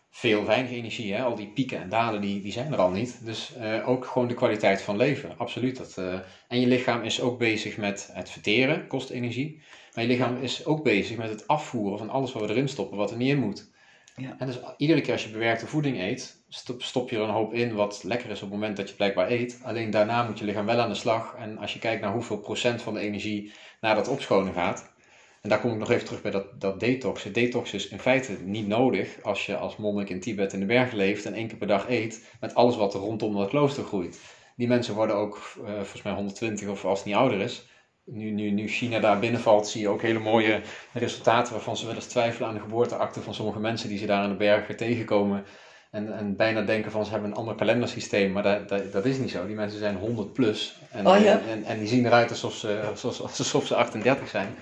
veel 0.10 0.46
weinig 0.46 0.72
energie. 0.72 1.14
Hè? 1.14 1.24
Al 1.24 1.36
die 1.36 1.48
pieken 1.48 1.82
en 1.82 1.90
dalen 1.90 2.22
die, 2.22 2.42
die 2.42 2.52
zijn 2.52 2.74
er 2.74 2.80
al 2.80 2.92
niet. 2.92 3.26
Dus 3.26 3.56
eh, 3.56 3.90
ook 3.90 4.06
gewoon 4.06 4.28
de 4.28 4.34
kwaliteit 4.34 4.82
van 4.82 4.98
leven, 4.98 5.38
absoluut. 5.38 5.78
Dat, 5.78 5.98
eh, 5.98 6.20
en 6.48 6.60
je 6.60 6.68
lichaam 6.68 7.04
is 7.04 7.22
ook 7.22 7.40
bezig 7.40 7.78
met 7.78 8.10
het 8.14 8.30
verteren, 8.30 8.88
kost 8.88 9.10
energie. 9.10 9.62
Maar 9.94 10.04
je 10.04 10.10
lichaam 10.10 10.38
is 10.38 10.66
ook 10.66 10.84
bezig 10.84 11.18
met 11.18 11.30
het 11.30 11.48
afvoeren 11.48 11.98
van 11.98 12.10
alles 12.10 12.32
wat 12.32 12.42
we 12.42 12.50
erin 12.50 12.70
stoppen, 12.70 12.98
wat 12.98 13.12
er 13.12 13.18
niet 13.18 13.30
in 13.30 13.40
moet. 13.40 13.70
Ja. 14.16 14.36
En 14.38 14.48
dus 14.48 14.60
iedere 14.78 15.02
keer 15.02 15.14
als 15.14 15.24
je 15.24 15.30
bewerkte 15.30 15.68
voeding 15.68 16.00
eet, 16.00 16.44
stop, 16.50 16.82
stop 16.84 17.10
je 17.10 17.16
er 17.16 17.22
een 17.22 17.30
hoop 17.30 17.54
in 17.54 17.76
wat 17.76 18.04
lekker 18.04 18.30
is 18.30 18.42
op 18.42 18.42
het 18.42 18.60
moment 18.60 18.78
dat 18.78 18.90
je 18.90 18.96
blijkbaar 18.96 19.32
eet. 19.32 19.60
Alleen 19.64 19.90
daarna 19.90 20.24
moet 20.24 20.40
je 20.40 20.46
lichaam 20.46 20.66
wel 20.66 20.80
aan 20.80 20.90
de 20.90 20.96
slag. 20.96 21.36
En 21.38 21.58
als 21.58 21.74
je 21.74 21.80
kijkt 21.80 22.02
naar 22.02 22.14
hoeveel 22.14 22.38
procent 22.38 22.82
van 22.82 22.94
de 22.94 23.00
energie 23.00 23.52
naar 23.82 23.96
dat 23.96 24.08
opschonen 24.08 24.54
gaat. 24.54 24.94
En 25.42 25.50
daar 25.50 25.60
kom 25.60 25.72
ik 25.72 25.78
nog 25.78 25.92
even 25.92 26.06
terug 26.06 26.22
bij 26.22 26.32
dat, 26.32 26.62
dat 26.62 26.80
detoxen. 26.80 27.34
Detox 27.34 27.74
is 27.74 27.88
in 27.88 28.00
feite 28.00 28.38
niet 28.44 28.68
nodig 28.68 29.18
als 29.22 29.46
je 29.46 29.58
als 29.58 29.78
monnik 29.78 30.10
in 30.10 30.20
Tibet 30.20 30.54
in 30.54 30.60
de 30.60 30.66
bergen 30.66 30.98
leeft 30.98 31.26
en 31.26 31.34
één 31.34 31.48
keer 31.48 31.58
per 31.58 31.68
dag 31.68 31.90
eet 31.90 32.26
met 32.40 32.56
alles 32.56 32.76
wat 32.76 32.94
er 32.94 33.00
rondom 33.00 33.36
dat 33.36 33.50
klooster 33.50 33.84
groeit. 33.84 34.20
Die 34.56 34.68
mensen 34.68 34.96
worden 34.96 35.16
ook 35.16 35.36
eh, 35.36 35.74
volgens 35.74 36.02
mij 36.02 36.14
120 36.14 36.68
of 36.68 36.86
als 36.86 36.98
het 36.98 37.08
niet 37.08 37.16
ouder 37.16 37.40
is. 37.40 37.68
Nu, 38.06 38.32
nu, 38.32 38.50
nu 38.50 38.68
China 38.68 39.00
daar 39.00 39.20
binnenvalt, 39.20 39.68
zie 39.68 39.82
je 39.82 39.90
ook 39.90 40.02
hele 40.02 40.20
mooie 40.20 40.62
resultaten 40.94 41.54
waarvan 41.54 41.78
ze 41.78 41.86
wel 41.86 41.96
eens 41.96 42.06
twijfelen 42.06 42.48
aan 42.48 42.54
de 42.54 42.60
geboorteakte 42.60 43.22
van 43.22 43.34
sommige 43.34 43.60
mensen 43.60 43.90
die 43.90 43.98
ze 43.98 44.06
daar 44.06 44.24
in 44.24 44.30
de 44.30 44.36
bergen 44.36 44.78
tegenkomen. 44.78 45.46
En, 45.92 46.18
en 46.18 46.36
bijna 46.36 46.62
denken 46.62 46.92
van 46.92 47.06
ze 47.06 47.12
hebben 47.12 47.30
een 47.30 47.36
ander 47.36 47.56
kalendersysteem, 47.56 48.32
maar 48.32 48.44
dat, 48.44 48.70
dat, 48.70 48.92
dat 48.92 49.06
is 49.06 49.18
niet 49.18 49.32
zo. 49.32 49.46
Die 49.46 49.56
mensen 49.56 49.80
zijn 49.80 49.96
100 49.96 50.34
plus. 50.34 50.80
En, 50.92 51.08
Oh 51.08 51.22
ja? 51.24 51.42
en, 51.50 51.64
en, 51.64 51.80
die 51.80 51.88
zien 51.88 52.06
eruit 52.06 52.30
alsof 52.30 52.54
ze, 52.54 52.82
alsof, 52.90 53.22
alsof 53.22 53.66
ze 53.66 53.76
38 53.76 54.30
zijn. 54.30 54.56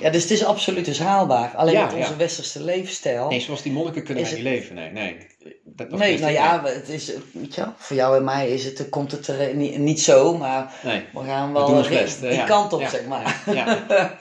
ja, 0.00 0.10
dus 0.10 0.22
het 0.22 0.30
is 0.30 0.44
absoluut 0.44 0.84
dus 0.84 0.98
haalbaar. 0.98 1.52
Alleen 1.56 1.74
Ja, 1.74 1.84
met 1.84 1.94
onze 1.94 2.10
ja. 2.10 2.16
westerse 2.16 2.62
leefstijl. 2.64 3.28
Nee, 3.28 3.40
zoals 3.40 3.62
die 3.62 3.72
monniken 3.72 4.02
kunnen 4.02 4.24
wij 4.24 4.32
niet 4.32 4.42
leven. 4.42 4.74
Nee, 4.74 4.90
nee. 4.90 5.26
Dat, 5.64 5.90
dat 5.90 5.98
Nee, 5.98 6.18
nou 6.18 6.32
ja, 6.32 6.62
het 6.64 6.88
is, 6.88 7.12
wel, 7.54 7.72
voor 7.76 7.96
jou 7.96 8.16
en 8.16 8.24
mij 8.24 8.48
is 8.48 8.64
het, 8.64 8.88
komt 8.88 9.12
het 9.12 9.26
er 9.26 9.40
eh, 9.40 9.54
niet, 9.54 9.78
niet 9.78 10.00
zo, 10.00 10.36
maar. 10.36 10.72
Nee. 10.82 11.04
we 11.12 11.24
gaan 11.24 11.52
We 11.52 11.58
wel 11.58 11.88
best. 11.88 12.20
hè, 12.20 12.28
die 12.28 12.38
ja. 12.38 12.44
kant 12.44 12.72
op, 12.72 12.80
Ja, 12.80 12.88
zeg 12.88 13.06
maar. 13.06 13.40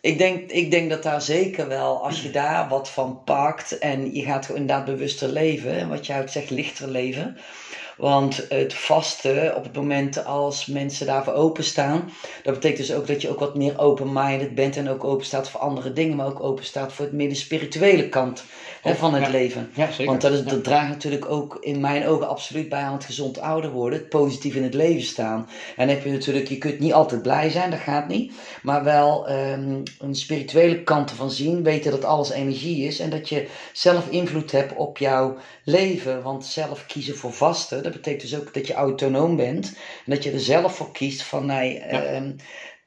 Ik 0.00 0.18
denk, 0.18 0.50
ik 0.50 0.70
denk 0.70 0.90
dat 0.90 1.02
daar 1.02 1.22
zeker 1.22 1.68
wel, 1.68 2.04
als 2.04 2.22
je 2.22 2.30
daar 2.30 2.68
wat 2.68 2.90
van 2.90 3.22
pakt 3.24 3.78
en 3.78 4.14
je 4.14 4.22
gaat 4.22 4.48
inderdaad 4.48 4.84
bewuster 4.84 5.28
leven, 5.28 5.72
en 5.72 5.88
wat 5.88 6.06
jij 6.06 6.20
ook 6.20 6.28
zegt, 6.28 6.50
lichter 6.50 6.88
leven. 6.88 7.36
Want 7.96 8.46
het 8.48 8.74
vasten, 8.74 9.56
op 9.56 9.64
het 9.64 9.76
moment 9.76 10.24
als 10.24 10.66
mensen 10.66 11.06
daarvoor 11.06 11.32
openstaan, 11.32 12.10
dat 12.42 12.54
betekent 12.54 12.86
dus 12.86 12.96
ook 12.96 13.06
dat 13.06 13.20
je 13.20 13.28
ook 13.28 13.38
wat 13.38 13.54
meer 13.54 13.78
open-minded 13.78 14.54
bent 14.54 14.76
en 14.76 14.88
ook 14.88 15.04
open 15.04 15.26
staat 15.26 15.50
voor 15.50 15.60
andere 15.60 15.92
dingen, 15.92 16.16
maar 16.16 16.26
ook 16.26 16.42
open 16.42 16.64
staat 16.64 16.92
voor 16.92 17.04
het 17.04 17.18
de 17.18 17.34
spirituele 17.34 18.08
kant 18.08 18.44
hè, 18.80 18.94
van 18.94 19.14
het 19.14 19.24
ja. 19.24 19.30
leven. 19.30 19.70
ja 19.74 19.90
zeker. 19.90 20.06
Want 20.06 20.20
dat, 20.20 20.32
is, 20.32 20.44
dat 20.44 20.64
draagt 20.64 20.88
natuurlijk 20.88 21.30
ook 21.30 21.56
in 21.60 21.80
mijn 21.80 22.06
ogen 22.06 22.28
absoluut 22.28 22.68
bij 22.68 22.80
aan 22.80 22.92
het 22.92 23.04
gezond 23.04 23.40
ouder 23.40 23.70
worden. 23.70 23.98
Het 23.98 24.08
positief 24.08 24.54
in 24.54 24.62
het 24.62 24.74
leven 24.74 25.02
staan. 25.02 25.48
En 25.76 25.88
heb 25.88 26.04
je 26.04 26.10
natuurlijk, 26.10 26.48
je 26.48 26.58
kunt 26.58 26.78
niet 26.78 26.92
altijd 26.92 27.22
blij 27.22 27.50
zijn, 27.50 27.70
dat 27.70 27.80
gaat 27.80 28.08
niet. 28.08 28.32
Maar 28.62 28.84
wel 28.84 29.28
ehm, 29.28 29.82
een 29.98 30.14
spirituele 30.14 30.82
kant 30.82 31.10
ervan 31.10 31.30
zien. 31.30 31.62
Weten 31.62 31.90
dat 31.90 32.04
alles 32.04 32.30
energie 32.30 32.86
is. 32.86 32.98
En 32.98 33.10
dat 33.10 33.28
je 33.28 33.48
zelf 33.72 34.08
invloed 34.08 34.52
hebt 34.52 34.76
op 34.76 34.98
jouw 34.98 35.36
leven. 35.64 36.22
Want 36.22 36.46
zelf 36.46 36.86
kiezen 36.86 37.16
voor 37.16 37.32
vasten, 37.32 37.82
dat 37.82 37.92
betekent 37.92 38.30
dus 38.30 38.40
ook 38.40 38.54
dat 38.54 38.66
je 38.66 38.74
autonoom 38.74 39.36
bent. 39.36 39.66
En 40.06 40.12
dat 40.14 40.24
je 40.24 40.30
er 40.30 40.40
zelf 40.40 40.76
voor 40.76 40.92
kiest 40.92 41.22
van 41.22 41.46
nee, 41.46 41.74
Ja. 41.74 42.02
ehm, 42.02 42.32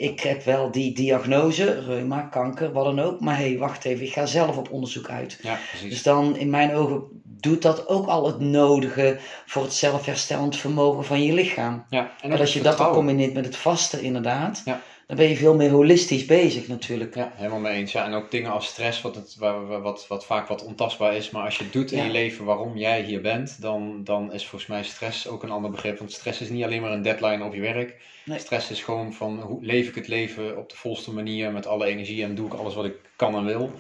ik 0.03 0.19
heb 0.19 0.43
wel 0.43 0.71
die 0.71 0.93
diagnose, 0.93 1.79
reuma, 1.85 2.21
kanker, 2.21 2.71
wat 2.71 2.85
dan 2.85 2.99
ook. 2.99 3.19
Maar 3.19 3.37
hé, 3.37 3.47
hey, 3.49 3.57
wacht 3.57 3.85
even, 3.85 4.05
ik 4.05 4.13
ga 4.13 4.25
zelf 4.25 4.57
op 4.57 4.71
onderzoek 4.71 5.09
uit. 5.09 5.39
ja, 5.41 5.57
precies. 5.69 5.89
Dus 5.89 6.03
dan, 6.03 6.35
in 6.37 6.49
mijn 6.49 6.73
ogen, 6.73 7.03
doet 7.23 7.61
dat 7.61 7.87
ook 7.87 8.07
al 8.07 8.25
het 8.27 8.39
nodige 8.39 9.17
voor 9.45 9.63
het 9.63 9.73
zelfherstellend 9.73 10.55
vermogen 10.55 11.05
van 11.05 11.23
je 11.23 11.33
lichaam. 11.33 11.85
ja. 11.89 12.11
En 12.21 12.39
als 12.39 12.53
je 12.53 12.61
dat 12.61 12.77
dan 12.77 12.91
combineert 12.93 13.33
met 13.33 13.45
het 13.45 13.55
vasten, 13.55 14.01
inderdaad, 14.01 14.61
Ja. 14.65 14.81
Dan 15.07 15.17
ben 15.17 15.29
je 15.29 15.35
veel 15.35 15.55
meer 15.55 15.69
holistisch 15.69 16.25
bezig 16.25 16.67
natuurlijk. 16.67 17.15
Ja, 17.15 17.31
helemaal 17.35 17.59
mee 17.59 17.73
eens. 17.73 17.91
Ja, 17.91 18.05
en 18.05 18.13
ook 18.13 18.31
dingen 18.31 18.51
als 18.51 18.67
stress, 18.67 19.01
wat, 19.01 19.15
het, 19.15 19.35
waar- 19.39 19.81
wat, 19.81 20.05
wat 20.07 20.25
vaak 20.25 20.47
wat 20.47 20.63
ontastbaar 20.63 21.15
is. 21.15 21.29
Maar 21.31 21.43
als 21.45 21.57
je 21.57 21.69
doet 21.69 21.91
in 21.91 21.97
Ja. 21.97 22.03
je 22.05 22.11
leven 22.11 22.45
waarom 22.45 22.77
jij 22.77 23.01
hier 23.01 23.21
bent, 23.21 23.61
dan, 23.61 24.03
dan 24.03 24.33
is 24.33 24.47
volgens 24.47 24.69
mij 24.69 24.83
stress 24.83 25.27
ook 25.27 25.43
een 25.43 25.51
ander 25.51 25.71
begrip. 25.71 25.97
Want 25.97 26.11
stress 26.11 26.41
is 26.41 26.49
niet 26.49 26.63
alleen 26.63 26.81
maar 26.81 26.91
een 26.91 27.01
deadline 27.01 27.43
op 27.43 27.53
je 27.53 27.61
werk. 27.61 28.01
Nee. 28.25 28.39
Stress 28.39 28.71
is 28.71 28.83
gewoon 28.83 29.13
van 29.13 29.39
hoe 29.41 29.65
leef 29.65 29.87
ik 29.87 29.95
het 29.95 30.07
leven 30.07 30.57
op 30.57 30.69
de 30.69 30.75
volste 30.75 31.13
manier 31.13 31.51
met 31.51 31.65
alle 31.67 31.85
energie 31.85 32.23
en 32.23 32.35
doe 32.35 32.47
ik 32.47 32.53
alles 32.53 32.73
wat 32.75 32.85
ik 32.85 32.95
kan 33.15 33.35
en 33.35 33.45
wil. 33.45 33.71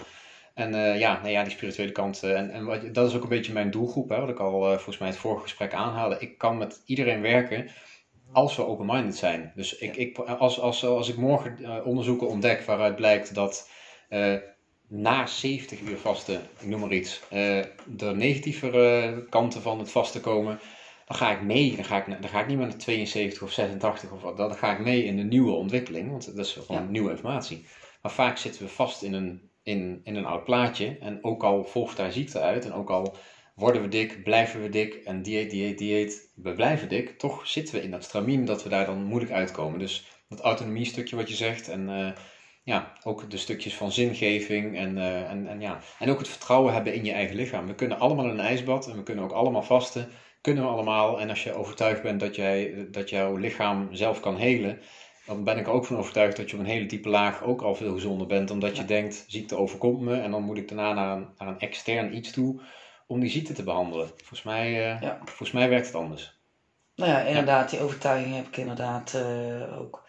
En 0.53 0.73
eh, 0.73 0.99
ja, 0.99 1.19
nou 1.21 1.29
ja, 1.31 1.43
die 1.43 1.51
spirituele 1.51 1.91
kant. 1.91 2.23
eh, 2.23 2.37
en 2.37 2.51
en 2.51 2.65
wat, 2.65 2.93
dat 2.93 3.09
is 3.09 3.15
ook 3.15 3.23
een 3.23 3.29
beetje 3.29 3.53
mijn 3.53 3.71
doelgroep, 3.71 4.09
hè, 4.09 4.19
wat 4.19 4.29
ik 4.29 4.39
al 4.39 4.63
eh, 4.63 4.73
volgens 4.73 4.97
mij 4.97 5.07
het 5.07 5.17
vorige 5.17 5.41
gesprek 5.43 5.73
aanhaalde. 5.73 6.15
Ik 6.19 6.37
kan 6.37 6.57
met 6.57 6.81
iedereen 6.85 7.21
werken 7.21 7.69
als 8.33 8.55
we 8.55 8.65
open-minded 8.65 9.15
zijn. 9.15 9.51
Dus 9.55 9.77
ik, 9.77 9.95
ik, 9.95 10.17
als, 10.17 10.59
als, 10.59 10.85
als 10.85 11.09
ik 11.09 11.17
morgen 11.17 11.57
eh, 11.63 11.85
onderzoeken 11.85 12.27
ontdek 12.27 12.61
waaruit 12.61 12.95
blijkt 12.95 13.35
dat 13.35 13.69
eh, 14.09 14.35
na 14.87 15.25
70 15.25 15.81
uur 15.81 15.97
vasten, 15.97 16.41
ik 16.59 16.67
noem 16.67 16.79
maar 16.79 16.93
iets, 16.93 17.21
eh 17.29 17.57
er 17.57 18.15
negatievere 18.15 19.25
kanten 19.29 19.61
van 19.61 19.79
het 19.79 19.91
vasten 19.91 20.21
komen, 20.21 20.59
dan 21.05 21.17
ga 21.17 21.31
ik 21.31 21.41
mee. 21.41 21.75
Dan 21.75 21.85
ga 21.85 21.97
ik, 22.05 22.21
dan 22.21 22.29
ga 22.29 22.39
ik 22.41 22.47
niet 22.47 22.57
meer 22.57 22.67
naar 22.67 22.77
72 22.77 23.41
of 23.41 23.51
86 23.51 24.11
of 24.11 24.21
wat. 24.21 24.37
Dan 24.37 24.55
ga 24.55 24.71
ik 24.71 24.79
mee 24.79 25.03
in 25.03 25.17
de 25.17 25.23
nieuwe 25.23 25.51
ontwikkeling, 25.51 26.09
want 26.11 26.35
dat 26.35 26.45
is 26.45 26.53
gewoon 26.53 26.83
Ja. 26.83 26.89
nieuwe 26.89 27.11
informatie. 27.11 27.65
Maar 28.01 28.11
vaak 28.11 28.37
zitten 28.37 28.61
we 28.61 28.67
vast 28.69 29.01
in 29.03 29.13
een, 29.13 29.49
in, 29.63 30.01
in 30.03 30.15
een 30.15 30.25
oud 30.25 30.43
plaatje. 30.43 30.97
En 30.99 31.23
ook 31.23 31.43
al 31.43 31.63
volgt 31.63 31.97
daar 31.97 32.11
ziekte 32.11 32.39
uit, 32.39 32.65
en 32.65 32.73
ook 32.73 32.89
al 32.89 33.15
worden 33.55 33.81
we 33.81 33.87
dik, 33.87 34.23
blijven 34.23 34.61
we 34.61 34.69
dik, 34.69 34.93
en 34.93 35.21
dieet, 35.21 35.49
dieet, 35.49 35.77
dieet, 35.77 36.31
we 36.35 36.53
blijven 36.53 36.89
dik, 36.89 37.17
toch 37.17 37.47
zitten 37.47 37.75
we 37.75 37.81
in 37.81 37.91
dat 37.91 38.03
stramien 38.03 38.45
dat 38.45 38.63
we 38.63 38.69
daar 38.69 38.85
dan 38.85 39.03
moeilijk 39.03 39.31
uitkomen. 39.31 39.79
Dus 39.79 40.05
dat 40.29 40.39
autonomie 40.39 40.85
stukje 40.85 41.15
wat 41.15 41.29
je 41.29 41.35
zegt, 41.35 41.69
en 41.69 41.89
eh, 41.89 42.11
ja, 42.63 42.93
ook 43.03 43.29
de 43.29 43.37
stukjes 43.37 43.75
van 43.75 43.91
zingeving 43.91 44.77
en, 44.77 44.97
eh, 44.97 45.29
en, 45.29 45.47
en, 45.47 45.61
ja. 45.61 45.79
en 45.99 46.09
ook 46.09 46.17
het 46.17 46.27
vertrouwen 46.27 46.73
hebben 46.73 46.93
in 46.93 47.05
je 47.05 47.11
eigen 47.11 47.35
lichaam. 47.35 47.67
We 47.67 47.75
kunnen 47.75 47.99
allemaal 47.99 48.25
in 48.25 48.31
een 48.31 48.39
ijsbad 48.39 48.87
en 48.87 48.95
we 48.95 49.03
kunnen 49.03 49.23
ook 49.23 49.31
allemaal 49.31 49.63
vasten. 49.63 50.09
kunnen 50.41 50.63
we 50.63 50.69
allemaal. 50.69 51.19
En 51.19 51.29
als 51.29 51.43
je 51.43 51.53
overtuigd 51.53 52.01
bent 52.01 52.19
dat, 52.19 52.35
jij, 52.35 52.87
dat 52.91 53.09
jouw 53.09 53.35
lichaam 53.35 53.87
zelf 53.91 54.19
kan 54.19 54.37
helen, 54.37 54.79
dan 55.25 55.43
ben 55.43 55.57
ik 55.57 55.67
er 55.67 55.73
ook 55.73 55.85
van 55.85 55.97
overtuigd 55.97 56.37
dat 56.37 56.49
je 56.49 56.55
op 56.55 56.61
een 56.61 56.69
hele 56.69 56.85
diepe 56.85 57.09
laag 57.09 57.43
ook 57.43 57.61
al 57.61 57.75
veel 57.75 57.93
gezonder 57.93 58.27
bent. 58.27 58.51
Omdat 58.51 58.77
je 58.77 58.85
denkt, 58.85 59.25
ziekte 59.27 59.57
overkomt 59.57 60.01
me 60.01 60.15
en 60.21 60.31
dan 60.31 60.43
moet 60.43 60.57
ik 60.57 60.67
daarna 60.67 60.93
naar 60.93 61.17
een, 61.17 61.27
naar 61.37 61.47
een 61.47 61.59
extern 61.59 62.15
iets 62.15 62.31
toe 62.31 62.61
om 63.13 63.19
die 63.19 63.29
ziekte 63.29 63.53
te 63.53 63.63
behandelen. 63.63 64.07
Volgens 64.17 64.43
mij, 64.43 64.93
uh, 65.01 65.11
volgens 65.25 65.51
mij 65.51 65.69
werkt 65.69 65.85
het 65.85 65.95
anders. 65.95 66.37
Nou 66.95 67.11
ja, 67.11 67.19
inderdaad, 67.19 67.69
die 67.69 67.81
overtuiging 67.81 68.35
heb 68.35 68.47
ik 68.47 68.57
inderdaad 68.57 69.13
uh, 69.15 69.79
ook. 69.81 70.03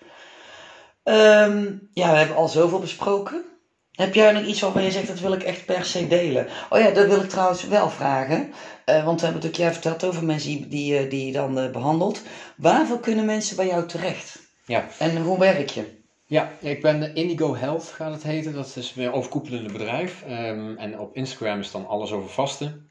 Um, 1.05 1.89
ja, 1.93 2.11
we 2.11 2.19
hebben 2.19 2.37
al 2.37 2.49
zoveel 2.49 2.79
besproken. 2.79 3.45
Heb 3.93 4.15
jij 4.15 4.33
nog 4.33 4.45
iets 4.45 4.61
waarvan 4.61 4.83
je 4.83 4.91
zegt 4.91 5.07
dat 5.07 5.21
wil 5.21 5.33
ik 5.33 5.43
echt 5.43 5.65
per 5.65 5.85
se 5.85 6.09
delen? 6.09 6.49
Oh 6.71 6.79
ja, 6.79 6.91
dat 6.91 7.07
wil 7.07 7.21
ik 7.21 7.29
trouwens 7.29 7.67
wel 7.67 7.91
vragen. 7.91 8.41
Uh, 8.41 9.05
want 9.05 9.21
we 9.21 9.27
hebben 9.27 9.43
natuurlijk 9.43 9.57
jij 9.57 9.73
verteld 9.73 10.05
over 10.05 10.25
mensen 10.25 10.51
die, 10.51 10.69
die, 10.69 11.09
die 11.09 11.27
je 11.27 11.33
dan 11.33 11.73
behandelt. 11.73 12.23
Waarvoor 12.57 13.01
kunnen 13.01 13.25
mensen 13.25 13.57
bij 13.57 13.67
jou 13.67 13.87
terecht? 13.87 14.39
Ja. 14.67 14.87
En 14.99 15.23
hoe 15.23 15.39
werk 15.39 15.71
je? 15.71 16.03
Ja, 16.27 16.51
ik 16.61 16.83
ben 16.83 17.15
Indigo 17.15 17.57
Health 17.57 17.85
gaat 17.85 18.13
het 18.13 18.23
heten. 18.23 18.55
Dat 18.55 18.77
is 18.77 18.95
een 18.97 19.13
overkoepelende 19.13 19.73
bedrijf. 19.73 20.25
Um, 20.29 20.77
en 20.77 20.99
op 20.99 21.17
Instagram 21.17 21.61
is 21.61 21.71
dan 21.71 21.87
alles 21.87 22.13
over 22.13 22.31
vasten. 22.31 22.89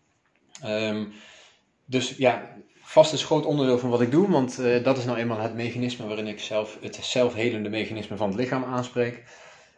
Um, 0.65 1.13
dus 1.85 2.17
ja, 2.17 2.55
vast 2.81 3.13
is 3.13 3.19
een 3.21 3.25
groot 3.25 3.45
onderdeel 3.45 3.79
van 3.79 3.89
wat 3.89 4.01
ik 4.01 4.11
doe, 4.11 4.29
want 4.29 4.59
uh, 4.59 4.83
dat 4.83 4.97
is 4.97 5.05
nou 5.05 5.17
eenmaal 5.17 5.39
het 5.39 5.53
mechanisme 5.53 6.07
waarin 6.07 6.27
ik 6.27 6.39
zelf 6.39 6.77
het 6.81 6.95
zelfhelende 6.95 7.69
mechanisme 7.69 8.17
van 8.17 8.27
het 8.27 8.37
lichaam 8.37 8.63
aanspreek. 8.63 9.23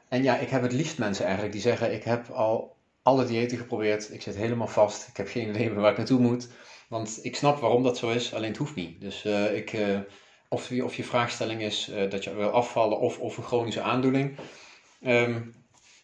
En 0.10 0.24
ja, 0.24 0.38
ik 0.38 0.50
heb 0.50 0.62
het 0.62 0.74
liefst 0.74 0.98
mensen 0.98 1.24
eigenlijk 1.24 1.54
die 1.54 1.64
zeggen: 1.64 1.94
Ik 1.94 2.04
heb 2.04 2.30
al 2.30 2.76
alle 3.04 3.26
diëten 3.26 3.58
geprobeerd, 3.58 4.14
ik 4.14 4.22
zit 4.22 4.36
helemaal 4.36 4.68
vast, 4.68 5.08
ik 5.08 5.18
heb 5.18 5.28
geen 5.28 5.50
idee 5.56 5.74
waar 5.74 5.92
ik 5.92 5.98
naartoe 5.98 6.20
moet. 6.20 6.48
Want 6.88 7.20
ik 7.22 7.36
snap 7.36 7.60
waarom 7.60 7.84
dat 7.84 7.98
zo 7.98 8.10
is, 8.10 8.34
alleen 8.34 8.50
het 8.50 8.58
hoeft 8.58 8.76
niet. 8.76 9.02
Dus 9.02 9.26
uh, 9.26 9.56
ik, 9.56 9.74
uh, 9.74 10.00
of, 10.50 10.72
of 10.72 10.96
je 10.96 11.04
vraagstelling 11.04 11.62
is 11.62 11.92
dat 12.10 12.24
je 12.24 12.36
wil 12.36 12.50
afvallen 12.50 13.00
of, 13.00 13.20
of 13.20 13.38
een 13.38 13.44
chronische 13.44 13.82
aandoening. 13.82 14.36
Um, 15.06 15.54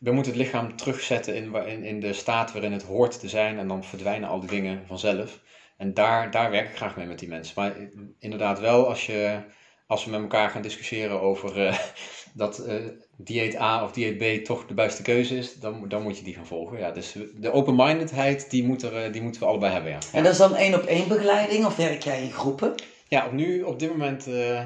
we 0.02 0.12
moeten 0.12 0.32
het 0.32 0.42
lichaam 0.42 0.76
terugzetten 0.76 1.36
in, 1.36 1.56
in, 1.56 1.84
in 1.84 2.00
de 2.00 2.14
staat 2.14 2.52
waarin 2.52 2.72
het 2.72 2.84
hoort 2.84 3.20
te 3.20 3.30
zijn 3.30 3.58
en 3.58 3.68
dan 3.68 3.84
verdwijnen 3.84 4.30
al 4.30 4.40
die 4.40 4.50
dingen 4.50 4.84
vanzelf. 4.88 5.40
En 5.78 5.94
daar, 5.94 6.32
daar 6.32 6.52
werk 6.52 6.70
ik 6.70 6.76
graag 6.76 6.96
mee 6.96 7.06
met 7.06 7.20
die 7.20 7.28
mensen. 7.28 7.54
Maar 7.58 7.76
inderdaad 8.20 8.60
wel, 8.60 8.88
als, 8.88 9.06
je, 9.06 9.40
als 9.88 10.06
we 10.06 10.12
met 10.12 10.22
elkaar 10.22 10.50
gaan 10.50 10.62
discussiëren 10.62 11.22
over 11.22 11.66
uh, 11.66 11.78
dat 12.34 12.64
uh, 12.68 12.76
dieet 13.18 13.60
A 13.60 13.84
of 13.84 13.92
dieet 13.92 14.18
B 14.18 14.46
toch 14.46 14.66
de 14.66 14.74
beste 14.74 15.02
keuze 15.02 15.38
is, 15.38 15.54
dan, 15.54 15.90
dan 15.90 16.02
moet 16.02 16.18
je 16.18 16.24
die 16.24 16.34
gaan 16.34 16.46
volgen. 16.46 16.78
Ja, 16.78 16.92
dus 16.92 17.16
de 17.36 17.52
open-mindedheid, 17.52 18.50
die, 18.50 18.64
moet 18.64 18.84
er, 18.84 19.12
die 19.12 19.22
moeten 19.22 19.42
we 19.42 19.48
allebei 19.48 19.74
hebben. 19.74 19.92
Ja. 19.92 20.00
En 20.14 20.24
dat 20.24 20.32
is 20.32 20.38
dan 20.38 20.56
één 20.56 20.76
op 20.76 20.84
één 20.84 21.08
begeleiding 21.08 21.66
of 21.66 21.76
werk 21.76 22.04
jij 22.04 22.24
in 22.24 22.32
groepen? 22.32 22.74
Ja, 23.08 23.26
op 23.26 23.32
nu, 23.32 23.62
op 23.62 23.80
dit 23.80 23.90
moment 23.90 24.28
uh, 24.28 24.64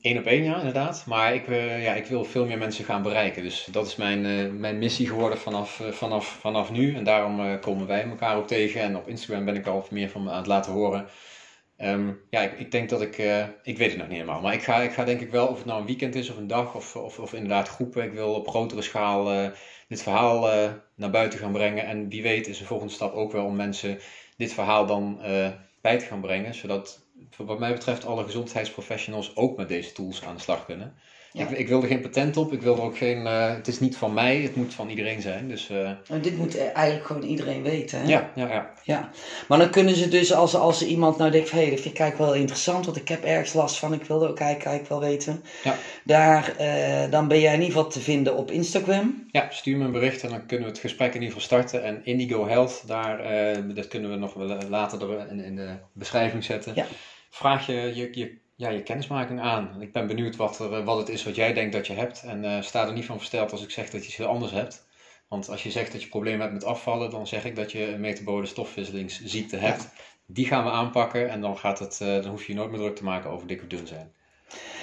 één 0.00 0.18
op 0.18 0.24
één, 0.24 0.44
ja, 0.44 0.58
inderdaad. 0.58 1.04
Maar 1.06 1.34
ik, 1.34 1.48
uh, 1.48 1.82
ja, 1.82 1.94
ik 1.94 2.06
wil 2.06 2.24
veel 2.24 2.46
meer 2.46 2.58
mensen 2.58 2.84
gaan 2.84 3.02
bereiken. 3.02 3.42
Dus 3.42 3.64
dat 3.70 3.86
is 3.86 3.96
mijn, 3.96 4.24
uh, 4.24 4.50
mijn 4.50 4.78
missie 4.78 5.08
geworden 5.08 5.38
vanaf, 5.38 5.80
uh, 5.80 5.88
vanaf, 5.88 6.26
vanaf 6.26 6.70
nu. 6.70 6.94
En 6.94 7.04
daarom 7.04 7.60
komen 7.60 7.86
wij 7.86 8.04
elkaar 8.04 8.36
ook 8.36 8.46
tegen. 8.46 8.80
En 8.80 8.96
op 8.96 9.08
Instagram 9.08 9.44
ben 9.44 9.56
ik 9.56 9.66
al 9.66 9.86
meer 9.90 10.08
van 10.08 10.22
me 10.22 10.30
aan 10.30 10.36
het 10.36 10.46
laten 10.46 10.72
horen. 10.72 11.06
Um, 11.78 12.20
ja, 12.30 12.40
ik, 12.40 12.58
ik, 12.58 12.70
denk 12.70 12.88
dat 12.88 13.02
ik, 13.02 13.16
ik 13.62 13.78
weet 13.78 13.90
het 13.90 13.98
nog 13.98 14.08
niet 14.08 14.18
helemaal. 14.18 14.40
Maar 14.40 14.54
ik 14.54 14.62
ga, 14.62 14.80
ik 14.80 14.92
ga 14.92 15.04
denk 15.04 15.20
ik 15.20 15.30
wel, 15.30 15.46
of 15.46 15.56
het 15.56 15.66
nou 15.66 15.80
een 15.80 15.86
weekend 15.86 16.14
is 16.14 16.30
of 16.30 16.36
een 16.36 16.46
dag 16.46 16.74
of, 16.74 16.96
of, 16.96 17.18
of 17.18 17.32
inderdaad 17.32 17.68
groepen. 17.68 18.04
Ik 18.04 18.12
wil 18.12 18.34
op 18.34 18.48
grotere 18.48 18.82
schaal 18.82 19.50
dit 19.88 20.02
verhaal 20.02 20.40
naar 20.96 21.10
buiten 21.10 21.38
gaan 21.38 21.52
brengen. 21.52 21.86
En 21.86 22.08
wie 22.08 22.22
weet 22.22 22.46
is 22.48 22.58
de 22.58 22.64
volgende 22.64 22.92
stap 22.92 23.14
ook 23.14 23.32
wel 23.32 23.44
om 23.44 23.56
mensen 23.56 23.98
dit 24.36 24.52
verhaal 24.52 24.86
dan 24.86 25.20
bij 25.80 25.98
te 25.98 26.04
gaan 26.04 26.20
brengen. 26.20 26.54
Zodat 26.54 27.03
wat 27.36 27.58
mij 27.58 27.72
betreft 27.72 28.04
alle 28.04 28.24
gezondheidsprofessionals 28.24 29.36
ook 29.36 29.56
met 29.56 29.68
deze 29.68 29.92
tools 29.92 30.24
aan 30.24 30.34
de 30.34 30.40
slag 30.40 30.64
kunnen. 30.64 30.94
Ja. 31.36 31.48
Ik, 31.48 31.58
ik, 31.58 31.68
wil 31.68 31.82
er 31.82 31.88
geen 31.88 32.00
patent 32.00 32.36
op, 32.36 32.52
ik 32.52 32.62
wil 32.62 32.76
er 32.76 32.82
ook 32.82 32.96
geen, 32.96 33.18
uh, 33.18 33.54
het 33.54 33.68
is 33.68 33.80
niet 33.80 33.96
van 33.96 34.14
mij, 34.14 34.36
het 34.36 34.56
moet 34.56 34.74
van 34.74 34.88
iedereen 34.88 35.20
zijn. 35.20 35.48
Dus, 35.48 35.70
uh... 35.70 35.88
en 35.88 36.20
dit 36.20 36.36
moet 36.36 36.58
eigenlijk 36.58 37.06
gewoon 37.06 37.22
iedereen 37.22 37.62
weten. 37.62 38.00
Hè? 38.00 38.08
Ja, 38.08 38.30
ja, 38.34 38.48
ja. 38.48 38.72
ja. 38.82 39.10
Maar 39.48 39.58
dan 39.58 39.70
kunnen 39.70 39.94
ze 39.94 40.08
dus, 40.08 40.32
als, 40.32 40.54
als 40.54 40.86
iemand 40.86 41.18
nou 41.18 41.30
denkt 41.30 41.50
hé, 41.50 41.58
hey, 41.58 41.70
dat 41.70 41.80
vind 41.80 41.94
ik 41.94 42.00
eigenlijk 42.00 42.30
wel 42.30 42.40
interessant, 42.40 42.84
want 42.84 42.96
ik 42.96 43.08
heb 43.08 43.24
ergens 43.24 43.52
last 43.52 43.78
van, 43.78 43.92
ik 43.92 44.04
wilde 44.04 44.28
ook 44.28 44.38
eigenlijk, 44.38 44.68
eigenlijk 44.68 45.00
wel 45.00 45.10
weten. 45.10 45.42
Ja. 45.64 45.76
Daar, 46.04 46.54
uh, 46.60 47.10
dan 47.10 47.28
ben 47.28 47.40
jij 47.40 47.54
in 47.54 47.60
ieder 47.60 47.74
geval 47.76 47.90
te 47.90 48.00
vinden 48.00 48.36
op 48.36 48.50
Instagram. 48.50 49.26
Ja, 49.30 49.46
stuur 49.50 49.76
me 49.76 49.84
een 49.84 49.92
bericht 49.92 50.22
en 50.22 50.30
dan 50.30 50.46
kunnen 50.46 50.66
we 50.66 50.72
het 50.72 50.82
gesprek 50.82 51.14
in 51.14 51.22
ieder 51.22 51.40
geval 51.40 51.42
starten. 51.42 51.84
En 51.84 52.00
Indigo 52.04 52.46
Health, 52.46 52.82
daar, 52.86 53.18
dat 53.74 53.88
kunnen 53.88 54.10
we 54.10 54.16
nog 54.16 54.34
wel 54.34 54.58
later 54.68 55.10
er 55.10 55.30
in, 55.30 55.40
in 55.40 55.56
de 55.56 55.76
beschrijving 55.92 56.44
zetten. 56.44 56.72
Ja 56.74 56.86
vraag 57.34 57.66
je 57.66 57.92
je, 57.94 58.08
je, 58.12 58.38
ja, 58.56 58.68
je 58.68 58.82
kennismaking 58.82 59.40
aan. 59.40 59.82
Ik 59.82 59.92
ben 59.92 60.06
benieuwd 60.06 60.36
wat, 60.36 60.58
er, 60.58 60.84
wat 60.84 60.98
het 60.98 61.08
is 61.08 61.24
wat 61.24 61.34
jij 61.34 61.52
denkt 61.52 61.72
dat 61.72 61.86
je 61.86 61.92
hebt. 61.92 62.22
En 62.22 62.44
uh, 62.44 62.62
sta 62.62 62.86
er 62.86 62.92
niet 62.92 63.04
van 63.04 63.16
versteld 63.16 63.52
als 63.52 63.62
ik 63.62 63.70
zeg 63.70 63.90
dat 63.90 64.00
je 64.00 64.06
iets 64.06 64.16
heel 64.16 64.26
anders 64.26 64.52
hebt. 64.52 64.86
Want 65.28 65.48
als 65.48 65.62
je 65.62 65.70
zegt 65.70 65.92
dat 65.92 66.02
je 66.02 66.08
problemen 66.08 66.40
hebt 66.40 66.52
met 66.52 66.64
afvallen, 66.64 67.10
dan 67.10 67.26
zeg 67.26 67.44
ik 67.44 67.56
dat 67.56 67.72
je 67.72 67.92
een 67.92 68.00
metabole 68.00 68.46
stofwisselingsziekte 68.46 69.56
hebt. 69.56 69.82
Ja. 69.82 69.88
Die 70.26 70.46
gaan 70.46 70.64
we 70.64 70.70
aanpakken 70.70 71.30
en 71.30 71.40
dan, 71.40 71.58
gaat 71.58 71.78
het, 71.78 72.00
uh, 72.02 72.08
dan 72.08 72.30
hoef 72.30 72.44
je 72.44 72.52
je 72.52 72.58
nooit 72.58 72.70
meer 72.70 72.80
druk 72.80 72.96
te 72.96 73.04
maken 73.04 73.30
over 73.30 73.46
dik 73.46 73.62
of 73.62 73.66
dun 73.66 73.86
zijn. 73.86 74.12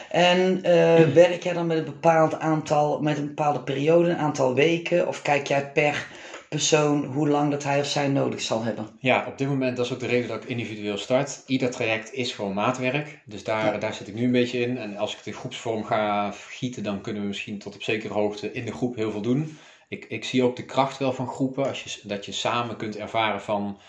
En 0.09 0.57
uh, 0.57 1.13
werk 1.13 1.43
jij 1.43 1.53
dan 1.53 1.67
met 1.67 1.77
een 1.77 1.85
bepaald 1.85 2.39
aantal, 2.39 3.01
met 3.01 3.17
een 3.17 3.27
bepaalde 3.27 3.61
periode, 3.61 4.09
een 4.09 4.17
aantal 4.17 4.53
weken? 4.53 5.07
Of 5.07 5.21
kijk 5.21 5.47
jij 5.47 5.71
per 5.71 6.07
persoon 6.51 7.05
hoe 7.05 7.29
lang 7.29 7.51
dat 7.51 7.63
hij 7.63 7.79
of 7.79 7.85
zij 7.85 8.07
nodig 8.07 8.41
zal 8.41 8.63
hebben. 8.63 8.87
Ja, 8.99 9.25
op 9.27 9.37
dit 9.37 9.47
moment, 9.47 9.77
dat 9.77 9.85
is 9.85 9.93
ook 9.93 9.99
de 9.99 10.07
reden 10.07 10.27
dat 10.27 10.43
ik 10.43 10.49
individueel 10.49 10.97
start. 10.97 11.43
Ieder 11.45 11.69
traject 11.69 12.13
is 12.13 12.31
gewoon 12.31 12.53
maatwerk. 12.53 13.21
Dus 13.25 13.43
daar, 13.43 13.73
ja. 13.73 13.77
daar 13.77 13.93
zit 13.93 14.07
ik 14.07 14.13
nu 14.13 14.23
een 14.23 14.31
beetje 14.31 14.59
in. 14.59 14.77
En 14.77 14.97
als 14.97 15.11
ik 15.11 15.17
het 15.17 15.27
in 15.27 15.33
groepsvorm 15.33 15.83
ga 15.83 16.31
gieten, 16.31 16.83
dan 16.83 17.01
kunnen 17.01 17.21
we 17.21 17.27
misschien 17.27 17.59
tot 17.59 17.75
op 17.75 17.83
zekere 17.83 18.13
hoogte 18.13 18.53
in 18.53 18.65
de 18.65 18.71
groep 18.71 18.95
heel 18.95 19.11
veel 19.11 19.21
doen. 19.21 19.57
Ik, 19.87 20.05
ik 20.05 20.23
zie 20.23 20.43
ook 20.43 20.55
de 20.55 20.65
kracht 20.65 20.97
wel 20.97 21.13
van 21.13 21.27
groepen. 21.27 21.67
Als 21.67 21.83
je, 21.83 22.07
dat 22.07 22.25
je 22.25 22.31
samen 22.31 22.75
kunt 22.75 22.97
ervaren 22.97 23.41
van 23.41 23.79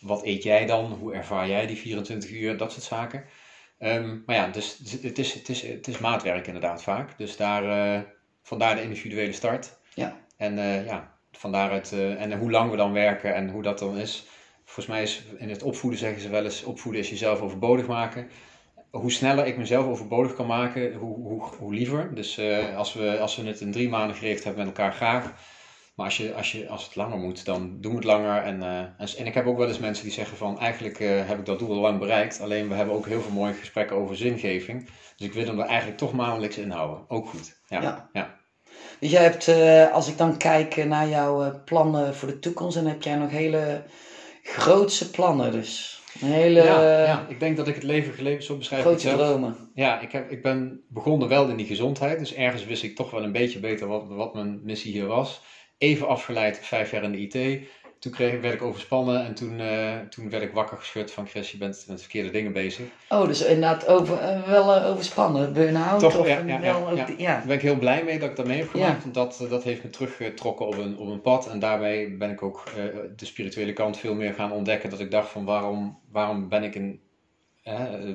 wat 0.00 0.24
eet 0.24 0.42
jij 0.42 0.66
dan? 0.66 0.84
Hoe 0.92 1.14
ervaar 1.14 1.48
jij 1.48 1.66
die 1.66 1.76
24 1.76 2.30
uur? 2.30 2.56
Dat 2.56 2.72
soort 2.72 2.84
zaken. 2.84 3.24
Um, 3.78 4.22
maar 4.26 4.36
ja, 4.36 4.48
dus 4.48 4.78
het 5.02 5.18
is, 5.18 5.34
het, 5.34 5.48
is, 5.48 5.62
het 5.62 5.88
is 5.88 5.98
maatwerk 5.98 6.46
inderdaad 6.46 6.82
vaak. 6.82 7.18
Dus 7.18 7.36
daar, 7.36 7.96
uh, 7.96 8.02
vandaar 8.42 8.74
de 8.74 8.82
individuele 8.82 9.32
start. 9.32 9.78
Ja. 9.94 10.16
En 10.36 10.58
uh, 10.58 10.86
ja, 10.86 11.13
van 11.38 11.52
daaruit, 11.52 11.92
uh, 11.94 12.22
en 12.22 12.38
hoe 12.38 12.50
lang 12.50 12.70
we 12.70 12.76
dan 12.76 12.92
werken 12.92 13.34
en 13.34 13.50
hoe 13.50 13.62
dat 13.62 13.78
dan 13.78 13.96
is. 13.96 14.26
Volgens 14.64 14.86
mij 14.86 15.02
is 15.02 15.22
in 15.38 15.48
het 15.48 15.62
opvoeden 15.62 15.98
zeggen 15.98 16.20
ze 16.20 16.28
wel 16.28 16.44
eens, 16.44 16.64
opvoeden 16.64 17.00
is 17.00 17.10
jezelf 17.10 17.40
overbodig 17.40 17.86
maken. 17.86 18.28
Hoe 18.90 19.12
sneller 19.12 19.46
ik 19.46 19.56
mezelf 19.56 19.86
overbodig 19.86 20.34
kan 20.34 20.46
maken, 20.46 20.94
hoe, 20.94 21.16
hoe, 21.16 21.42
hoe 21.58 21.74
liever. 21.74 22.14
Dus 22.14 22.38
uh, 22.38 22.76
als, 22.76 22.92
we, 22.94 23.18
als 23.18 23.36
we 23.36 23.46
het 23.46 23.60
in 23.60 23.72
drie 23.72 23.88
maanden 23.88 24.16
gericht 24.16 24.44
hebben 24.44 24.66
met 24.66 24.76
elkaar, 24.76 24.92
graag. 24.92 25.32
Maar 25.94 26.06
als, 26.06 26.16
je, 26.16 26.34
als, 26.34 26.52
je, 26.52 26.68
als 26.68 26.84
het 26.84 26.96
langer 26.96 27.18
moet, 27.18 27.44
dan 27.44 27.80
doen 27.80 27.90
we 27.90 27.96
het 27.96 28.06
langer. 28.06 28.42
En, 28.42 28.60
uh, 28.60 28.78
en, 28.78 29.08
en, 29.18 29.26
ik 29.26 29.34
heb 29.34 29.46
ook 29.46 29.58
wel 29.58 29.68
eens 29.68 29.78
mensen 29.78 30.04
die 30.04 30.12
zeggen 30.12 30.36
van, 30.36 30.58
eigenlijk 30.58 30.98
heb 30.98 31.38
ik 31.38 31.46
dat 31.46 31.58
doel 31.58 31.70
al 31.70 31.80
lang 31.80 31.98
bereikt. 31.98 32.40
Alleen 32.40 32.68
we 32.68 32.74
hebben 32.74 32.94
ook 32.94 33.06
heel 33.06 33.20
veel 33.20 33.32
mooie 33.32 33.52
gesprekken 33.52 33.96
over 33.96 34.16
zingeving. 34.16 34.88
Dus 35.16 35.26
ik 35.26 35.32
wil 35.32 35.46
hem 35.46 35.60
er 35.60 35.66
eigenlijk 35.66 35.98
toch 35.98 36.12
maandelijks 36.12 36.58
in 36.58 36.70
houden. 36.70 37.04
Ook 37.08 37.28
goed. 37.28 37.60
ja. 37.68 37.82
ja. 37.82 38.08
ja. 38.12 38.42
Dus 39.04 39.12
jij 39.12 39.22
hebt, 39.22 39.48
uh, 39.48 39.92
als 39.92 40.08
ik 40.08 40.18
dan 40.18 40.36
kijk 40.36 40.84
naar 40.84 41.08
jouw 41.08 41.44
uh, 41.44 41.50
plannen 41.64 42.14
voor 42.14 42.28
de 42.28 42.38
toekomst, 42.38 42.76
dan 42.76 42.86
heb 42.86 43.02
jij 43.02 43.14
nog 43.14 43.30
hele 43.30 43.82
grootse 44.42 45.10
plannen. 45.10 45.52
Dus 45.52 46.02
een 46.20 46.28
hele. 46.28 46.62
Ja, 46.62 47.04
ja, 47.04 47.26
ik 47.28 47.40
denk 47.40 47.56
dat 47.56 47.68
ik 47.68 47.74
het 47.74 47.82
leven 47.82 48.12
geleefd 48.12 48.44
zo 48.44 48.56
beschrijf. 48.56 48.82
Grote 48.82 49.08
dromen. 49.08 49.70
Ja, 49.74 50.00
ik, 50.00 50.12
heb, 50.12 50.30
ik 50.30 50.42
ben 50.42 50.84
begonnen 50.88 51.28
wel 51.28 51.48
in 51.48 51.56
die 51.56 51.66
gezondheid. 51.66 52.18
Dus 52.18 52.34
ergens 52.34 52.64
wist 52.64 52.82
ik 52.82 52.96
toch 52.96 53.10
wel 53.10 53.22
een 53.22 53.32
beetje 53.32 53.58
beter 53.58 53.86
wat, 53.86 54.04
wat 54.08 54.34
mijn 54.34 54.60
missie 54.62 54.92
hier 54.92 55.06
was. 55.06 55.42
Even 55.78 56.08
afgeleid, 56.08 56.58
vijf 56.62 56.90
jaar 56.90 57.02
in 57.02 57.12
de 57.12 57.18
IT 57.18 57.68
toen 58.04 58.12
kreeg, 58.12 58.40
werd 58.40 58.54
ik 58.54 58.62
overspannen 58.62 59.24
en 59.24 59.34
toen, 59.34 59.60
uh, 59.60 59.98
toen 60.10 60.30
werd 60.30 60.42
ik 60.42 60.52
wakker 60.52 60.76
geschud 60.76 61.10
van 61.10 61.26
Chris, 61.26 61.50
je 61.50 61.56
bent 61.56 61.84
met 61.88 62.00
verkeerde 62.00 62.30
dingen 62.30 62.52
bezig. 62.52 62.86
Oh, 63.08 63.26
dus 63.26 63.42
inderdaad 63.42 63.86
over, 63.86 64.22
uh, 64.22 64.48
wel 64.48 64.76
uh, 64.76 64.90
overspannen, 64.90 65.52
burn-out? 65.52 66.00
Toch, 66.00 66.18
of 66.18 66.26
ja, 66.26 66.38
ja, 66.38 66.60
wel, 66.60 66.96
ja, 66.96 67.08
ja. 67.16 67.36
Daar 67.36 67.46
ben 67.46 67.56
ik 67.56 67.62
heel 67.62 67.78
blij 67.78 68.04
mee 68.04 68.18
dat 68.18 68.30
ik 68.30 68.36
dat 68.36 68.46
mee 68.46 68.58
heb 68.58 68.68
gemaakt, 68.68 69.02
want 69.02 69.14
dat, 69.14 69.46
dat 69.48 69.62
heeft 69.62 69.82
me 69.82 69.90
teruggetrokken 69.90 70.66
op 70.66 70.78
een, 70.78 70.98
op 70.98 71.08
een 71.08 71.20
pad. 71.20 71.48
En 71.48 71.58
daarbij 71.58 72.16
ben 72.18 72.30
ik 72.30 72.42
ook 72.42 72.64
de 73.16 73.26
spirituele 73.26 73.72
kant 73.72 73.98
veel 73.98 74.14
meer 74.14 74.34
gaan 74.34 74.52
ontdekken, 74.52 74.90
dat 74.90 75.00
ik 75.00 75.10
dacht 75.10 75.30
van 75.30 75.44
waarom, 75.44 75.98
waarom 76.10 76.48
ben 76.48 76.62
ik 76.62 76.74
een... 76.74 77.00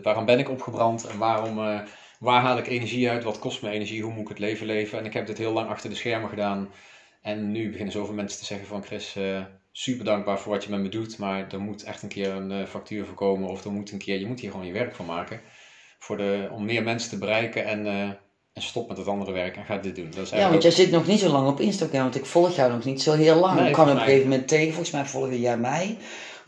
waarom 0.03 0.25
ben 0.25 0.39
ik 0.39 0.49
opgebrand 0.49 1.07
en 1.07 1.17
waarom, 1.17 1.55
waar 2.19 2.41
haal 2.41 2.57
ik 2.57 2.67
energie 2.67 3.09
uit, 3.09 3.23
wat 3.23 3.39
kost 3.39 3.61
me 3.61 3.69
energie, 3.69 4.03
hoe 4.03 4.13
moet 4.13 4.21
ik 4.21 4.27
het 4.27 4.39
leven 4.39 4.65
leven? 4.65 4.99
En 4.99 5.05
ik 5.05 5.13
heb 5.13 5.25
dit 5.25 5.37
heel 5.37 5.53
lang 5.53 5.69
achter 5.69 5.89
de 5.89 5.95
schermen 5.95 6.29
gedaan. 6.29 6.69
En 7.21 7.51
nu 7.51 7.69
beginnen 7.69 7.93
zoveel 7.93 8.13
mensen 8.13 8.39
te 8.39 8.45
zeggen 8.45 8.67
van 8.67 8.83
Chris, 8.83 9.17
super 9.79 10.05
dankbaar 10.05 10.39
voor 10.39 10.51
wat 10.51 10.63
je 10.63 10.69
met 10.69 10.79
me 10.79 10.89
doet, 10.89 11.17
maar 11.17 11.51
er 11.51 11.59
moet 11.59 11.83
echt 11.83 12.03
een 12.03 12.09
keer 12.09 12.29
een 12.29 12.51
uh, 12.51 12.65
factuur 12.65 13.05
voor 13.05 13.15
komen 13.15 13.49
of 13.49 13.65
er 13.65 13.71
moet 13.71 13.91
een 13.91 13.97
keer, 13.97 14.19
je 14.19 14.25
moet 14.25 14.39
hier 14.39 14.51
gewoon 14.51 14.65
je 14.65 14.73
werk 14.73 14.95
van 14.95 15.05
maken 15.05 15.41
voor 15.99 16.17
de, 16.17 16.49
om 16.51 16.65
meer 16.65 16.83
mensen 16.83 17.09
te 17.09 17.17
bereiken 17.17 17.65
en, 17.65 17.85
uh, 17.85 18.01
en 18.53 18.61
stop 18.61 18.87
met 18.87 18.97
het 18.97 19.07
andere 19.07 19.31
werk 19.31 19.55
en 19.55 19.65
ga 19.65 19.77
dit 19.77 19.95
doen. 19.95 20.11
Dat 20.11 20.23
is 20.23 20.29
ja, 20.29 20.49
want 20.49 20.61
jij 20.61 20.71
zit 20.71 20.91
nog 20.91 21.07
niet 21.07 21.19
zo 21.19 21.29
lang 21.29 21.47
op 21.47 21.59
Instagram, 21.59 22.01
want 22.01 22.15
ik 22.15 22.25
volg 22.25 22.55
jou 22.55 22.71
nog 22.71 22.85
niet 22.85 23.01
zo 23.01 23.13
heel 23.13 23.39
lang. 23.39 23.59
Nee, 23.59 23.67
ik 23.67 23.73
kwam 23.73 23.89
op 23.89 23.95
een 23.95 23.99
gegeven 23.99 24.29
moment 24.29 24.47
tegen, 24.47 24.73
volgens 24.73 24.91
mij 24.91 25.05
volgde 25.05 25.39
jij 25.39 25.57
mij. 25.57 25.97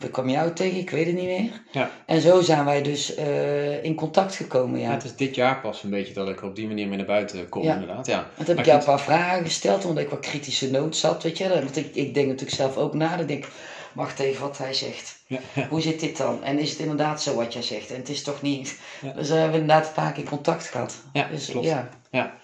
We 0.02 0.10
kwamen 0.10 0.32
jou 0.32 0.52
tegen, 0.52 0.78
ik 0.78 0.90
weet 0.90 1.06
het 1.06 1.14
niet 1.14 1.24
meer. 1.26 1.62
Ja. 1.72 1.90
En 2.06 2.20
zo 2.20 2.40
zijn 2.40 2.64
wij 2.64 2.82
dus 2.82 3.14
eh, 3.14 3.84
in 3.84 3.94
contact 3.94 4.34
gekomen, 4.34 4.80
ja. 4.80 4.88
Ja, 4.88 4.94
het 4.94 5.04
is 5.04 5.16
dit 5.16 5.34
jaar 5.34 5.60
pas 5.60 5.82
een 5.82 5.90
beetje 5.90 6.14
dat 6.14 6.28
ik 6.28 6.42
op 6.42 6.56
die 6.56 6.66
manier 6.66 6.88
mee 6.88 6.96
naar 6.96 7.06
buiten 7.06 7.48
kom, 7.48 7.62
Ja. 7.62 7.72
inderdaad. 7.74 8.06
Ja. 8.06 8.18
En 8.18 8.24
toen 8.36 8.46
heb 8.46 8.58
ik 8.58 8.64
jou 8.64 8.78
een 8.78 8.84
paar 8.84 9.00
vragen 9.00 9.44
gesteld, 9.44 9.84
omdat 9.84 10.02
ik 10.04 10.10
wat 10.10 10.20
kritische 10.20 10.70
nood 10.70 10.96
zat, 10.96 11.22
weet 11.22 11.38
je. 11.38 11.48
Want 11.48 11.76
ik, 11.76 11.94
ik 11.94 12.14
denk 12.14 12.26
natuurlijk 12.26 12.56
zelf 12.56 12.76
ook 12.76 12.94
na. 12.94 13.18
Ik 13.18 13.28
denk, 13.28 13.48
wacht 13.92 14.18
even 14.18 14.42
wat 14.42 14.58
hij 14.58 14.74
zegt. 14.74 15.20
Ja. 15.26 15.38
Hoe 15.70 15.80
zit 15.80 16.00
dit 16.00 16.16
dan? 16.16 16.44
En 16.44 16.58
is 16.58 16.70
het 16.70 16.78
inderdaad 16.78 17.22
zo 17.22 17.34
wat 17.34 17.52
jij 17.52 17.62
zegt? 17.62 17.90
En 17.90 17.96
het 17.96 18.08
is 18.08 18.22
toch 18.22 18.42
niet... 18.42 18.78
Dus 19.16 19.28
we 19.28 19.34
hebben 19.34 19.60
inderdaad 19.60 19.86
een 19.86 19.92
paar 19.94 20.12
keer 20.12 20.24
contact 20.24 20.66
gehad. 20.66 20.94
Ja, 21.12 21.28
dus, 21.30 21.50
klopt. 21.50 21.66
Ja. 22.10 22.40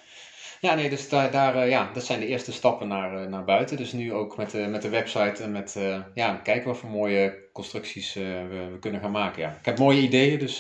Ja. 0.61 0.75
Nee, 0.75 0.91
dus 0.91 1.09
daar, 1.09 1.31
daar, 1.31 1.57
eh, 1.57 1.69
ja, 1.69 1.91
dat 1.93 2.05
zijn 2.05 2.21
de 2.21 2.27
eerste 2.27 2.53
stappen 2.53 2.89
naar, 2.89 3.23
eh, 3.23 3.29
naar 3.29 3.45
buiten. 3.45 3.77
Dus 3.77 3.93
nu 3.93 4.13
ook 4.13 4.37
met 4.37 4.51
de, 4.51 4.59
met 4.59 4.83
de 4.83 4.89
website 4.89 5.43
en 5.43 5.53
met, 5.53 5.77
eh, 5.77 6.01
ja, 6.15 6.35
kijken 6.35 6.69
wat 6.69 6.79
voor 6.79 6.91
mooie 6.91 7.49
constructies 7.53 8.15
we, 8.15 8.69
we 8.73 8.79
kunnen 8.79 9.01
gaan 9.01 9.11
maken. 9.11 9.43
Ja. 9.43 9.49
Ik 9.59 9.65
heb 9.65 9.79
mooie 9.79 10.01
ideeën, 10.01 10.39
dus 10.39 10.59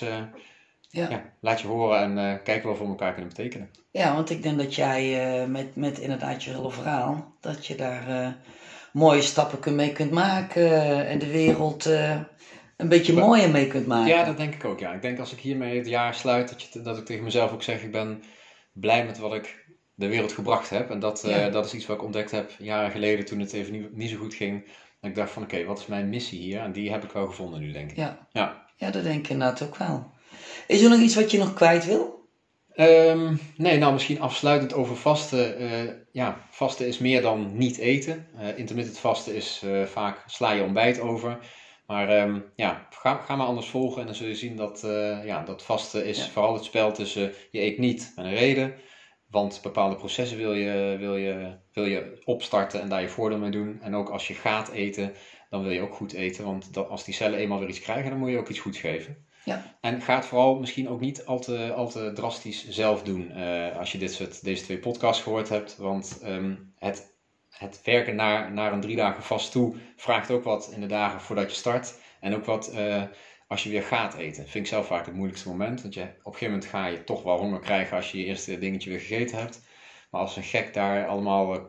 Ja. 0.90 1.10
ja, 1.10 1.22
laat 1.40 1.60
je 1.60 1.66
horen 1.66 1.98
en 2.00 2.18
eh, 2.18 2.42
kijken 2.44 2.62
wat 2.68 2.72
we 2.72 2.78
voor 2.78 2.88
elkaar 2.88 3.12
kunnen 3.12 3.28
betekenen. 3.36 3.70
ja, 3.90 4.14
want 4.14 4.30
ik 4.30 4.42
denk 4.42 4.58
dat 4.58 4.74
jij 4.74 5.46
met, 5.48 5.76
met 5.76 5.98
inderdaad 5.98 6.44
je 6.44 6.50
hele 6.50 6.70
verhaal, 6.70 7.36
dat 7.40 7.66
je 7.66 7.74
daar 7.74 8.36
mooie 8.92 9.22
stappen 9.22 9.74
mee 9.74 9.92
kunt 9.92 10.10
maken 10.10 11.06
en 11.06 11.18
de 11.18 11.30
wereld 11.30 11.84
een 12.76 12.88
beetje 12.88 13.12
Maar- 13.12 13.24
mooier 13.24 13.50
mee 13.50 13.66
kunt 13.66 13.86
maken. 13.86 14.14
Ja, 14.14 14.24
dat 14.24 14.36
denk 14.36 14.54
ik 14.54 14.64
ook. 14.64 14.80
Ja. 14.80 14.92
Ik 14.92 15.02
denk 15.02 15.18
als 15.18 15.32
ik 15.32 15.38
hiermee 15.38 15.76
het 15.78 15.88
jaar 15.88 16.14
sluit, 16.14 16.48
dat, 16.48 16.62
je, 16.62 16.80
dat 16.80 16.98
ik 16.98 17.04
tegen 17.04 17.24
mezelf 17.24 17.52
ook 17.52 17.62
zeg, 17.62 17.82
ik 17.82 17.92
ben 17.92 18.22
blij 18.72 19.04
met 19.06 19.18
wat 19.18 19.34
ik 19.34 19.66
de 19.98 20.08
wereld 20.08 20.32
gebracht 20.32 20.70
heb. 20.70 20.90
En 20.90 20.98
dat, 20.98 21.24
eh, 21.24 21.36
Ja. 21.36 21.50
dat 21.50 21.64
is 21.66 21.74
iets 21.74 21.86
wat 21.86 21.96
ik 21.96 22.02
ontdekt 22.02 22.30
heb 22.30 22.50
jaren 22.58 22.90
geleden 22.90 23.24
toen 23.24 23.40
het 23.40 23.52
even 23.52 23.72
niet, 23.72 23.96
niet 23.96 24.10
zo 24.10 24.16
goed 24.16 24.34
ging. 24.34 24.64
En 25.00 25.08
ik 25.08 25.14
dacht 25.16 25.30
van, 25.30 25.42
oké, 25.42 25.64
wat 25.64 25.78
is 25.78 25.86
mijn 25.86 26.08
missie 26.08 26.40
hier? 26.40 26.60
En 26.60 26.72
die 26.72 26.90
heb 26.90 27.04
ik 27.04 27.10
wel 27.12 27.26
gevonden 27.26 27.60
nu, 27.60 27.72
denk 27.72 27.90
ik. 27.90 27.96
Ja. 27.96 28.26
Ja. 28.32 28.66
ja, 28.76 28.90
dat 28.90 29.02
denk 29.02 29.18
ik 29.24 29.28
inderdaad 29.28 29.62
ook 29.62 29.76
wel. 29.76 30.10
Is 30.66 30.82
er 30.82 30.90
nog 30.90 31.00
iets 31.00 31.14
wat 31.14 31.30
je 31.30 31.38
nog 31.38 31.54
kwijt 31.54 31.86
wil? 31.86 32.28
Ehm, 32.74 33.34
nee, 33.56 33.78
nou 33.78 33.92
misschien 33.92 34.20
afsluitend 34.20 34.74
over 34.74 34.96
vasten. 34.96 35.56
Eh, 35.58 35.94
ja, 36.12 36.40
vasten 36.50 36.86
is 36.86 36.98
meer 36.98 37.22
dan 37.22 37.56
niet 37.56 37.78
eten. 37.78 38.26
Eh, 38.38 38.58
intermittent 38.58 38.98
vasten 38.98 39.34
is 39.34 39.64
vaak 39.84 40.22
sla 40.26 40.50
je 40.52 40.62
ontbijt 40.62 41.00
over. 41.00 41.38
Maar 41.86 42.08
ehm, 42.08 42.40
ja, 42.56 42.86
ga, 42.90 43.14
ga 43.14 43.36
maar 43.36 43.46
anders 43.46 43.66
volgen 43.68 44.00
en 44.00 44.06
dan 44.06 44.14
zul 44.16 44.26
je 44.28 44.34
zien 44.34 44.56
dat, 44.56 44.80
ja, 45.24 45.42
dat 45.44 45.62
vasten 45.62 46.04
is 46.06 46.18
Ja. 46.18 46.30
vooral 46.30 46.54
het 46.54 46.64
spel 46.64 46.92
tussen 46.92 47.32
je 47.50 47.60
eet 47.60 47.78
niet 47.78 48.12
met 48.16 48.24
een 48.24 48.34
reden. 48.34 48.74
Want 49.30 49.60
bepaalde 49.62 49.96
processen 49.96 50.38
wil 50.38 50.52
je, 50.52 50.96
wil, 50.98 51.16
je, 51.16 51.56
wil 51.72 51.84
je 51.84 52.20
opstarten 52.24 52.80
en 52.80 52.88
daar 52.88 53.00
je 53.00 53.08
voordeel 53.08 53.38
mee 53.38 53.50
doen. 53.50 53.80
En 53.82 53.94
ook 53.94 54.08
als 54.08 54.28
je 54.28 54.34
gaat 54.34 54.68
eten, 54.68 55.12
dan 55.50 55.62
wil 55.62 55.70
je 55.70 55.80
ook 55.80 55.94
goed 55.94 56.12
eten. 56.12 56.44
Want 56.44 56.74
dat, 56.74 56.88
als 56.88 57.04
die 57.04 57.14
cellen 57.14 57.38
eenmaal 57.38 57.58
weer 57.58 57.68
iets 57.68 57.80
krijgen, 57.80 58.10
dan 58.10 58.18
moet 58.18 58.30
je 58.30 58.38
ook 58.38 58.48
iets 58.48 58.58
goeds 58.58 58.78
geven. 58.78 59.26
Ja. 59.44 59.76
En 59.80 60.00
ga 60.00 60.14
het 60.14 60.26
vooral 60.26 60.58
misschien 60.58 60.88
ook 60.88 61.00
niet 61.00 61.26
al 61.26 61.38
te, 61.38 61.72
al 61.72 61.88
te 61.88 62.12
drastisch 62.14 62.68
zelf 62.68 63.02
doen 63.02 63.30
eh, 63.30 63.78
als 63.78 63.92
je 63.92 63.98
dit 63.98 64.12
soort, 64.12 64.44
deze 64.44 64.62
twee 64.62 64.78
podcasts 64.78 65.22
gehoord 65.22 65.48
hebt. 65.48 65.76
Want 65.76 66.18
ehm, 66.22 66.54
het, 66.78 67.14
het 67.50 67.80
werken 67.84 68.16
naar, 68.16 68.52
naar 68.52 68.72
een 68.72 68.80
drie 68.80 68.96
dagen 68.96 69.22
vast 69.22 69.52
toe 69.52 69.76
vraagt 69.96 70.30
ook 70.30 70.44
wat 70.44 70.70
in 70.74 70.80
de 70.80 70.86
dagen 70.86 71.20
voordat 71.20 71.50
je 71.50 71.56
start. 71.56 71.94
En 72.20 72.34
ook 72.34 72.44
wat 72.44 72.68
eh, 72.70 73.02
als 73.48 73.62
je 73.62 73.70
weer 73.70 73.82
gaat 73.82 74.14
eten. 74.14 74.48
Vind 74.48 74.64
ik 74.64 74.70
zelf 74.70 74.86
vaak 74.86 75.06
het 75.06 75.14
moeilijkste 75.14 75.48
moment. 75.48 75.82
Want 75.82 75.94
je, 75.94 76.00
op 76.00 76.06
een 76.08 76.32
gegeven 76.32 76.46
moment 76.46 76.64
ga 76.64 76.86
je 76.86 77.04
toch 77.04 77.22
wel 77.22 77.38
honger 77.38 77.60
krijgen 77.60 77.96
als 77.96 78.10
je 78.10 78.18
je 78.18 78.24
eerste 78.24 78.58
dingetje 78.58 78.90
weer 78.90 79.00
gegeten 79.00 79.38
hebt. 79.38 79.60
Maar 80.10 80.20
als 80.20 80.36
een 80.36 80.42
gek 80.42 80.74
daar 80.74 81.06
allemaal 81.06 81.54
eh, 81.54 81.60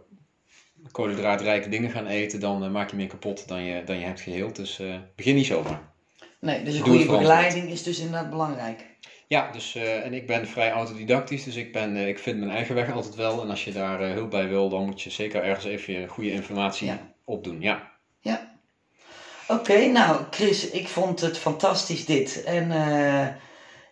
koolhydraatrijke 0.91 1.69
dingen 1.69 1.89
gaan 1.89 2.07
eten, 2.07 2.39
dan 2.39 2.63
eh, 2.63 2.69
maak 2.69 2.89
je 2.89 2.95
meer 2.95 3.07
kapot 3.07 3.47
dan 3.47 3.63
je, 3.63 3.83
dan 3.83 3.99
je 3.99 4.05
hebt 4.05 4.21
geheeld. 4.21 4.55
Dus 4.55 4.79
eh, 4.79 4.95
begin 5.15 5.35
niet 5.35 5.45
zomaar. 5.45 5.91
Nee, 6.39 6.63
dus 6.63 6.73
een 6.75 6.83
Doe 6.83 6.97
goede 6.97 7.17
begeleiding 7.17 7.69
is 7.69 7.83
dus 7.83 7.99
inderdaad 7.99 8.29
belangrijk. 8.29 8.87
Ja, 9.27 9.51
dus, 9.51 9.75
en 9.75 10.13
ik 10.13 10.27
ben 10.27 10.47
vrij 10.47 10.71
autodidactisch, 10.71 11.43
dus 11.43 11.55
ik, 11.55 11.71
ben, 11.71 11.95
ik 12.07 12.19
vind 12.19 12.39
mijn 12.39 12.51
eigen 12.51 12.75
weg 12.75 12.91
altijd 12.91 13.15
wel. 13.15 13.41
En 13.41 13.49
als 13.49 13.63
je 13.63 13.71
daar 13.71 14.01
hulp 14.01 14.29
bij 14.29 14.47
wil, 14.47 14.69
dan 14.69 14.85
moet 14.85 15.01
je 15.01 15.09
zeker 15.09 15.43
ergens 15.43 15.65
even 15.65 15.93
je 15.93 16.07
goede 16.07 16.31
informatie 16.31 16.87
Ja. 16.87 17.13
opdoen. 17.23 17.61
Ja. 17.61 17.88
Oké, 19.49 19.85
nou 19.85 20.17
Chris, 20.31 20.69
ik 20.69 20.87
vond 20.87 21.21
het 21.21 21.37
fantastisch 21.37 22.05
dit. 22.05 22.43
En 22.43 22.71
eh, 22.71 23.27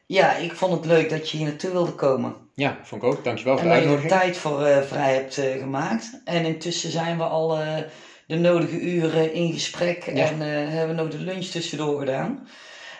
ja, 0.05 0.35
ik 0.35 0.53
vond 0.55 0.73
het 0.73 0.85
leuk 0.85 1.09
dat 1.09 1.29
je 1.29 1.37
hier 1.37 1.47
naartoe 1.47 1.71
wilde 1.71 1.91
komen. 1.91 2.35
ja, 2.55 2.77
vond 2.83 3.03
ik 3.03 3.07
ook. 3.09 3.23
Dankjewel 3.23 3.57
voor 3.57 3.67
En 3.71 3.73
de 3.73 3.75
dat 3.75 3.83
je 3.83 3.89
er 3.89 4.01
uitnodiging. 4.01 4.21
tijd 4.31 4.37
voor 4.37 4.65
eh, 4.65 4.81
vrij 4.81 5.13
hebt 5.13 5.37
eh, 5.37 5.59
gemaakt. 5.59 6.21
En 6.25 6.45
intussen 6.45 6.91
zijn 6.91 7.17
we 7.17 7.23
al 7.23 7.57
de 8.27 8.35
nodige 8.35 8.79
uren 8.79 9.33
in 9.33 9.53
gesprek 9.53 10.05
Ja. 10.05 10.25
en 10.29 10.39
hebben 10.41 10.95
we 10.95 11.01
nog 11.01 11.11
de 11.11 11.19
lunch 11.19 11.45
tussendoor 11.45 11.99
gedaan. 11.99 12.47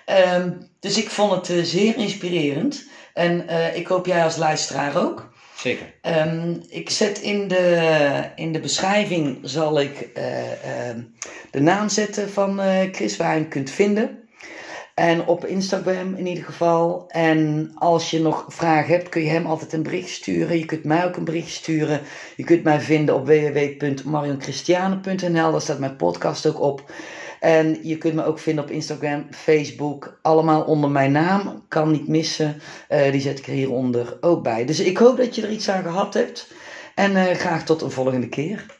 Ehm, 0.06 0.52
dus 0.80 0.98
ik 0.98 1.10
vond 1.10 1.48
het 1.48 1.68
zeer 1.68 1.98
inspirerend. 1.98 2.88
En 3.14 3.48
ik 3.76 3.88
hoop 3.88 4.06
jij 4.06 4.24
als 4.24 4.36
luisteraar 4.38 4.98
ook. 4.98 5.30
Zeker. 5.58 5.94
Ehm, 6.02 6.56
ik 6.70 6.90
zet 6.90 7.20
in 7.20 7.48
de, 7.48 8.30
in 8.36 8.52
de 8.52 8.60
beschrijving 8.60 9.40
zal 9.42 9.80
ik 9.80 10.10
eh, 10.14 10.90
ehm, 10.90 11.02
de 11.52 11.62
naam 11.62 11.90
zetten 11.90 12.30
van 12.30 12.62
eh, 12.62 12.92
Chris 12.92 13.18
waar 13.18 13.34
je 13.34 13.40
hem 13.40 13.50
kunt 13.50 13.70
vinden. 13.70 14.20
En 14.94 15.26
op 15.26 15.46
Instagram 15.46 16.16
in 16.16 16.28
ieder 16.28 16.44
geval. 16.44 17.06
En 17.08 17.72
als 17.76 18.12
je 18.12 18.22
nog 18.22 18.46
vragen 18.48 18.94
hebt, 18.94 19.10
kun 19.10 19.22
je 19.22 19.30
hem 19.30 19.46
altijd 19.46 19.74
een 19.74 19.84
bericht 19.84 20.10
sturen. 20.10 20.58
Je 20.58 20.66
kunt 20.66 20.84
mij 20.84 21.06
ook 21.06 21.16
een 21.16 21.24
bericht 21.24 21.54
sturen. 21.54 22.02
Je 22.36 22.44
kunt 22.44 22.64
mij 22.64 22.80
vinden 22.80 23.16
op 23.16 23.26
www.marionchristiane.nl. 23.26 25.52
Daar 25.52 25.62
staat 25.62 25.80
mijn 25.80 25.96
podcast 25.96 26.46
ook 26.46 26.62
op. 26.62 26.92
En 27.40 27.80
je 27.84 27.98
kunt 27.98 28.14
me 28.14 28.26
ook 28.26 28.40
vinden 28.40 28.64
op 28.64 28.72
Instagram, 28.72 29.28
Facebook. 29.32 30.20
Allemaal 30.22 30.62
onder 30.62 30.90
mijn 30.90 31.12
naam. 31.12 31.64
Kan 31.68 31.92
niet 31.92 32.08
missen. 32.08 32.62
Eh, 32.88 33.12
die 33.12 33.22
zet 33.22 33.40
ik 33.40 33.48
er 33.48 33.54
hieronder 33.54 34.18
ook 34.22 34.44
bij. 34.44 34.66
Dus 34.66 34.80
ik 34.80 34.98
hoop 34.98 35.18
dat 35.18 35.36
je 35.36 35.42
er 35.42 35.52
iets 35.52 35.70
aan 35.70 35.84
gehad 35.84 36.14
hebt. 36.14 36.52
En 36.96 37.16
eh, 37.16 37.36
graag 37.36 37.64
tot 37.66 37.82
een 37.82 37.92
volgende 37.92 38.30
keer. 38.30 38.77